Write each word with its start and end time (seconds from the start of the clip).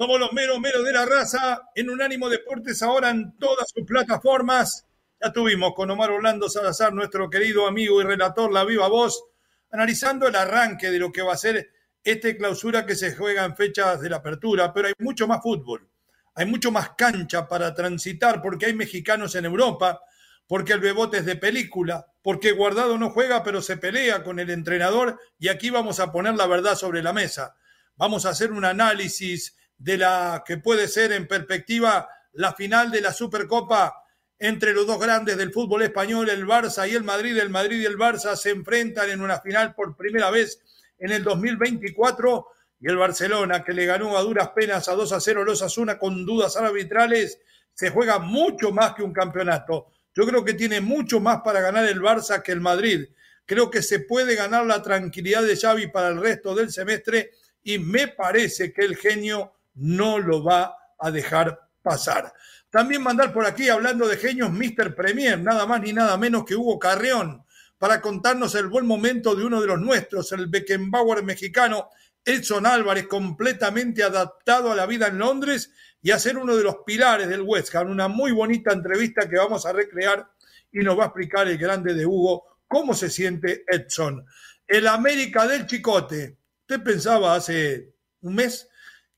Somos 0.00 0.18
los 0.18 0.32
meros 0.32 0.58
meros 0.60 0.82
de 0.82 0.92
la 0.92 1.04
raza 1.04 1.68
en 1.74 1.90
Unánimo 1.90 2.30
Deportes 2.30 2.82
ahora 2.82 3.10
en 3.10 3.36
todas 3.36 3.66
sus 3.68 3.86
plataformas. 3.86 4.86
Ya 5.22 5.30
tuvimos 5.30 5.74
con 5.74 5.90
Omar 5.90 6.10
Orlando 6.10 6.48
Salazar, 6.48 6.94
nuestro 6.94 7.28
querido 7.28 7.66
amigo 7.66 8.00
y 8.00 8.04
relator 8.06 8.50
La 8.50 8.64
Viva 8.64 8.88
Voz, 8.88 9.22
analizando 9.70 10.26
el 10.26 10.36
arranque 10.36 10.90
de 10.90 10.98
lo 10.98 11.12
que 11.12 11.20
va 11.20 11.34
a 11.34 11.36
ser 11.36 11.68
esta 12.02 12.34
clausura 12.34 12.86
que 12.86 12.94
se 12.94 13.14
juega 13.14 13.44
en 13.44 13.54
fechas 13.54 14.00
de 14.00 14.08
la 14.08 14.16
apertura, 14.16 14.72
pero 14.72 14.88
hay 14.88 14.94
mucho 15.00 15.28
más 15.28 15.42
fútbol, 15.42 15.86
hay 16.34 16.46
mucho 16.46 16.70
más 16.70 16.92
cancha 16.96 17.46
para 17.46 17.74
transitar 17.74 18.40
porque 18.40 18.64
hay 18.64 18.72
mexicanos 18.72 19.34
en 19.34 19.44
Europa, 19.44 20.00
porque 20.46 20.72
el 20.72 20.80
bebote 20.80 21.18
es 21.18 21.26
de 21.26 21.36
película, 21.36 22.06
porque 22.22 22.52
Guardado 22.52 22.96
no 22.96 23.10
juega 23.10 23.42
pero 23.42 23.60
se 23.60 23.76
pelea 23.76 24.24
con 24.24 24.38
el 24.38 24.48
entrenador 24.48 25.20
y 25.38 25.48
aquí 25.48 25.68
vamos 25.68 26.00
a 26.00 26.10
poner 26.10 26.36
la 26.36 26.46
verdad 26.46 26.74
sobre 26.74 27.02
la 27.02 27.12
mesa. 27.12 27.54
Vamos 27.96 28.24
a 28.24 28.30
hacer 28.30 28.50
un 28.50 28.64
análisis 28.64 29.58
de 29.80 29.96
la 29.96 30.44
que 30.46 30.58
puede 30.58 30.88
ser 30.88 31.10
en 31.12 31.26
perspectiva 31.26 32.08
la 32.32 32.52
final 32.52 32.90
de 32.90 33.00
la 33.00 33.12
Supercopa 33.12 34.04
entre 34.38 34.74
los 34.74 34.86
dos 34.86 35.00
grandes 35.00 35.38
del 35.38 35.52
fútbol 35.52 35.82
español, 35.82 36.28
el 36.28 36.46
Barça 36.46 36.88
y 36.88 36.94
el 36.94 37.02
Madrid. 37.02 37.36
El 37.38 37.50
Madrid 37.50 37.80
y 37.80 37.86
el 37.86 37.96
Barça 37.96 38.36
se 38.36 38.50
enfrentan 38.50 39.08
en 39.10 39.22
una 39.22 39.40
final 39.40 39.74
por 39.74 39.96
primera 39.96 40.30
vez 40.30 40.60
en 40.98 41.12
el 41.12 41.24
2024 41.24 42.46
y 42.78 42.88
el 42.88 42.96
Barcelona, 42.96 43.64
que 43.64 43.72
le 43.72 43.86
ganó 43.86 44.16
a 44.16 44.22
duras 44.22 44.50
penas 44.50 44.88
a 44.88 44.94
2 44.94 45.12
a 45.12 45.20
0 45.20 45.44
los 45.44 45.62
Asuna 45.62 45.98
con 45.98 46.24
dudas 46.24 46.56
arbitrales, 46.56 47.38
se 47.72 47.90
juega 47.90 48.18
mucho 48.18 48.72
más 48.72 48.94
que 48.94 49.02
un 49.02 49.12
campeonato. 49.12 49.92
Yo 50.14 50.26
creo 50.26 50.44
que 50.44 50.54
tiene 50.54 50.80
mucho 50.82 51.20
más 51.20 51.40
para 51.42 51.60
ganar 51.60 51.86
el 51.86 52.00
Barça 52.00 52.42
que 52.42 52.52
el 52.52 52.60
Madrid. 52.60 53.08
Creo 53.46 53.70
que 53.70 53.82
se 53.82 54.00
puede 54.00 54.34
ganar 54.34 54.66
la 54.66 54.82
tranquilidad 54.82 55.42
de 55.42 55.56
Xavi 55.56 55.86
para 55.86 56.08
el 56.08 56.20
resto 56.20 56.54
del 56.54 56.70
semestre 56.70 57.30
y 57.62 57.78
me 57.78 58.08
parece 58.08 58.72
que 58.72 58.82
el 58.82 58.96
genio 58.96 59.54
no 59.80 60.18
lo 60.18 60.44
va 60.44 60.76
a 60.98 61.10
dejar 61.10 61.58
pasar. 61.82 62.32
También 62.70 63.02
mandar 63.02 63.32
por 63.32 63.46
aquí, 63.46 63.68
hablando 63.68 64.06
de 64.06 64.16
genios, 64.16 64.50
Mr. 64.52 64.94
Premier, 64.94 65.40
nada 65.40 65.66
más 65.66 65.80
ni 65.80 65.92
nada 65.92 66.16
menos 66.16 66.44
que 66.44 66.54
Hugo 66.54 66.78
Carreón, 66.78 67.44
para 67.78 68.00
contarnos 68.00 68.54
el 68.54 68.68
buen 68.68 68.86
momento 68.86 69.34
de 69.34 69.44
uno 69.44 69.60
de 69.60 69.66
los 69.66 69.80
nuestros, 69.80 70.30
el 70.32 70.46
Beckenbauer 70.46 71.24
mexicano, 71.24 71.88
Edson 72.24 72.66
Álvarez, 72.66 73.06
completamente 73.06 74.02
adaptado 74.02 74.70
a 74.70 74.76
la 74.76 74.86
vida 74.86 75.08
en 75.08 75.18
Londres 75.18 75.72
y 76.02 76.10
a 76.10 76.18
ser 76.18 76.36
uno 76.36 76.54
de 76.54 76.62
los 76.62 76.76
pilares 76.86 77.28
del 77.28 77.42
West 77.42 77.74
Ham. 77.74 77.90
Una 77.90 78.08
muy 78.08 78.32
bonita 78.32 78.72
entrevista 78.72 79.28
que 79.28 79.38
vamos 79.38 79.64
a 79.64 79.72
recrear 79.72 80.30
y 80.70 80.80
nos 80.80 80.98
va 80.98 81.04
a 81.04 81.06
explicar 81.06 81.48
el 81.48 81.58
grande 81.58 81.94
de 81.94 82.06
Hugo 82.06 82.58
cómo 82.68 82.94
se 82.94 83.10
siente 83.10 83.64
Edson. 83.66 84.24
El 84.66 84.86
América 84.86 85.46
del 85.46 85.66
Chicote. 85.66 86.36
Usted 86.60 86.82
pensaba 86.84 87.34
hace 87.34 87.94
un 88.20 88.34
mes 88.34 88.68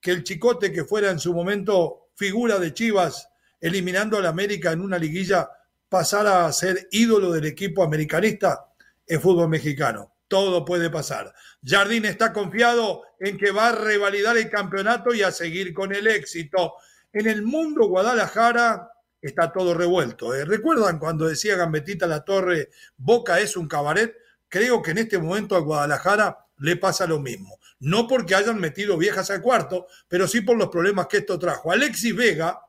que 0.03 0.11
el 0.11 0.25
Chicote, 0.25 0.73
que 0.73 0.85
fuera 0.85 1.11
en 1.11 1.21
su 1.21 1.33
momento 1.33 2.09
figura 2.17 2.59
de 2.59 2.75
Chivas, 2.75 3.29
eliminando 3.61 4.19
al 4.19 4.27
América 4.27 4.73
en 4.73 4.81
una 4.81 4.99
liguilla, 4.99 5.49
pasara 5.89 6.45
a 6.45 6.53
ser 6.53 6.89
ídolo 6.91 7.31
del 7.31 7.47
equipo 7.47 7.85
americanista 7.85 8.67
en 9.07 9.21
fútbol 9.21 9.49
mexicano. 9.49 10.13
Todo 10.27 10.65
puede 10.65 10.91
pasar. 10.91 11.33
Jardín 11.65 12.05
está 12.05 12.33
confiado 12.33 13.03
en 13.21 13.39
que 13.39 13.53
va 13.53 13.69
a 13.69 13.73
revalidar 13.73 14.37
el 14.37 14.51
campeonato 14.51 15.15
y 15.15 15.23
a 15.23 15.31
seguir 15.31 15.73
con 15.73 15.95
el 15.95 16.09
éxito. 16.09 16.75
En 17.13 17.29
el 17.29 17.43
mundo 17.43 17.87
Guadalajara 17.87 18.91
está 19.21 19.53
todo 19.53 19.73
revuelto. 19.73 20.35
¿eh? 20.35 20.45
¿Recuerdan 20.45 20.99
cuando 20.99 21.29
decía 21.29 21.57
Gambetita 21.57 22.09
La 22.09 22.25
Torre, 22.25 22.71
Boca 22.97 23.39
es 23.39 23.57
un 23.57 23.69
cabaret? 23.69 24.17
Creo 24.49 24.83
que 24.83 24.91
en 24.91 24.99
este 24.99 25.19
momento 25.19 25.55
a 25.55 25.61
Guadalajara 25.61 26.39
le 26.59 26.77
pasa 26.77 27.07
lo 27.07 27.21
mismo 27.21 27.59
no 27.83 28.07
porque 28.07 28.37
hayan 28.37 28.61
metido 28.61 28.97
viejas 28.97 29.31
al 29.31 29.43
cuarto, 29.43 29.89
pero 30.07 30.29
sí 30.29 30.41
por 30.41 30.57
los 30.57 30.69
problemas 30.69 31.09
que 31.09 31.19
esto 31.19 31.37
trajo. 31.37 31.73
Alexis 31.73 32.15
Vega 32.15 32.61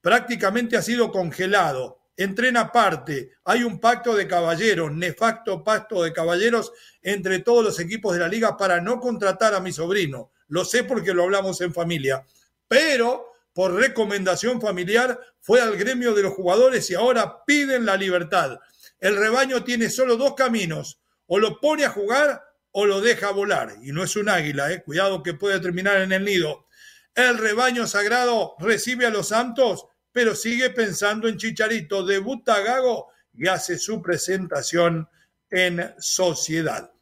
prácticamente 0.00 0.76
ha 0.76 0.82
sido 0.82 1.12
congelado, 1.12 2.00
entrena 2.16 2.62
aparte, 2.62 3.34
hay 3.44 3.62
un 3.62 3.78
pacto 3.78 4.16
de 4.16 4.26
caballeros, 4.26 4.92
nefacto 4.92 5.62
pacto 5.62 6.02
de 6.02 6.12
caballeros 6.12 6.72
entre 7.02 7.38
todos 7.38 7.64
los 7.64 7.78
equipos 7.78 8.14
de 8.14 8.18
la 8.18 8.26
liga 8.26 8.56
para 8.56 8.80
no 8.80 8.98
contratar 8.98 9.54
a 9.54 9.60
mi 9.60 9.70
sobrino. 9.72 10.32
Lo 10.48 10.64
sé 10.64 10.82
porque 10.82 11.14
lo 11.14 11.22
hablamos 11.22 11.60
en 11.60 11.72
familia, 11.72 12.26
pero 12.66 13.32
por 13.52 13.74
recomendación 13.74 14.60
familiar 14.60 15.20
fue 15.40 15.60
al 15.60 15.76
gremio 15.76 16.14
de 16.14 16.22
los 16.22 16.34
jugadores 16.34 16.90
y 16.90 16.96
ahora 16.96 17.44
piden 17.44 17.86
la 17.86 17.96
libertad. 17.96 18.58
El 18.98 19.16
rebaño 19.16 19.62
tiene 19.62 19.88
solo 19.88 20.16
dos 20.16 20.34
caminos, 20.34 21.00
o 21.26 21.38
lo 21.38 21.60
pone 21.60 21.84
a 21.84 21.90
jugar 21.90 22.42
o 22.72 22.86
lo 22.86 23.00
deja 23.00 23.30
volar. 23.30 23.76
Y 23.82 23.92
no 23.92 24.02
es 24.02 24.16
un 24.16 24.28
águila, 24.28 24.72
eh. 24.72 24.82
cuidado 24.82 25.22
que 25.22 25.34
puede 25.34 25.60
terminar 25.60 26.00
en 26.00 26.12
el 26.12 26.24
nido. 26.24 26.66
El 27.14 27.38
rebaño 27.38 27.86
sagrado 27.86 28.54
recibe 28.58 29.06
a 29.06 29.10
los 29.10 29.28
santos, 29.28 29.86
pero 30.12 30.34
sigue 30.34 30.70
pensando 30.70 31.28
en 31.28 31.36
Chicharito. 31.36 32.04
Debuta 32.04 32.60
Gago 32.60 33.08
y 33.34 33.48
hace 33.48 33.78
su 33.78 34.00
presentación 34.02 35.08
en 35.50 35.94
sociedad. 35.98 36.92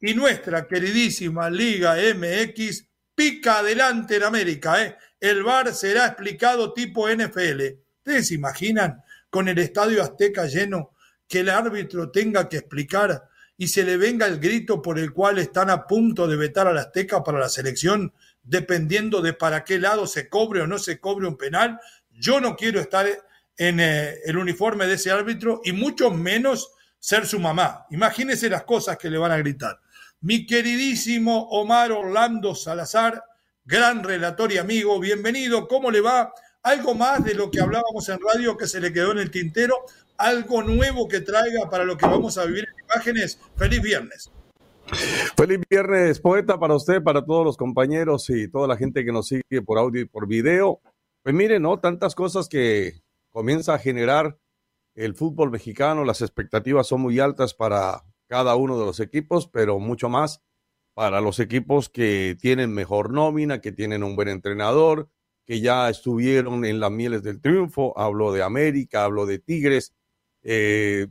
Y 0.00 0.14
nuestra 0.14 0.66
queridísima 0.66 1.50
Liga 1.50 1.96
MX 1.96 2.84
pica 3.14 3.58
adelante 3.58 4.16
en 4.16 4.22
América. 4.22 4.84
¿eh? 4.84 4.96
El 5.20 5.42
VAR 5.42 5.74
será 5.74 6.06
explicado 6.06 6.72
tipo 6.72 7.08
NFL. 7.08 7.62
¿Ustedes 7.98 8.28
se 8.28 8.34
imaginan 8.34 9.02
con 9.28 9.48
el 9.48 9.58
estadio 9.58 10.02
Azteca 10.02 10.46
lleno 10.46 10.94
que 11.26 11.40
el 11.40 11.50
árbitro 11.50 12.10
tenga 12.10 12.48
que 12.48 12.58
explicar 12.58 13.28
y 13.60 13.68
se 13.68 13.82
le 13.82 13.96
venga 13.96 14.24
el 14.24 14.38
grito 14.38 14.80
por 14.80 15.00
el 15.00 15.12
cual 15.12 15.38
están 15.38 15.68
a 15.68 15.84
punto 15.88 16.28
de 16.28 16.36
vetar 16.36 16.68
a 16.68 16.72
la 16.72 16.82
Azteca 16.82 17.24
para 17.24 17.40
la 17.40 17.48
selección, 17.48 18.14
dependiendo 18.44 19.20
de 19.20 19.32
para 19.32 19.64
qué 19.64 19.80
lado 19.80 20.06
se 20.06 20.28
cobre 20.28 20.62
o 20.62 20.68
no 20.68 20.78
se 20.78 21.00
cobre 21.00 21.26
un 21.26 21.36
penal. 21.36 21.80
Yo 22.08 22.40
no 22.40 22.56
quiero 22.56 22.80
estar 22.80 23.06
en 23.56 23.80
eh, 23.80 24.14
el 24.24 24.38
uniforme 24.38 24.86
de 24.86 24.94
ese 24.94 25.10
árbitro 25.10 25.60
y 25.64 25.72
mucho 25.72 26.12
menos 26.12 26.70
ser 27.00 27.26
su 27.26 27.40
mamá. 27.40 27.84
Imagínense 27.90 28.48
las 28.48 28.62
cosas 28.62 28.96
que 28.96 29.10
le 29.10 29.18
van 29.18 29.32
a 29.32 29.38
gritar. 29.38 29.80
Mi 30.20 30.46
queridísimo 30.46 31.48
Omar 31.50 31.90
Orlando 31.90 32.54
Salazar, 32.54 33.24
gran 33.64 34.04
relator 34.04 34.52
y 34.52 34.58
amigo, 34.58 35.00
bienvenido. 35.00 35.66
¿Cómo 35.66 35.90
le 35.90 36.00
va? 36.00 36.32
Algo 36.62 36.94
más 36.94 37.24
de 37.24 37.34
lo 37.34 37.50
que 37.50 37.60
hablábamos 37.60 38.08
en 38.08 38.20
radio 38.20 38.56
que 38.56 38.68
se 38.68 38.80
le 38.80 38.92
quedó 38.92 39.10
en 39.10 39.18
el 39.18 39.32
tintero 39.32 39.84
algo 40.18 40.62
nuevo 40.62 41.08
que 41.08 41.20
traiga 41.20 41.70
para 41.70 41.84
lo 41.84 41.96
que 41.96 42.06
vamos 42.06 42.36
a 42.38 42.44
vivir 42.44 42.67
imágenes. 42.92 43.38
Feliz 43.56 43.82
viernes. 43.82 44.30
Feliz 45.36 45.60
viernes, 45.68 46.20
poeta, 46.20 46.58
para 46.58 46.74
usted, 46.74 47.02
para 47.02 47.24
todos 47.24 47.44
los 47.44 47.56
compañeros 47.56 48.28
y 48.30 48.48
toda 48.48 48.66
la 48.66 48.76
gente 48.76 49.04
que 49.04 49.12
nos 49.12 49.28
sigue 49.28 49.62
por 49.64 49.78
audio 49.78 50.00
y 50.00 50.06
por 50.06 50.26
video. 50.26 50.80
Pues 51.22 51.34
miren, 51.34 51.62
¿no? 51.62 51.78
Tantas 51.78 52.14
cosas 52.14 52.48
que 52.48 53.02
comienza 53.30 53.74
a 53.74 53.78
generar 53.78 54.38
el 54.94 55.14
fútbol 55.14 55.50
mexicano, 55.50 56.04
las 56.04 56.22
expectativas 56.22 56.86
son 56.88 57.02
muy 57.02 57.20
altas 57.20 57.54
para 57.54 58.02
cada 58.26 58.56
uno 58.56 58.78
de 58.78 58.86
los 58.86 58.98
equipos, 58.98 59.46
pero 59.46 59.78
mucho 59.78 60.08
más 60.08 60.42
para 60.94 61.20
los 61.20 61.38
equipos 61.38 61.88
que 61.88 62.36
tienen 62.40 62.72
mejor 62.72 63.12
nómina, 63.12 63.60
que 63.60 63.70
tienen 63.70 64.02
un 64.02 64.16
buen 64.16 64.28
entrenador, 64.28 65.08
que 65.46 65.60
ya 65.60 65.88
estuvieron 65.88 66.64
en 66.64 66.80
las 66.80 66.90
mieles 66.90 67.22
del 67.22 67.40
triunfo. 67.40 67.96
Hablo 67.96 68.32
de 68.32 68.42
América, 68.42 69.04
hablo 69.04 69.24
de 69.24 69.38
Tigres, 69.38 69.94
eh, 70.42 71.06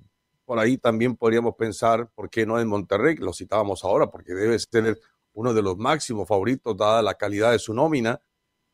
por 0.47 0.59
ahí 0.59 0.77
también 0.77 1.17
podríamos 1.17 1.55
pensar, 1.55 2.09
¿por 2.15 2.29
qué 2.29 2.45
no 2.45 2.57
en 2.57 2.69
Monterrey? 2.69 3.17
Lo 3.17 3.33
citábamos 3.33 3.83
ahora, 3.83 4.09
porque 4.09 4.33
debe 4.33 4.57
ser 4.57 4.97
uno 5.33 5.53
de 5.53 5.61
los 5.61 5.77
máximos 5.77 6.25
favoritos, 6.25 6.77
dada 6.77 7.01
la 7.01 7.15
calidad 7.15 7.51
de 7.51 7.59
su 7.59 7.73
nómina. 7.73 8.21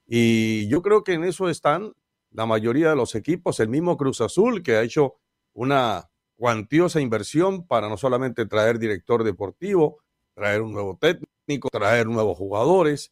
Y 0.05 0.67
yo 0.67 0.83
creo 0.83 1.03
que 1.03 1.13
en 1.13 1.23
eso 1.23 1.49
están 1.49 1.91
la 2.29 2.45
mayoría 2.45 2.91
de 2.91 2.95
los 2.95 3.15
equipos, 3.15 3.59
el 3.59 3.69
mismo 3.69 3.97
Cruz 3.97 4.21
Azul, 4.21 4.61
que 4.61 4.75
ha 4.75 4.83
hecho 4.83 5.15
una 5.53 6.11
cuantiosa 6.35 7.01
inversión 7.01 7.65
para 7.65 7.89
no 7.89 7.97
solamente 7.97 8.45
traer 8.45 8.77
director 8.77 9.23
deportivo, 9.23 9.97
traer 10.35 10.61
un 10.61 10.73
nuevo 10.73 10.99
técnico, 11.01 11.69
traer 11.71 12.05
nuevos 12.05 12.37
jugadores. 12.37 13.11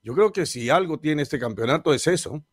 Yo 0.00 0.14
creo 0.14 0.30
que 0.30 0.46
si 0.46 0.70
algo 0.70 1.00
tiene 1.00 1.22
este 1.22 1.40
campeonato 1.40 1.92
es 1.92 2.06
eso, 2.06 2.44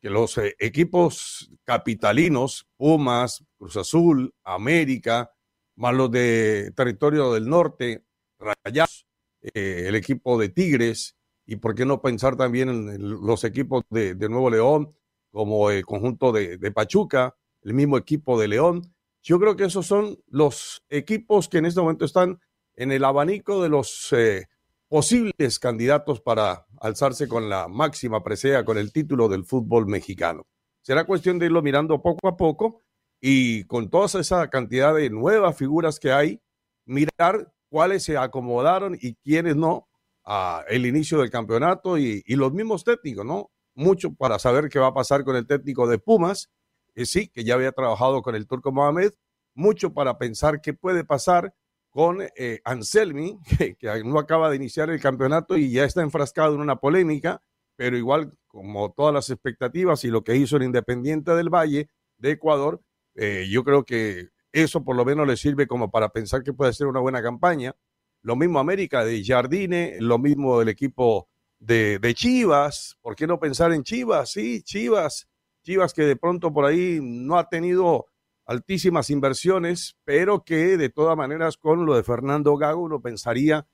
que 0.00 0.10
los 0.10 0.38
eh, 0.38 0.54
equipos 0.58 1.50
capitalinos, 1.64 2.68
Pumas, 2.76 3.44
Cruz 3.56 3.76
Azul, 3.76 4.34
América, 4.44 5.32
más 5.76 5.94
los 5.94 6.10
de 6.10 6.72
territorio 6.74 7.32
del 7.32 7.48
norte, 7.48 8.04
Rayas, 8.38 9.06
eh, 9.42 9.84
el 9.86 9.94
equipo 9.94 10.38
de 10.38 10.48
Tigres, 10.48 11.16
y 11.46 11.56
por 11.56 11.74
qué 11.74 11.86
no 11.86 12.02
pensar 12.02 12.36
también 12.36 12.68
en 12.68 13.26
los 13.26 13.42
equipos 13.42 13.82
de, 13.88 14.14
Nuevo 14.28 14.50
León, 14.50 14.94
como 15.30 15.70
el 15.70 15.84
conjunto 15.86 16.30
de, 16.30 16.58
Pachuca, 16.72 17.36
el 17.62 17.72
mismo 17.72 17.96
equipo 17.96 18.38
de 18.38 18.48
León. 18.48 18.94
Yo 19.22 19.40
creo 19.40 19.56
que 19.56 19.64
esos 19.64 19.86
son 19.86 20.18
los 20.26 20.84
equipos 20.90 21.48
que 21.48 21.58
en 21.58 21.66
este 21.66 21.80
momento 21.80 22.04
están 22.04 22.38
en 22.76 22.92
el 22.92 23.02
abanico 23.02 23.62
de 23.62 23.70
los 23.70 24.12
eh, 24.12 24.46
posibles 24.88 25.58
candidatos 25.58 26.20
para 26.20 26.66
alzarse 26.80 27.28
con 27.28 27.48
la 27.48 27.68
máxima 27.68 28.22
presea, 28.22 28.64
con 28.64 28.78
el 28.78 28.92
título 28.92 29.28
del 29.28 29.44
fútbol 29.44 29.86
mexicano. 29.86 30.46
Será 30.82 31.04
cuestión 31.04 31.38
de 31.38 31.46
irlo 31.46 31.62
mirando 31.62 32.00
poco 32.00 32.28
a 32.28 32.36
poco 32.36 32.82
y 33.20 33.64
con 33.64 33.90
toda 33.90 34.20
esa 34.20 34.48
cantidad 34.48 34.94
de 34.94 35.10
nuevas 35.10 35.56
figuras 35.56 35.98
que 35.98 36.12
hay, 36.12 36.40
mirar 36.84 37.52
cuáles 37.68 38.04
se 38.04 38.16
acomodaron 38.16 38.96
y 39.00 39.14
quiénes 39.16 39.56
no 39.56 39.88
a 40.24 40.64
el 40.68 40.86
inicio 40.86 41.18
del 41.18 41.30
campeonato 41.30 41.98
y, 41.98 42.22
los 42.28 42.52
mismos 42.52 42.84
técnicos, 42.84 43.24
¿no? 43.24 43.50
Mucho 43.74 44.14
para 44.14 44.38
saber 44.38 44.68
qué 44.68 44.78
va 44.78 44.88
a 44.88 44.94
pasar 44.94 45.24
con 45.24 45.36
el 45.36 45.46
técnico 45.46 45.86
de 45.86 45.98
Pumas, 45.98 46.50
que 46.94 47.06
sí, 47.06 47.28
que 47.28 47.44
ya 47.44 47.54
había 47.54 47.72
trabajado 47.72 48.22
con 48.22 48.34
el 48.34 48.46
Turco 48.46 48.72
Mohamed, 48.72 49.12
mucho 49.54 49.92
para 49.92 50.18
pensar 50.18 50.60
qué 50.60 50.74
puede 50.74 51.04
pasar 51.04 51.54
con 51.98 52.22
eh, 52.36 52.60
Anselmi, 52.62 53.40
que, 53.80 54.04
no 54.04 54.20
acaba 54.20 54.50
de 54.50 54.54
iniciar 54.54 54.88
el 54.88 55.00
campeonato 55.00 55.56
y 55.56 55.72
ya 55.72 55.82
está 55.82 56.00
enfrascado 56.00 56.54
en 56.54 56.60
una 56.60 56.76
polémica, 56.76 57.42
pero 57.74 57.96
igual 57.96 58.34
como 58.46 58.92
todas 58.92 59.12
las 59.12 59.30
expectativas 59.30 60.04
y 60.04 60.08
lo 60.08 60.22
que 60.22 60.36
hizo 60.36 60.56
el 60.56 60.62
Independiente 60.62 61.32
del 61.34 61.48
Valle 61.52 61.90
de 62.18 62.30
Ecuador, 62.30 62.80
eh, 63.16 63.48
yo 63.50 63.64
creo 63.64 63.84
que 63.84 64.28
eso 64.52 64.84
por 64.84 64.94
lo 64.94 65.04
menos 65.04 65.26
le 65.26 65.36
sirve 65.36 65.66
como 65.66 65.90
para 65.90 66.10
pensar 66.10 66.44
que 66.44 66.52
puede 66.52 66.72
ser 66.72 66.86
una 66.86 67.00
buena 67.00 67.20
campaña. 67.20 67.74
Lo 68.22 68.36
mismo 68.36 68.60
América 68.60 69.04
de 69.04 69.24
Jardine, 69.24 69.96
lo 69.98 70.20
mismo 70.20 70.62
el 70.62 70.68
equipo 70.68 71.28
de, 71.58 71.98
de 71.98 72.14
Chivas. 72.14 72.96
¿Por 73.00 73.16
qué 73.16 73.26
no 73.26 73.40
pensar 73.40 73.72
en 73.72 73.82
Chivas? 73.82 74.30
Sí, 74.30 74.62
Chivas. 74.62 75.26
Chivas 75.64 75.92
que 75.92 76.02
de 76.02 76.14
pronto 76.14 76.52
por 76.52 76.64
ahí 76.64 77.00
no 77.02 77.36
ha 77.36 77.48
tenido 77.48 78.06
altísimas 78.48 79.10
inversiones, 79.10 79.98
pero 80.04 80.42
que 80.42 80.78
de 80.78 80.88
todas 80.88 81.16
maneras 81.16 81.58
con 81.58 81.84
lo 81.84 81.94
de 81.94 82.02
Fernando 82.02 82.56
Gago 82.56 82.80
uno 82.80 83.00
pensaría 83.00 83.66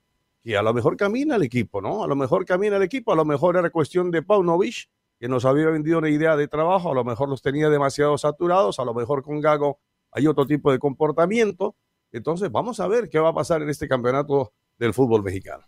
que 0.43 0.57
a 0.57 0.61
lo 0.61 0.73
mejor 0.73 0.97
camina 0.97 1.37
el 1.37 1.43
equipo, 1.43 1.81
¿no? 1.81 2.03
A 2.03 2.07
lo 2.07 2.15
mejor 2.15 2.45
camina 2.45 2.75
el 2.75 2.83
equipo, 2.83 3.13
a 3.13 3.15
lo 3.15 3.23
mejor 3.23 3.55
era 3.55 3.69
cuestión 3.69 4.11
de 4.11 4.21
Paunovic, 4.21 4.89
que 5.17 5.29
nos 5.29 5.45
había 5.45 5.67
vendido 5.67 5.97
una 5.97 6.09
idea 6.09 6.35
de 6.35 6.49
trabajo, 6.49 6.91
a 6.91 6.93
lo 6.93 7.05
mejor 7.05 7.29
los 7.29 7.41
tenía 7.41 7.69
demasiado 7.69 8.17
saturados, 8.17 8.77
a 8.77 8.83
lo 8.83 8.93
mejor 8.93 9.23
con 9.23 9.39
Gago 9.39 9.79
hay 10.11 10.27
otro 10.27 10.45
tipo 10.45 10.71
de 10.73 10.77
comportamiento. 10.77 11.77
Entonces 12.11 12.51
vamos 12.51 12.81
a 12.81 12.87
ver 12.87 13.09
qué 13.09 13.17
va 13.17 13.29
a 13.29 13.33
pasar 13.33 13.61
en 13.61 13.69
este 13.69 13.87
campeonato 13.87 14.53
del 14.77 14.93
fútbol 14.93 15.23
mexicano. 15.23 15.63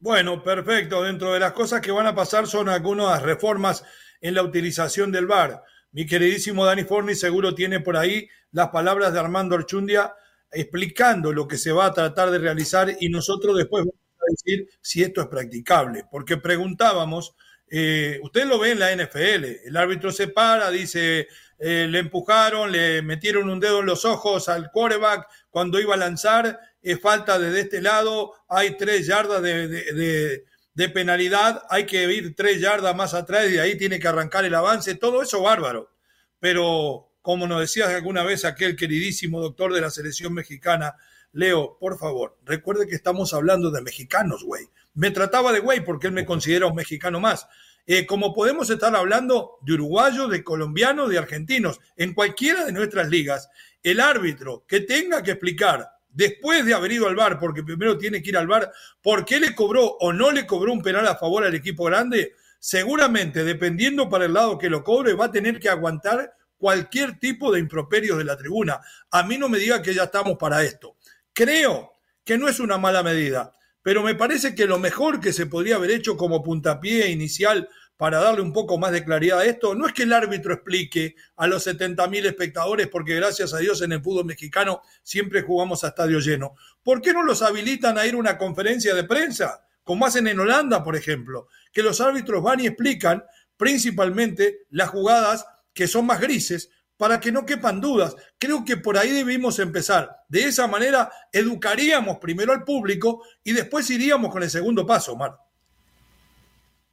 Bueno, 0.00 0.42
perfecto. 0.42 1.04
Dentro 1.04 1.32
de 1.32 1.40
las 1.40 1.52
cosas 1.52 1.80
que 1.80 1.92
van 1.92 2.06
a 2.08 2.16
pasar 2.16 2.48
son 2.48 2.68
algunas 2.68 3.22
reformas 3.22 3.84
en 4.20 4.34
la 4.34 4.42
utilización 4.42 5.12
del 5.12 5.26
VAR. 5.26 5.62
Mi 5.92 6.06
queridísimo 6.06 6.64
Dani 6.64 6.84
Forni 6.84 7.14
seguro 7.14 7.54
tiene 7.54 7.80
por 7.80 7.96
ahí 7.96 8.28
las 8.52 8.68
palabras 8.68 9.12
de 9.12 9.20
Armando 9.20 9.54
Archundia 9.54 10.14
explicando 10.50 11.32
lo 11.32 11.46
que 11.46 11.58
se 11.58 11.72
va 11.72 11.86
a 11.86 11.92
tratar 11.92 12.30
de 12.30 12.38
realizar 12.38 12.96
y 13.00 13.08
nosotros 13.08 13.56
después 13.56 13.84
vamos 13.84 13.94
a 14.20 14.30
decir 14.30 14.68
si 14.80 15.02
esto 15.02 15.20
es 15.20 15.28
practicable. 15.28 16.04
Porque 16.10 16.36
preguntábamos, 16.36 17.34
eh, 17.70 18.18
usted 18.22 18.46
lo 18.46 18.58
ve 18.58 18.72
en 18.72 18.78
la 18.78 18.92
NFL, 18.92 19.44
el 19.66 19.76
árbitro 19.76 20.10
se 20.10 20.28
para, 20.28 20.70
dice, 20.70 21.28
eh, 21.58 21.86
le 21.88 21.98
empujaron, 21.98 22.72
le 22.72 23.02
metieron 23.02 23.50
un 23.50 23.60
dedo 23.60 23.80
en 23.80 23.86
los 23.86 24.04
ojos 24.04 24.48
al 24.48 24.70
quarterback 24.70 25.26
cuando 25.50 25.80
iba 25.80 25.94
a 25.94 25.98
lanzar, 25.98 26.60
es 26.80 27.00
falta 27.00 27.38
desde 27.38 27.60
este 27.60 27.82
lado, 27.82 28.32
hay 28.48 28.76
tres 28.76 29.06
yardas 29.06 29.42
de 29.42 29.68
de 29.68 30.44
penalidad, 30.88 31.64
hay 31.70 31.86
que 31.86 32.04
ir 32.12 32.36
tres 32.36 32.60
yardas 32.60 32.94
más 32.94 33.14
atrás 33.14 33.46
y 33.48 33.52
de 33.52 33.60
ahí 33.60 33.76
tiene 33.76 33.98
que 33.98 34.06
arrancar 34.06 34.44
el 34.44 34.54
avance, 34.54 34.94
todo 34.94 35.22
eso 35.22 35.42
bárbaro. 35.42 35.90
Pero, 36.38 37.10
como 37.20 37.46
nos 37.46 37.60
decía 37.60 37.88
alguna 37.88 38.22
vez 38.22 38.44
aquel 38.44 38.76
queridísimo 38.76 39.40
doctor 39.40 39.72
de 39.72 39.80
la 39.80 39.90
selección 39.90 40.34
mexicana, 40.34 40.94
Leo, 41.32 41.78
por 41.80 41.98
favor, 41.98 42.38
recuerde 42.44 42.86
que 42.86 42.94
estamos 42.94 43.34
hablando 43.34 43.70
de 43.70 43.82
mexicanos, 43.82 44.44
güey. 44.44 44.68
Me 44.94 45.10
trataba 45.10 45.52
de 45.52 45.60
güey 45.60 45.84
porque 45.84 46.06
él 46.06 46.12
me 46.12 46.24
considera 46.24 46.66
un 46.66 46.74
mexicano 46.74 47.18
más. 47.18 47.48
Eh, 47.86 48.06
como 48.06 48.34
podemos 48.34 48.70
estar 48.70 48.94
hablando 48.94 49.58
de 49.62 49.72
uruguayos, 49.72 50.30
de 50.30 50.44
colombianos, 50.44 51.08
de 51.08 51.18
argentinos, 51.18 51.80
en 51.96 52.14
cualquiera 52.14 52.64
de 52.64 52.72
nuestras 52.72 53.08
ligas, 53.08 53.48
el 53.82 53.98
árbitro 53.98 54.64
que 54.68 54.80
tenga 54.80 55.22
que 55.22 55.32
explicar 55.32 55.90
después 56.18 56.66
de 56.66 56.74
haber 56.74 56.90
ido 56.90 57.06
al 57.06 57.14
bar, 57.14 57.38
porque 57.38 57.62
primero 57.62 57.96
tiene 57.96 58.20
que 58.20 58.30
ir 58.30 58.36
al 58.36 58.48
bar, 58.48 58.72
¿por 59.00 59.24
qué 59.24 59.38
le 59.38 59.54
cobró 59.54 59.86
o 60.00 60.12
no 60.12 60.32
le 60.32 60.48
cobró 60.48 60.72
un 60.72 60.82
penal 60.82 61.06
a 61.06 61.14
favor 61.14 61.44
al 61.44 61.54
equipo 61.54 61.84
grande? 61.84 62.34
Seguramente, 62.58 63.44
dependiendo 63.44 64.08
para 64.08 64.24
el 64.24 64.32
lado 64.32 64.58
que 64.58 64.68
lo 64.68 64.82
cobre, 64.82 65.14
va 65.14 65.26
a 65.26 65.30
tener 65.30 65.60
que 65.60 65.68
aguantar 65.68 66.34
cualquier 66.56 67.20
tipo 67.20 67.52
de 67.52 67.60
improperios 67.60 68.18
de 68.18 68.24
la 68.24 68.36
tribuna. 68.36 68.80
A 69.12 69.22
mí 69.22 69.38
no 69.38 69.48
me 69.48 69.60
diga 69.60 69.80
que 69.80 69.94
ya 69.94 70.04
estamos 70.04 70.36
para 70.36 70.64
esto. 70.64 70.96
Creo 71.32 71.92
que 72.24 72.36
no 72.36 72.48
es 72.48 72.58
una 72.58 72.78
mala 72.78 73.04
medida, 73.04 73.54
pero 73.80 74.02
me 74.02 74.16
parece 74.16 74.56
que 74.56 74.66
lo 74.66 74.80
mejor 74.80 75.20
que 75.20 75.32
se 75.32 75.46
podría 75.46 75.76
haber 75.76 75.92
hecho 75.92 76.16
como 76.16 76.42
puntapié 76.42 77.10
inicial 77.10 77.68
para 77.98 78.20
darle 78.20 78.42
un 78.42 78.52
poco 78.52 78.78
más 78.78 78.92
de 78.92 79.04
claridad 79.04 79.40
a 79.40 79.44
esto, 79.44 79.74
no 79.74 79.86
es 79.86 79.92
que 79.92 80.04
el 80.04 80.12
árbitro 80.12 80.54
explique 80.54 81.16
a 81.36 81.48
los 81.48 81.66
70.000 81.66 82.26
espectadores, 82.26 82.86
porque 82.86 83.16
gracias 83.16 83.52
a 83.52 83.58
Dios 83.58 83.82
en 83.82 83.90
el 83.90 84.00
fútbol 84.00 84.24
mexicano 84.24 84.82
siempre 85.02 85.42
jugamos 85.42 85.82
a 85.82 85.88
estadio 85.88 86.20
lleno. 86.20 86.54
¿Por 86.84 87.02
qué 87.02 87.12
no 87.12 87.24
los 87.24 87.42
habilitan 87.42 87.98
a 87.98 88.06
ir 88.06 88.14
a 88.14 88.18
una 88.18 88.38
conferencia 88.38 88.94
de 88.94 89.02
prensa, 89.02 89.66
como 89.82 90.06
hacen 90.06 90.28
en 90.28 90.38
Holanda, 90.38 90.84
por 90.84 90.94
ejemplo? 90.94 91.48
Que 91.72 91.82
los 91.82 92.00
árbitros 92.00 92.40
van 92.40 92.60
y 92.60 92.68
explican 92.68 93.24
principalmente 93.56 94.60
las 94.70 94.90
jugadas 94.90 95.44
que 95.74 95.88
son 95.88 96.06
más 96.06 96.20
grises, 96.20 96.70
para 96.96 97.18
que 97.18 97.32
no 97.32 97.44
quepan 97.44 97.80
dudas. 97.80 98.14
Creo 98.38 98.64
que 98.64 98.76
por 98.76 98.96
ahí 98.96 99.10
debimos 99.10 99.58
empezar. 99.58 100.24
De 100.28 100.44
esa 100.44 100.68
manera 100.68 101.10
educaríamos 101.32 102.18
primero 102.18 102.52
al 102.52 102.64
público 102.64 103.24
y 103.42 103.52
después 103.52 103.90
iríamos 103.90 104.30
con 104.30 104.42
el 104.42 104.50
segundo 104.50 104.86
paso, 104.86 105.16
Mar. 105.16 105.36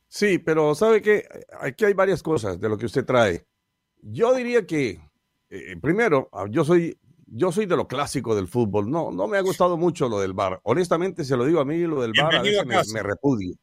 Sí, 0.07 0.39
pero 0.39 0.75
sabe 0.75 1.01
que 1.01 1.27
aquí 1.59 1.85
hay 1.85 1.93
varias 1.93 2.23
cosas 2.23 2.59
de 2.59 2.69
lo 2.69 2.77
que 2.77 2.85
usted 2.85 3.05
trae. 3.05 3.45
Yo 4.01 4.33
diría 4.33 4.65
que, 4.65 4.99
eh, 5.49 5.75
primero, 5.81 6.29
ah, 6.31 6.45
yo 6.49 6.63
soy, 6.63 6.97
yo 7.25 7.51
soy 7.51 7.65
de 7.65 7.75
lo 7.75 7.87
clásico 7.87 8.35
del 8.35 8.47
fútbol. 8.47 8.89
No, 8.89 9.11
no 9.11 9.27
me 9.27 9.37
ha 9.37 9.41
gustado 9.41 9.77
mucho 9.77 10.07
lo 10.07 10.19
del 10.19 10.33
bar. 10.33 10.59
Honestamente, 10.63 11.23
se 11.25 11.35
lo 11.35 11.45
digo 11.45 11.59
a 11.59 11.65
mí, 11.65 11.79
lo 11.79 12.01
del 12.01 12.13
bar 12.17 12.35
a 12.35 12.41
veces 12.41 12.93
me, 12.93 13.03
repudia. 13.03 13.55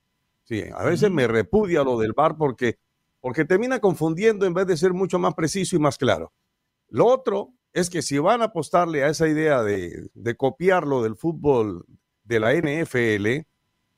Sí, 0.45 0.65
a 0.75 0.85
veces 0.85 1.11
me 1.11 1.27
repudia 1.27 1.85
lo 1.85 1.99
del 1.99 2.13
bar 2.13 2.37
porque, 2.37 2.79
porque 3.21 3.45
termina 3.45 3.79
confundiendo 3.79 4.45
en 4.45 4.55
vez 4.55 4.67
de 4.67 4.77
ser 4.77 4.93
mucho 4.93 5.19
más 5.19 5.35
preciso 5.35 5.77
y 5.77 5.79
más 5.79 5.97
claro. 5.97 6.33
Lo 6.89 7.07
otro 7.07 7.55
es 7.73 7.89
que 7.89 8.03
si 8.03 8.19
van 8.19 8.43
a 8.43 8.47
apostarle 8.47 9.05
a 9.05 9.09
esa 9.09 9.29
idea 9.29 9.63
de, 9.63 10.11
de 10.13 10.37
copiarlo 10.37 11.03
del 11.03 11.17
fútbol 11.17 11.87
de 12.25 12.41
la 12.41 12.53
NFL, 12.53 13.47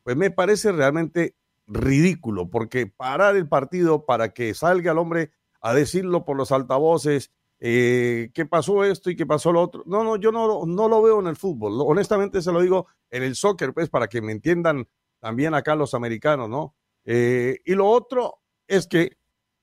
pues 0.05 0.17
me 0.17 0.31
parece 0.31 0.71
realmente 0.71 1.35
ridículo, 1.67 2.51
porque 2.51 2.87
parar 2.87 3.37
el 3.37 3.49
partido 3.49 4.05
para 4.07 4.35
que 4.35 4.55
salga 4.55 4.93
el 4.93 4.99
hombre 4.99 5.33
a 5.61 5.75
decirlo 5.75 6.25
por 6.25 6.37
los 6.37 6.53
altavoces, 6.53 7.33
eh, 7.61 8.31
qué 8.35 8.45
pasó 8.45 8.85
esto 8.85 9.11
y 9.11 9.17
qué 9.17 9.27
pasó 9.27 9.53
lo 9.53 9.63
otro. 9.63 9.83
No, 9.87 10.05
no, 10.05 10.17
yo 10.17 10.33
no, 10.33 10.67
no 10.67 10.89
lo 10.89 11.03
veo 11.03 11.21
en 11.21 11.27
el 11.27 11.37
fútbol. 11.37 11.75
Honestamente 11.81 12.43
se 12.43 12.53
lo 12.53 12.61
digo 12.61 12.87
en 13.11 13.23
el 13.23 13.35
soccer, 13.37 13.73
pues, 13.73 13.89
para 13.89 14.09
que 14.09 14.21
me 14.21 14.33
entiendan 14.33 14.87
también 15.21 15.55
acá 15.55 15.75
los 15.75 15.95
americanos, 15.95 16.51
¿no? 16.51 16.75
Eh, 17.05 17.61
y 17.65 17.75
lo 17.75 17.89
otro 17.89 18.43
es 18.67 18.87
que 18.87 19.17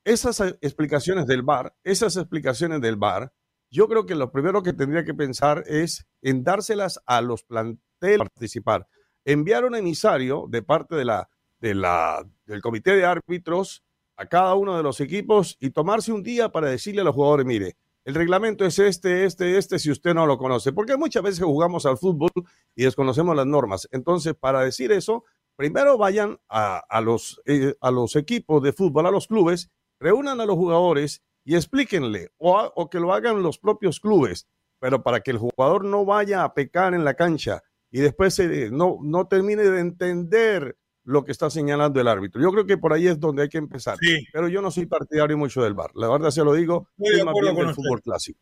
esas 0.03 0.39
explicaciones 0.61 1.27
del 1.27 1.43
bar, 1.43 1.75
esas 1.83 2.17
explicaciones 2.17 2.81
del 2.81 2.95
bar, 2.95 3.31
yo 3.69 3.87
creo 3.87 4.05
que 4.05 4.15
lo 4.15 4.31
primero 4.31 4.63
que 4.63 4.73
tendría 4.73 5.05
que 5.05 5.13
pensar 5.13 5.63
es 5.67 6.07
en 6.21 6.43
dárselas 6.43 6.99
a 7.05 7.21
los 7.21 7.43
planteles 7.43 8.17
participar. 8.17 8.87
Enviar 9.23 9.65
un 9.65 9.75
emisario 9.75 10.47
de 10.49 10.63
parte 10.63 10.95
de 10.95 11.05
la 11.05 11.29
de 11.61 11.75
la, 11.75 12.27
del 12.45 12.61
comité 12.61 12.95
de 12.95 13.05
árbitros 13.05 13.83
a 14.17 14.25
cada 14.25 14.55
uno 14.55 14.75
de 14.75 14.83
los 14.83 14.99
equipos 14.99 15.57
y 15.59 15.69
tomarse 15.69 16.11
un 16.11 16.23
día 16.23 16.49
para 16.49 16.69
decirle 16.69 17.01
a 17.01 17.03
los 17.05 17.15
jugadores, 17.15 17.45
mire, 17.45 17.77
el 18.03 18.15
reglamento 18.15 18.65
es 18.65 18.79
este, 18.79 19.25
este, 19.25 19.57
este, 19.57 19.77
si 19.77 19.91
usted 19.91 20.15
no 20.15 20.25
lo 20.25 20.39
conoce, 20.39 20.73
porque 20.73 20.97
muchas 20.97 21.21
veces 21.21 21.45
jugamos 21.45 21.85
al 21.85 21.97
fútbol 21.97 22.31
y 22.75 22.83
desconocemos 22.83 23.35
las 23.35 23.45
normas. 23.45 23.87
Entonces, 23.91 24.33
para 24.33 24.61
decir 24.61 24.91
eso, 24.91 25.23
primero 25.55 25.97
vayan 25.97 26.39
a, 26.49 27.01
los, 27.01 27.41
eh, 27.45 27.75
a 27.79 27.91
los 27.91 28.15
equipos 28.15 28.63
de 28.63 28.73
fútbol, 28.73 29.05
a 29.05 29.11
los 29.11 29.27
clubes, 29.27 29.69
reúnan 29.99 30.41
a 30.41 30.45
los 30.47 30.55
jugadores 30.55 31.21
y 31.43 31.55
explíquenle, 31.55 32.31
o, 32.37 32.89
que 32.89 32.99
lo 32.99 33.13
hagan 33.13 33.43
los 33.43 33.59
propios 33.59 33.99
clubes, 33.99 34.47
pero 34.79 35.03
para 35.03 35.21
que 35.21 35.31
el 35.31 35.37
jugador 35.37 35.85
no 35.85 36.03
vaya 36.03 36.43
a 36.43 36.53
pecar 36.55 36.95
en 36.95 37.05
la 37.05 37.13
cancha 37.13 37.61
y 37.91 37.99
después 37.99 38.39
no, 38.71 38.97
no 39.01 39.27
termine 39.27 39.63
de 39.63 39.79
entender 39.79 40.75
lo 41.03 41.23
que 41.23 41.31
está 41.31 41.49
señalando 41.49 41.99
el 41.99 42.07
árbitro. 42.07 42.41
Yo 42.41 42.51
creo 42.51 42.65
que 42.65 42.77
por 42.77 42.93
ahí 42.93 43.07
es 43.07 43.19
donde 43.19 43.43
hay 43.43 43.49
que 43.49 43.57
empezar. 43.57 43.97
Pero 44.31 44.47
yo 44.47 44.61
no 44.61 44.71
soy 44.71 44.85
partidario 44.85 45.37
mucho 45.37 45.63
del 45.63 45.73
bar. 45.73 45.91
La 45.95 46.09
verdad 46.09 46.29
se 46.29 46.43
lo 46.43 46.53
digo, 46.53 46.89
soy 46.97 47.23
más 47.23 47.33
bien 47.41 47.55
del 47.55 47.73
fútbol 47.73 48.01
clásico. 48.01 48.39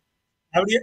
Habría, 0.51 0.81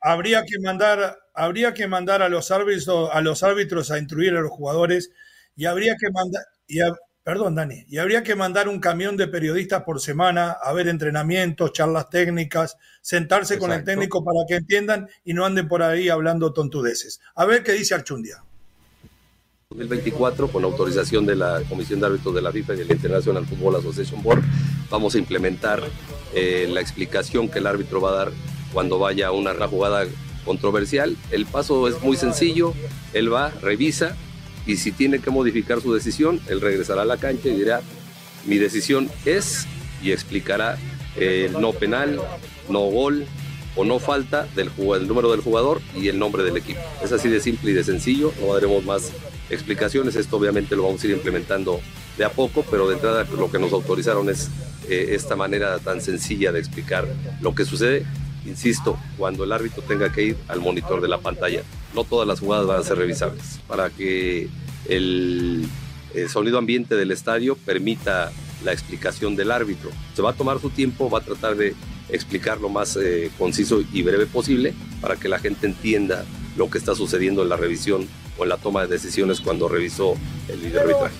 habría, 0.00 0.44
que 0.44 0.58
mandar, 0.60 1.16
habría 1.34 1.74
que 1.74 1.86
mandar 1.86 2.22
a 2.22 2.28
los 2.28 2.50
árbitros, 2.50 3.10
a 3.12 3.20
los 3.20 3.42
árbitros 3.42 3.90
a 3.90 3.98
instruir 3.98 4.34
a 4.34 4.40
los 4.40 4.50
jugadores 4.50 5.10
y 5.56 5.66
habría 5.66 5.94
que 5.96 6.10
mandar, 6.10 6.42
y 6.66 6.80
perdón, 7.22 7.54
Dani, 7.54 7.84
y 7.86 7.98
habría 7.98 8.22
que 8.22 8.34
mandar 8.34 8.68
un 8.68 8.80
camión 8.80 9.16
de 9.16 9.28
periodistas 9.28 9.82
por 9.84 10.00
semana 10.00 10.52
a 10.52 10.72
ver 10.72 10.88
entrenamientos, 10.88 11.72
charlas 11.72 12.08
técnicas, 12.10 12.76
sentarse 13.00 13.58
con 13.58 13.72
el 13.72 13.84
técnico 13.84 14.24
para 14.24 14.40
que 14.48 14.56
entiendan 14.56 15.08
y 15.24 15.34
no 15.34 15.44
anden 15.44 15.68
por 15.68 15.82
ahí 15.82 16.08
hablando 16.08 16.52
tontudeces. 16.52 17.20
A 17.34 17.44
ver 17.44 17.62
qué 17.62 17.72
dice 17.72 17.94
Archundia. 17.94 18.42
2024, 19.70 20.48
con 20.48 20.64
autorización 20.64 21.24
de 21.26 21.36
la 21.36 21.62
Comisión 21.68 22.00
de 22.00 22.06
Árbitros 22.06 22.34
de 22.34 22.42
la 22.42 22.50
FIFA 22.50 22.74
y 22.74 22.76
de 22.78 22.84
la 22.86 22.92
International 22.92 23.46
Football 23.46 23.76
Association 23.76 24.20
Board, 24.20 24.42
vamos 24.90 25.14
a 25.14 25.18
implementar 25.18 25.80
eh, 26.34 26.68
la 26.68 26.80
explicación 26.80 27.48
que 27.48 27.60
el 27.60 27.68
árbitro 27.68 28.00
va 28.00 28.10
a 28.10 28.14
dar 28.16 28.32
cuando 28.72 28.98
vaya 28.98 29.28
a 29.28 29.30
una 29.30 29.54
jugada 29.68 30.06
controversial. 30.44 31.16
El 31.30 31.46
paso 31.46 31.86
es 31.86 32.02
muy 32.02 32.16
sencillo, 32.16 32.74
él 33.12 33.32
va, 33.32 33.50
revisa 33.62 34.16
y 34.66 34.76
si 34.76 34.90
tiene 34.90 35.20
que 35.20 35.30
modificar 35.30 35.80
su 35.80 35.94
decisión, 35.94 36.40
él 36.48 36.60
regresará 36.60 37.02
a 37.02 37.04
la 37.04 37.18
cancha 37.18 37.48
y 37.48 37.54
dirá, 37.54 37.80
mi 38.46 38.58
decisión 38.58 39.08
es 39.24 39.68
y 40.02 40.10
explicará 40.10 40.78
el 41.14 41.52
no 41.52 41.72
penal, 41.72 42.20
no 42.68 42.80
gol, 42.80 43.24
o 43.76 43.84
no 43.84 44.00
falta 44.00 44.48
del, 44.56 44.68
el 44.96 45.06
número 45.06 45.30
del 45.30 45.42
jugador 45.42 45.80
y 45.94 46.08
el 46.08 46.18
nombre 46.18 46.42
del 46.42 46.56
equipo. 46.56 46.80
Es 47.04 47.12
así 47.12 47.28
de 47.28 47.38
simple 47.38 47.70
y 47.70 47.74
de 47.74 47.84
sencillo, 47.84 48.32
no 48.40 48.52
daremos 48.52 48.84
más 48.84 49.12
explicaciones, 49.50 50.16
esto 50.16 50.36
obviamente 50.36 50.76
lo 50.76 50.84
vamos 50.84 51.02
a 51.02 51.06
ir 51.06 51.12
implementando 51.14 51.80
de 52.16 52.24
a 52.24 52.30
poco, 52.30 52.64
pero 52.70 52.88
de 52.88 52.94
entrada 52.94 53.26
lo 53.36 53.50
que 53.50 53.58
nos 53.58 53.72
autorizaron 53.72 54.28
es 54.30 54.48
eh, 54.88 55.08
esta 55.10 55.36
manera 55.36 55.78
tan 55.78 56.00
sencilla 56.00 56.52
de 56.52 56.60
explicar 56.60 57.06
lo 57.40 57.54
que 57.54 57.64
sucede, 57.64 58.06
insisto, 58.46 58.98
cuando 59.18 59.44
el 59.44 59.52
árbitro 59.52 59.82
tenga 59.82 60.12
que 60.12 60.22
ir 60.22 60.36
al 60.48 60.60
monitor 60.60 61.00
de 61.00 61.08
la 61.08 61.18
pantalla. 61.18 61.62
No 61.94 62.04
todas 62.04 62.26
las 62.26 62.40
jugadas 62.40 62.66
van 62.66 62.80
a 62.80 62.82
ser 62.84 62.98
revisables 62.98 63.60
para 63.66 63.90
que 63.90 64.48
el, 64.88 65.66
el 66.14 66.28
sonido 66.28 66.58
ambiente 66.58 66.94
del 66.94 67.10
estadio 67.10 67.56
permita 67.56 68.32
la 68.64 68.72
explicación 68.72 69.36
del 69.36 69.50
árbitro. 69.50 69.90
Se 70.14 70.22
va 70.22 70.30
a 70.30 70.34
tomar 70.34 70.60
su 70.60 70.70
tiempo, 70.70 71.10
va 71.10 71.18
a 71.18 71.22
tratar 71.22 71.56
de 71.56 71.74
explicar 72.08 72.60
lo 72.60 72.68
más 72.68 72.96
eh, 72.96 73.30
conciso 73.38 73.82
y 73.92 74.02
breve 74.02 74.26
posible 74.26 74.74
para 75.00 75.16
que 75.16 75.28
la 75.28 75.38
gente 75.38 75.66
entienda 75.66 76.24
lo 76.56 76.70
que 76.70 76.78
está 76.78 76.94
sucediendo 76.94 77.42
en 77.42 77.48
la 77.48 77.56
revisión 77.56 78.06
o 78.40 78.44
en 78.44 78.48
la 78.48 78.56
toma 78.56 78.82
de 78.82 78.88
decisiones 78.88 79.40
cuando 79.40 79.68
revisó 79.68 80.14
el 80.48 80.58
video 80.58 80.80
arbitraje. 80.80 81.14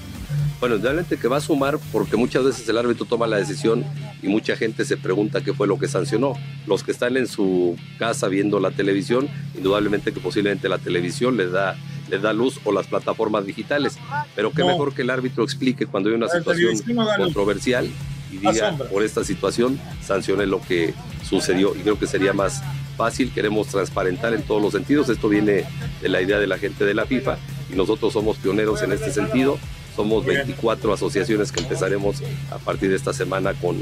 Bueno, 0.59 0.77
realmente 0.77 1.17
que 1.17 1.29
va 1.29 1.39
a 1.39 1.41
sumar 1.41 1.79
porque 1.93 2.17
muchas 2.17 2.45
veces 2.45 2.69
el 2.69 2.77
árbitro 2.77 3.07
toma 3.07 3.27
la 3.27 3.37
decisión 3.37 3.85
y 4.23 4.29
mucha 4.29 4.57
gente 4.57 4.85
se 4.85 4.97
pregunta 4.97 5.43
qué 5.43 5.55
fue 5.55 5.67
lo 5.67 5.79
que 5.79 5.89
sancionó. 5.89 6.35
Los 6.67 6.83
que 6.83 6.93
están 6.93 7.17
en 7.17 7.27
su 7.27 7.77
casa 7.99 8.29
viendo 8.29 8.61
la 8.61 8.71
televisión, 8.71 9.29
indudablemente 9.55 10.13
que 10.13 10.21
posiblemente 10.21 10.69
la 10.69 10.79
televisión 10.79 11.39
les 11.39 11.53
da, 11.53 11.77
les 12.11 12.21
da 12.21 12.35
luz 12.35 12.61
o 12.65 12.73
las 12.73 12.87
plataformas 12.87 13.47
digitales, 13.47 13.97
pero 14.35 14.51
qué 14.51 14.65
mejor 14.65 14.95
que 14.95 15.03
el 15.03 15.11
árbitro 15.11 15.45
explique 15.45 15.87
cuando 15.87 16.11
hay 16.11 16.17
una 16.17 16.29
situación 16.29 16.75
controversial 17.17 17.89
y 18.31 18.37
diga 18.37 18.77
por 18.77 19.03
esta 19.03 19.25
situación 19.25 19.81
sancione 20.03 20.47
lo 20.47 20.61
que 20.61 20.95
sucedió 21.29 21.75
y 21.75 21.81
creo 21.81 21.99
que 21.99 22.07
sería 22.07 22.33
más 22.33 22.63
fácil, 23.01 23.33
queremos 23.33 23.69
transparentar 23.69 24.35
en 24.35 24.43
todos 24.43 24.61
los 24.61 24.73
sentidos, 24.75 25.09
esto 25.09 25.31
viene 25.31 25.65
de 26.03 26.09
la 26.11 26.21
idea 26.21 26.39
de 26.39 26.47
la 26.47 26.59
gente 26.59 26.85
de 26.85 26.93
la 26.93 27.07
FIFA 27.07 27.39
y 27.73 27.75
nosotros 27.75 28.13
somos 28.13 28.37
pioneros 28.37 28.83
en 28.83 28.93
este 28.93 29.11
sentido, 29.11 29.59
somos 29.97 30.23
24 30.27 30.93
asociaciones 30.93 31.51
que 31.51 31.61
empezaremos 31.61 32.23
a 32.51 32.59
partir 32.59 32.91
de 32.91 32.97
esta 32.97 33.15
semana 33.15 33.55
con 33.55 33.79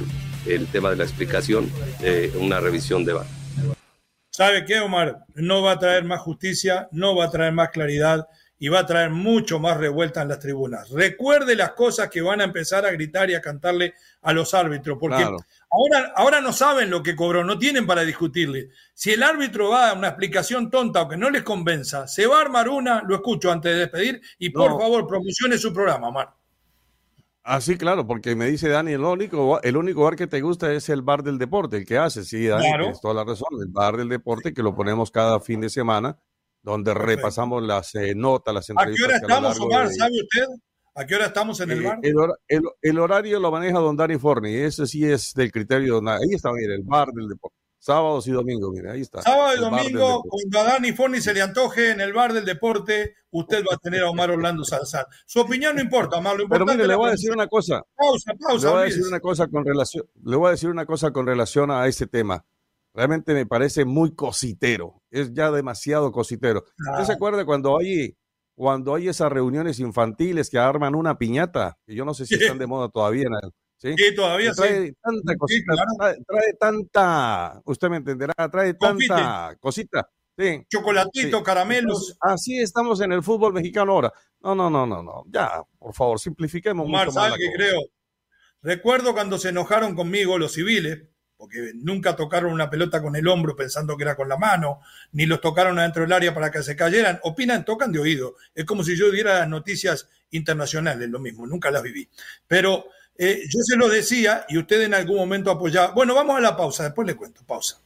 el 0.46 0.68
tema 0.68 0.90
de 0.90 0.96
la 0.98 1.02
explicación 1.02 1.68
de 1.98 2.30
una 2.38 2.60
revisión 2.60 3.04
de 3.04 3.14
VAR. 3.14 3.26
¿Sabe 4.30 4.64
qué, 4.64 4.78
Omar? 4.78 5.24
No 5.34 5.62
va 5.62 5.72
a 5.72 5.78
traer 5.80 6.04
más 6.04 6.20
justicia, 6.20 6.88
no 6.92 7.16
va 7.16 7.24
a 7.24 7.30
traer 7.32 7.52
más 7.52 7.70
claridad, 7.70 8.28
y 8.58 8.68
va 8.68 8.80
a 8.80 8.86
traer 8.86 9.10
mucho 9.10 9.58
más 9.60 9.76
revuelta 9.76 10.22
en 10.22 10.28
las 10.28 10.40
tribunas. 10.40 10.90
Recuerde 10.90 11.54
las 11.54 11.72
cosas 11.72 12.10
que 12.10 12.20
van 12.20 12.40
a 12.40 12.44
empezar 12.44 12.84
a 12.84 12.90
gritar 12.90 13.30
y 13.30 13.34
a 13.34 13.40
cantarle 13.40 13.94
a 14.22 14.32
los 14.32 14.52
árbitros, 14.52 14.98
porque 15.00 15.24
ahora, 15.70 16.12
ahora 16.16 16.40
no 16.40 16.52
saben 16.52 16.90
lo 16.90 17.02
que 17.02 17.16
cobró, 17.16 17.44
no 17.44 17.58
tienen 17.58 17.86
para 17.86 18.02
discutirle. 18.02 18.70
Si 18.94 19.10
el 19.10 19.22
árbitro 19.22 19.70
va 19.70 19.90
a 19.90 19.94
una 19.94 20.08
explicación 20.08 20.70
tonta 20.70 21.02
o 21.02 21.08
que 21.08 21.16
no 21.16 21.30
les 21.30 21.42
convenza, 21.42 22.06
se 22.06 22.26
va 22.26 22.38
a 22.38 22.42
armar 22.42 22.68
una, 22.68 23.02
lo 23.02 23.14
escucho 23.14 23.50
antes 23.50 23.72
de 23.72 23.78
despedir, 23.80 24.20
y 24.38 24.50
por 24.50 24.78
favor 24.78 25.06
promocione 25.06 25.58
su 25.58 25.72
programa, 25.72 26.08
Omar. 26.08 26.34
Ah, 27.42 27.60
sí, 27.62 27.78
claro, 27.78 28.06
porque 28.06 28.36
me 28.36 28.46
dice 28.46 28.68
Dani, 28.68 28.92
el 28.92 29.00
único, 29.00 29.62
el 29.62 29.76
único 29.76 30.04
bar 30.04 30.16
que 30.16 30.26
te 30.26 30.40
gusta 30.42 30.70
es 30.72 30.88
el 30.90 31.00
bar 31.00 31.22
del 31.22 31.38
deporte, 31.38 31.78
el 31.78 31.86
que 31.86 31.96
hace, 31.96 32.22
sí, 32.24 32.46
Dani, 32.46 32.70
tienes 32.78 33.00
toda 33.00 33.14
la 33.14 33.24
razón, 33.24 33.48
el 33.60 33.68
bar 33.68 33.96
del 33.96 34.08
deporte 34.08 34.52
que 34.52 34.62
lo 34.62 34.74
ponemos 34.74 35.10
cada 35.10 35.40
fin 35.40 35.60
de 35.60 35.70
semana 35.70 36.18
donde 36.62 36.92
repasamos 36.92 37.62
las 37.62 37.94
eh, 37.94 38.14
notas, 38.14 38.52
las 38.52 38.68
entrevistas. 38.68 39.06
¿A 39.06 39.08
qué 39.08 39.14
hora 39.14 39.34
estamos, 39.34 39.60
Omar? 39.60 39.88
¿Sabe 39.90 40.20
usted? 40.20 40.46
¿A 40.98 41.06
qué 41.06 41.14
hora 41.14 41.26
estamos 41.26 41.60
en 41.60 41.70
el 41.70 41.84
eh, 41.84 41.86
bar? 41.86 42.00
El, 42.82 42.98
horario 42.98 43.38
lo 43.38 43.52
maneja 43.52 43.78
don 43.78 43.96
Dani 43.96 44.18
Forni, 44.18 44.52
ese 44.52 44.84
sí 44.84 45.04
es 45.04 45.32
del 45.32 45.52
criterio. 45.52 46.00
Ahí 46.08 46.34
está, 46.34 46.50
mire, 46.52 46.74
el 46.74 46.82
bar 46.82 47.12
del 47.12 47.28
deporte. 47.28 47.56
Sábados 47.78 48.26
y 48.26 48.32
domingos, 48.32 48.72
mire, 48.72 48.90
ahí 48.90 49.02
está. 49.02 49.22
Sábado 49.22 49.54
y 49.54 49.60
domingo, 49.60 50.24
cuando 50.24 50.58
a 50.58 50.72
Dani 50.72 50.92
Forni 50.92 51.20
se 51.20 51.32
le 51.32 51.40
antoje 51.40 51.92
en 51.92 52.00
el 52.00 52.12
bar 52.12 52.32
del 52.32 52.44
deporte, 52.44 53.14
usted 53.30 53.62
va 53.62 53.76
a 53.76 53.78
tener 53.78 54.02
a 54.02 54.10
Omar 54.10 54.32
Orlando 54.32 54.64
Salazar. 54.64 55.06
Su 55.24 55.38
opinión 55.38 55.76
no 55.76 55.82
importa, 55.82 56.16
Omar, 56.16 56.34
lo 56.34 56.42
importante 56.42 56.72
Pero 56.72 56.76
mire, 56.78 56.88
le 56.88 56.96
voy 56.96 57.08
a 57.08 57.12
decir 57.12 57.30
una 57.30 57.46
cosa. 57.46 57.80
Pausa, 57.94 58.32
pausa. 58.34 58.66
Le 58.66 58.72
voy 58.72 58.82
a 58.82 58.84
decir 58.86 59.06
una 59.06 59.20
cosa 59.20 59.46
con 59.46 59.64
relación, 59.64 60.04
le 60.24 60.36
voy 60.36 60.48
a 60.48 60.50
decir 60.50 60.68
una 60.68 60.84
cosa 60.84 61.12
con 61.12 61.26
relación 61.26 61.70
a 61.70 61.86
este 61.86 62.08
tema 62.08 62.44
realmente 62.94 63.32
me 63.32 63.46
parece 63.46 63.84
muy 63.84 64.12
cositero, 64.12 65.02
es 65.12 65.32
ya 65.32 65.52
demasiado 65.52 66.10
cositero. 66.10 66.64
¿Usted 66.90 67.04
se 67.04 67.12
acuerda 67.12 67.44
cuando 67.44 67.78
hay, 67.78 68.16
cuando 68.58 68.96
hay 68.96 69.06
esas 69.06 69.30
reuniones 69.30 69.78
infantiles 69.78 70.50
que 70.50 70.58
arman 70.58 70.96
una 70.96 71.16
piñata? 71.16 71.78
Que 71.86 71.94
yo 71.94 72.04
no 72.04 72.12
sé 72.12 72.26
si 72.26 72.34
están 72.34 72.58
de 72.58 72.66
moda 72.66 72.88
todavía. 72.88 73.28
¿sí? 73.76 73.94
todavía 74.16 74.50
trae 74.52 74.92
Tanta 75.00 75.36
cosita, 75.36 75.74
trae, 76.26 76.54
tanta, 76.58 77.62
usted 77.64 77.88
me 77.88 77.98
entenderá, 77.98 78.34
trae 78.50 78.74
tanta 78.74 79.56
cosita. 79.60 80.10
Sí, 80.36 80.64
Chocolatito, 80.68 81.42
caramelos. 81.42 82.16
así 82.20 82.58
estamos 82.58 83.00
en 83.00 83.12
el 83.12 83.22
fútbol 83.22 83.52
mexicano 83.52 83.92
ahora. 83.92 84.12
No, 84.40 84.56
no, 84.56 84.68
no, 84.68 84.86
no, 84.86 85.02
no. 85.04 85.24
Ya, 85.28 85.62
por 85.78 85.94
favor, 85.94 86.18
simplifiquemos 86.18 86.84
Omar, 86.84 87.06
mucho 87.06 87.18
más. 87.18 87.34
que 87.36 87.52
creo? 87.54 87.80
Recuerdo 88.62 89.14
cuando 89.14 89.38
se 89.38 89.50
enojaron 89.50 89.94
conmigo 89.94 90.36
los 90.36 90.54
civiles 90.54 91.04
porque 91.38 91.70
nunca 91.76 92.16
tocaron 92.16 92.52
una 92.52 92.68
pelota 92.68 93.00
con 93.00 93.14
el 93.14 93.28
hombro 93.28 93.54
pensando 93.54 93.96
que 93.96 94.02
era 94.02 94.16
con 94.16 94.28
la 94.28 94.36
mano, 94.36 94.80
ni 95.12 95.24
los 95.24 95.40
tocaron 95.40 95.78
adentro 95.78 96.02
del 96.02 96.12
área 96.12 96.34
para 96.34 96.50
que 96.50 96.64
se 96.64 96.74
cayeran. 96.74 97.20
Opinan, 97.22 97.64
tocan 97.64 97.92
de 97.92 98.00
oído. 98.00 98.34
Es 98.56 98.64
como 98.64 98.82
si 98.82 98.96
yo 98.96 99.10
diera 99.12 99.38
las 99.38 99.48
noticias 99.48 100.08
internacionales, 100.32 101.08
lo 101.08 101.20
mismo, 101.20 101.46
nunca 101.46 101.70
las 101.70 101.82
viví. 101.84 102.08
Pero 102.48 102.86
eh, 103.16 103.42
yo 103.48 103.60
se 103.62 103.76
lo 103.76 103.88
decía 103.88 104.46
y 104.48 104.58
usted 104.58 104.82
en 104.82 104.94
algún 104.94 105.16
momento 105.16 105.52
apoyaba. 105.52 105.92
Bueno, 105.92 106.12
vamos 106.12 106.36
a 106.36 106.40
la 106.40 106.56
pausa, 106.56 106.82
después 106.82 107.06
le 107.06 107.14
cuento, 107.14 107.42
pausa. 107.46 107.80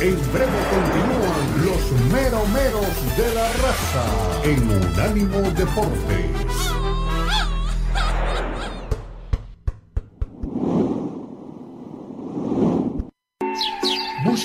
En 0.00 0.16
breve 0.32 0.58
continúan 0.70 1.64
los 1.66 1.92
meromeros 2.10 3.16
de 3.18 3.34
la 3.34 3.52
raza 3.52 4.42
en 4.44 4.70
Unánimo 4.70 5.50
Deportes. 5.50 6.29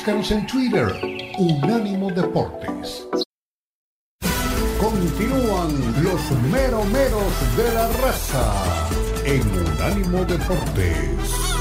Búscanos 0.05 0.29
en 0.29 0.45
Twitter, 0.45 0.85
Unánimo 1.39 2.11
Deportes. 2.11 3.07
Continúan 4.79 6.03
los 6.03 6.31
meromeros 6.51 7.57
de 7.57 7.73
la 7.73 7.87
raza 7.87 8.87
en 9.25 9.41
Unánimo 9.41 10.23
Deportes. 10.25 11.54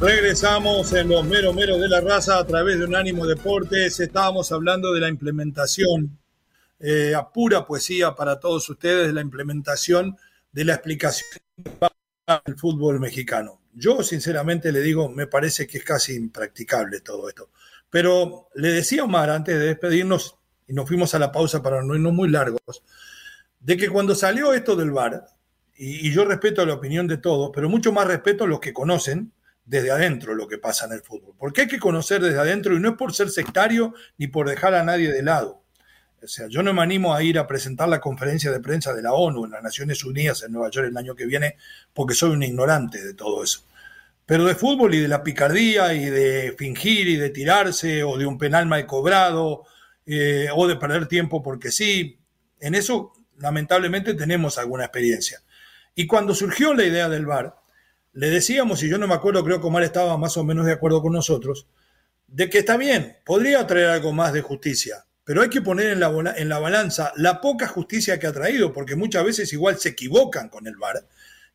Regresamos 0.00 0.92
en 0.92 1.08
los 1.08 1.24
meros 1.24 1.54
meros 1.54 1.80
de 1.80 1.88
la 1.88 2.02
raza 2.02 2.38
a 2.38 2.46
través 2.46 2.78
de 2.78 2.84
Unánimo 2.84 3.26
Deportes. 3.26 3.98
Estábamos 3.98 4.52
hablando 4.52 4.92
de 4.92 5.00
la 5.00 5.08
implementación, 5.08 6.18
eh, 6.78 7.14
a 7.14 7.30
pura 7.30 7.66
poesía 7.66 8.14
para 8.14 8.38
todos 8.38 8.68
ustedes, 8.68 9.06
de 9.06 9.14
la 9.14 9.22
implementación 9.22 10.14
de 10.52 10.64
la 10.66 10.74
explicación 10.74 11.40
del 12.44 12.58
fútbol 12.58 13.00
mexicano. 13.00 13.62
Yo 13.72 14.02
sinceramente 14.02 14.70
le 14.70 14.80
digo, 14.80 15.08
me 15.08 15.26
parece 15.26 15.66
que 15.66 15.78
es 15.78 15.84
casi 15.84 16.14
impracticable 16.14 17.00
todo 17.00 17.30
esto. 17.30 17.48
Pero 17.88 18.50
le 18.54 18.72
decía 18.72 19.02
Omar 19.02 19.30
antes 19.30 19.58
de 19.58 19.64
despedirnos, 19.64 20.36
y 20.68 20.74
nos 20.74 20.86
fuimos 20.86 21.14
a 21.14 21.18
la 21.18 21.32
pausa 21.32 21.62
para 21.62 21.82
no 21.82 21.94
irnos 21.94 22.12
muy 22.12 22.28
largos, 22.28 22.82
de 23.60 23.78
que 23.78 23.88
cuando 23.88 24.14
salió 24.14 24.52
esto 24.52 24.76
del 24.76 24.90
VAR, 24.90 25.24
y, 25.74 26.06
y 26.06 26.12
yo 26.12 26.26
respeto 26.26 26.66
la 26.66 26.74
opinión 26.74 27.06
de 27.06 27.16
todos, 27.16 27.50
pero 27.54 27.70
mucho 27.70 27.92
más 27.92 28.06
respeto 28.06 28.44
a 28.44 28.46
los 28.46 28.60
que 28.60 28.74
conocen, 28.74 29.32
desde 29.66 29.90
adentro 29.90 30.34
lo 30.34 30.48
que 30.48 30.58
pasa 30.58 30.86
en 30.86 30.92
el 30.92 31.02
fútbol. 31.02 31.34
Porque 31.36 31.62
hay 31.62 31.66
que 31.66 31.78
conocer 31.78 32.22
desde 32.22 32.38
adentro 32.38 32.74
y 32.74 32.80
no 32.80 32.90
es 32.90 32.96
por 32.96 33.12
ser 33.12 33.28
sectario 33.28 33.92
ni 34.16 34.28
por 34.28 34.48
dejar 34.48 34.74
a 34.74 34.84
nadie 34.84 35.12
de 35.12 35.22
lado. 35.22 35.62
O 36.22 36.28
sea, 36.28 36.46
yo 36.48 36.62
no 36.62 36.72
me 36.72 36.82
animo 36.82 37.14
a 37.14 37.22
ir 37.22 37.38
a 37.38 37.46
presentar 37.46 37.88
la 37.88 38.00
conferencia 38.00 38.50
de 38.50 38.60
prensa 38.60 38.94
de 38.94 39.02
la 39.02 39.12
ONU 39.12 39.44
en 39.44 39.50
las 39.50 39.62
Naciones 39.62 40.02
Unidas 40.04 40.42
en 40.42 40.52
Nueva 40.52 40.70
York 40.70 40.88
el 40.88 40.96
año 40.96 41.14
que 41.14 41.26
viene 41.26 41.56
porque 41.92 42.14
soy 42.14 42.30
un 42.30 42.42
ignorante 42.42 43.04
de 43.04 43.14
todo 43.14 43.44
eso. 43.44 43.64
Pero 44.24 44.44
de 44.44 44.54
fútbol 44.54 44.94
y 44.94 45.00
de 45.00 45.08
la 45.08 45.22
picardía 45.22 45.94
y 45.94 46.06
de 46.06 46.54
fingir 46.56 47.06
y 47.08 47.16
de 47.16 47.30
tirarse 47.30 48.02
o 48.02 48.16
de 48.16 48.26
un 48.26 48.38
penal 48.38 48.66
mal 48.66 48.86
cobrado 48.86 49.64
eh, 50.04 50.48
o 50.54 50.66
de 50.66 50.76
perder 50.76 51.06
tiempo 51.06 51.42
porque 51.42 51.70
sí, 51.70 52.18
en 52.60 52.74
eso 52.74 53.12
lamentablemente 53.38 54.14
tenemos 54.14 54.58
alguna 54.58 54.84
experiencia. 54.84 55.42
Y 55.94 56.06
cuando 56.06 56.34
surgió 56.34 56.74
la 56.74 56.84
idea 56.84 57.08
del 57.08 57.26
VAR, 57.26 57.56
le 58.16 58.30
decíamos, 58.30 58.82
y 58.82 58.88
yo 58.88 58.96
no 58.96 59.06
me 59.06 59.14
acuerdo, 59.14 59.44
creo 59.44 59.60
que 59.60 59.66
Omar 59.66 59.82
estaba 59.82 60.16
más 60.16 60.38
o 60.38 60.44
menos 60.44 60.64
de 60.64 60.72
acuerdo 60.72 61.02
con 61.02 61.12
nosotros, 61.12 61.66
de 62.26 62.48
que 62.48 62.58
está 62.58 62.78
bien, 62.78 63.18
podría 63.26 63.66
traer 63.66 63.88
algo 63.88 64.14
más 64.14 64.32
de 64.32 64.40
justicia, 64.40 65.04
pero 65.22 65.42
hay 65.42 65.50
que 65.50 65.60
poner 65.60 65.88
en 65.88 66.00
la, 66.00 66.34
en 66.34 66.48
la 66.48 66.58
balanza 66.58 67.12
la 67.16 67.42
poca 67.42 67.68
justicia 67.68 68.18
que 68.18 68.26
ha 68.26 68.32
traído, 68.32 68.72
porque 68.72 68.96
muchas 68.96 69.22
veces 69.22 69.52
igual 69.52 69.78
se 69.78 69.90
equivocan 69.90 70.48
con 70.48 70.66
el 70.66 70.76
VAR, 70.76 71.06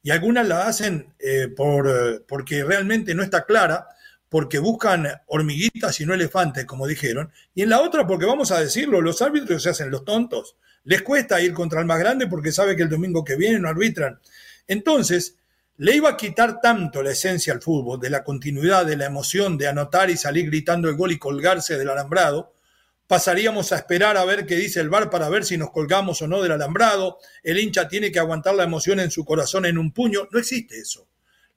y 0.04 0.12
algunas 0.12 0.48
la 0.48 0.68
hacen 0.68 1.14
eh, 1.18 1.48
por, 1.48 2.26
porque 2.28 2.64
realmente 2.64 3.16
no 3.16 3.24
está 3.24 3.46
clara, 3.46 3.88
porque 4.30 4.60
buscan 4.60 5.08
hormiguitas 5.26 6.00
y 6.00 6.06
no 6.06 6.14
elefantes, 6.14 6.66
como 6.66 6.86
dijeron, 6.86 7.32
y 7.56 7.64
en 7.64 7.70
la 7.70 7.82
otra 7.82 8.06
porque 8.06 8.28
vamos 8.28 8.52
a 8.52 8.62
decirlo, 8.62 9.02
los 9.02 9.24
árbitros 9.24 9.64
se 9.64 9.72
hacen 9.72 9.90
los 9.90 10.06
tontos, 10.06 10.56
les 10.84 11.02
cuesta 11.02 11.42
ir 11.42 11.54
contra 11.54 11.80
el 11.80 11.88
más 11.88 11.98
grande 11.98 12.28
porque 12.28 12.52
sabe 12.52 12.76
que 12.76 12.84
el 12.84 12.90
domingo 12.90 13.24
que 13.24 13.36
viene 13.36 13.58
no 13.58 13.68
arbitran. 13.68 14.20
Entonces, 14.68 15.38
le 15.82 15.96
iba 15.96 16.10
a 16.10 16.16
quitar 16.16 16.62
tanto 16.62 17.02
la 17.02 17.10
esencia 17.10 17.54
al 17.54 17.60
fútbol, 17.60 18.00
de 18.00 18.12
la 18.12 18.24
continuidad, 18.24 18.86
de 18.86 18.96
la 18.96 19.08
emoción, 19.08 19.58
de 19.58 19.68
anotar 19.68 20.12
y 20.12 20.16
salir 20.16 20.46
gritando 20.46 20.88
el 20.88 20.96
gol 20.96 21.12
y 21.12 21.18
colgarse 21.18 21.76
del 21.76 21.90
alambrado. 21.90 22.54
Pasaríamos 23.08 23.72
a 23.72 23.78
esperar 23.78 24.16
a 24.16 24.24
ver 24.24 24.46
qué 24.46 24.58
dice 24.58 24.80
el 24.80 24.90
VAR 24.90 25.10
para 25.10 25.28
ver 25.28 25.44
si 25.44 25.58
nos 25.58 25.72
colgamos 25.72 26.22
o 26.22 26.28
no 26.28 26.40
del 26.40 26.52
alambrado. 26.52 27.18
El 27.42 27.58
hincha 27.58 27.88
tiene 27.88 28.12
que 28.12 28.20
aguantar 28.20 28.54
la 28.54 28.66
emoción 28.66 29.00
en 29.00 29.10
su 29.10 29.26
corazón 29.26 29.66
en 29.66 29.80
un 29.80 29.92
puño. 29.92 30.28
No 30.30 30.38
existe 30.38 30.78
eso. 30.78 31.08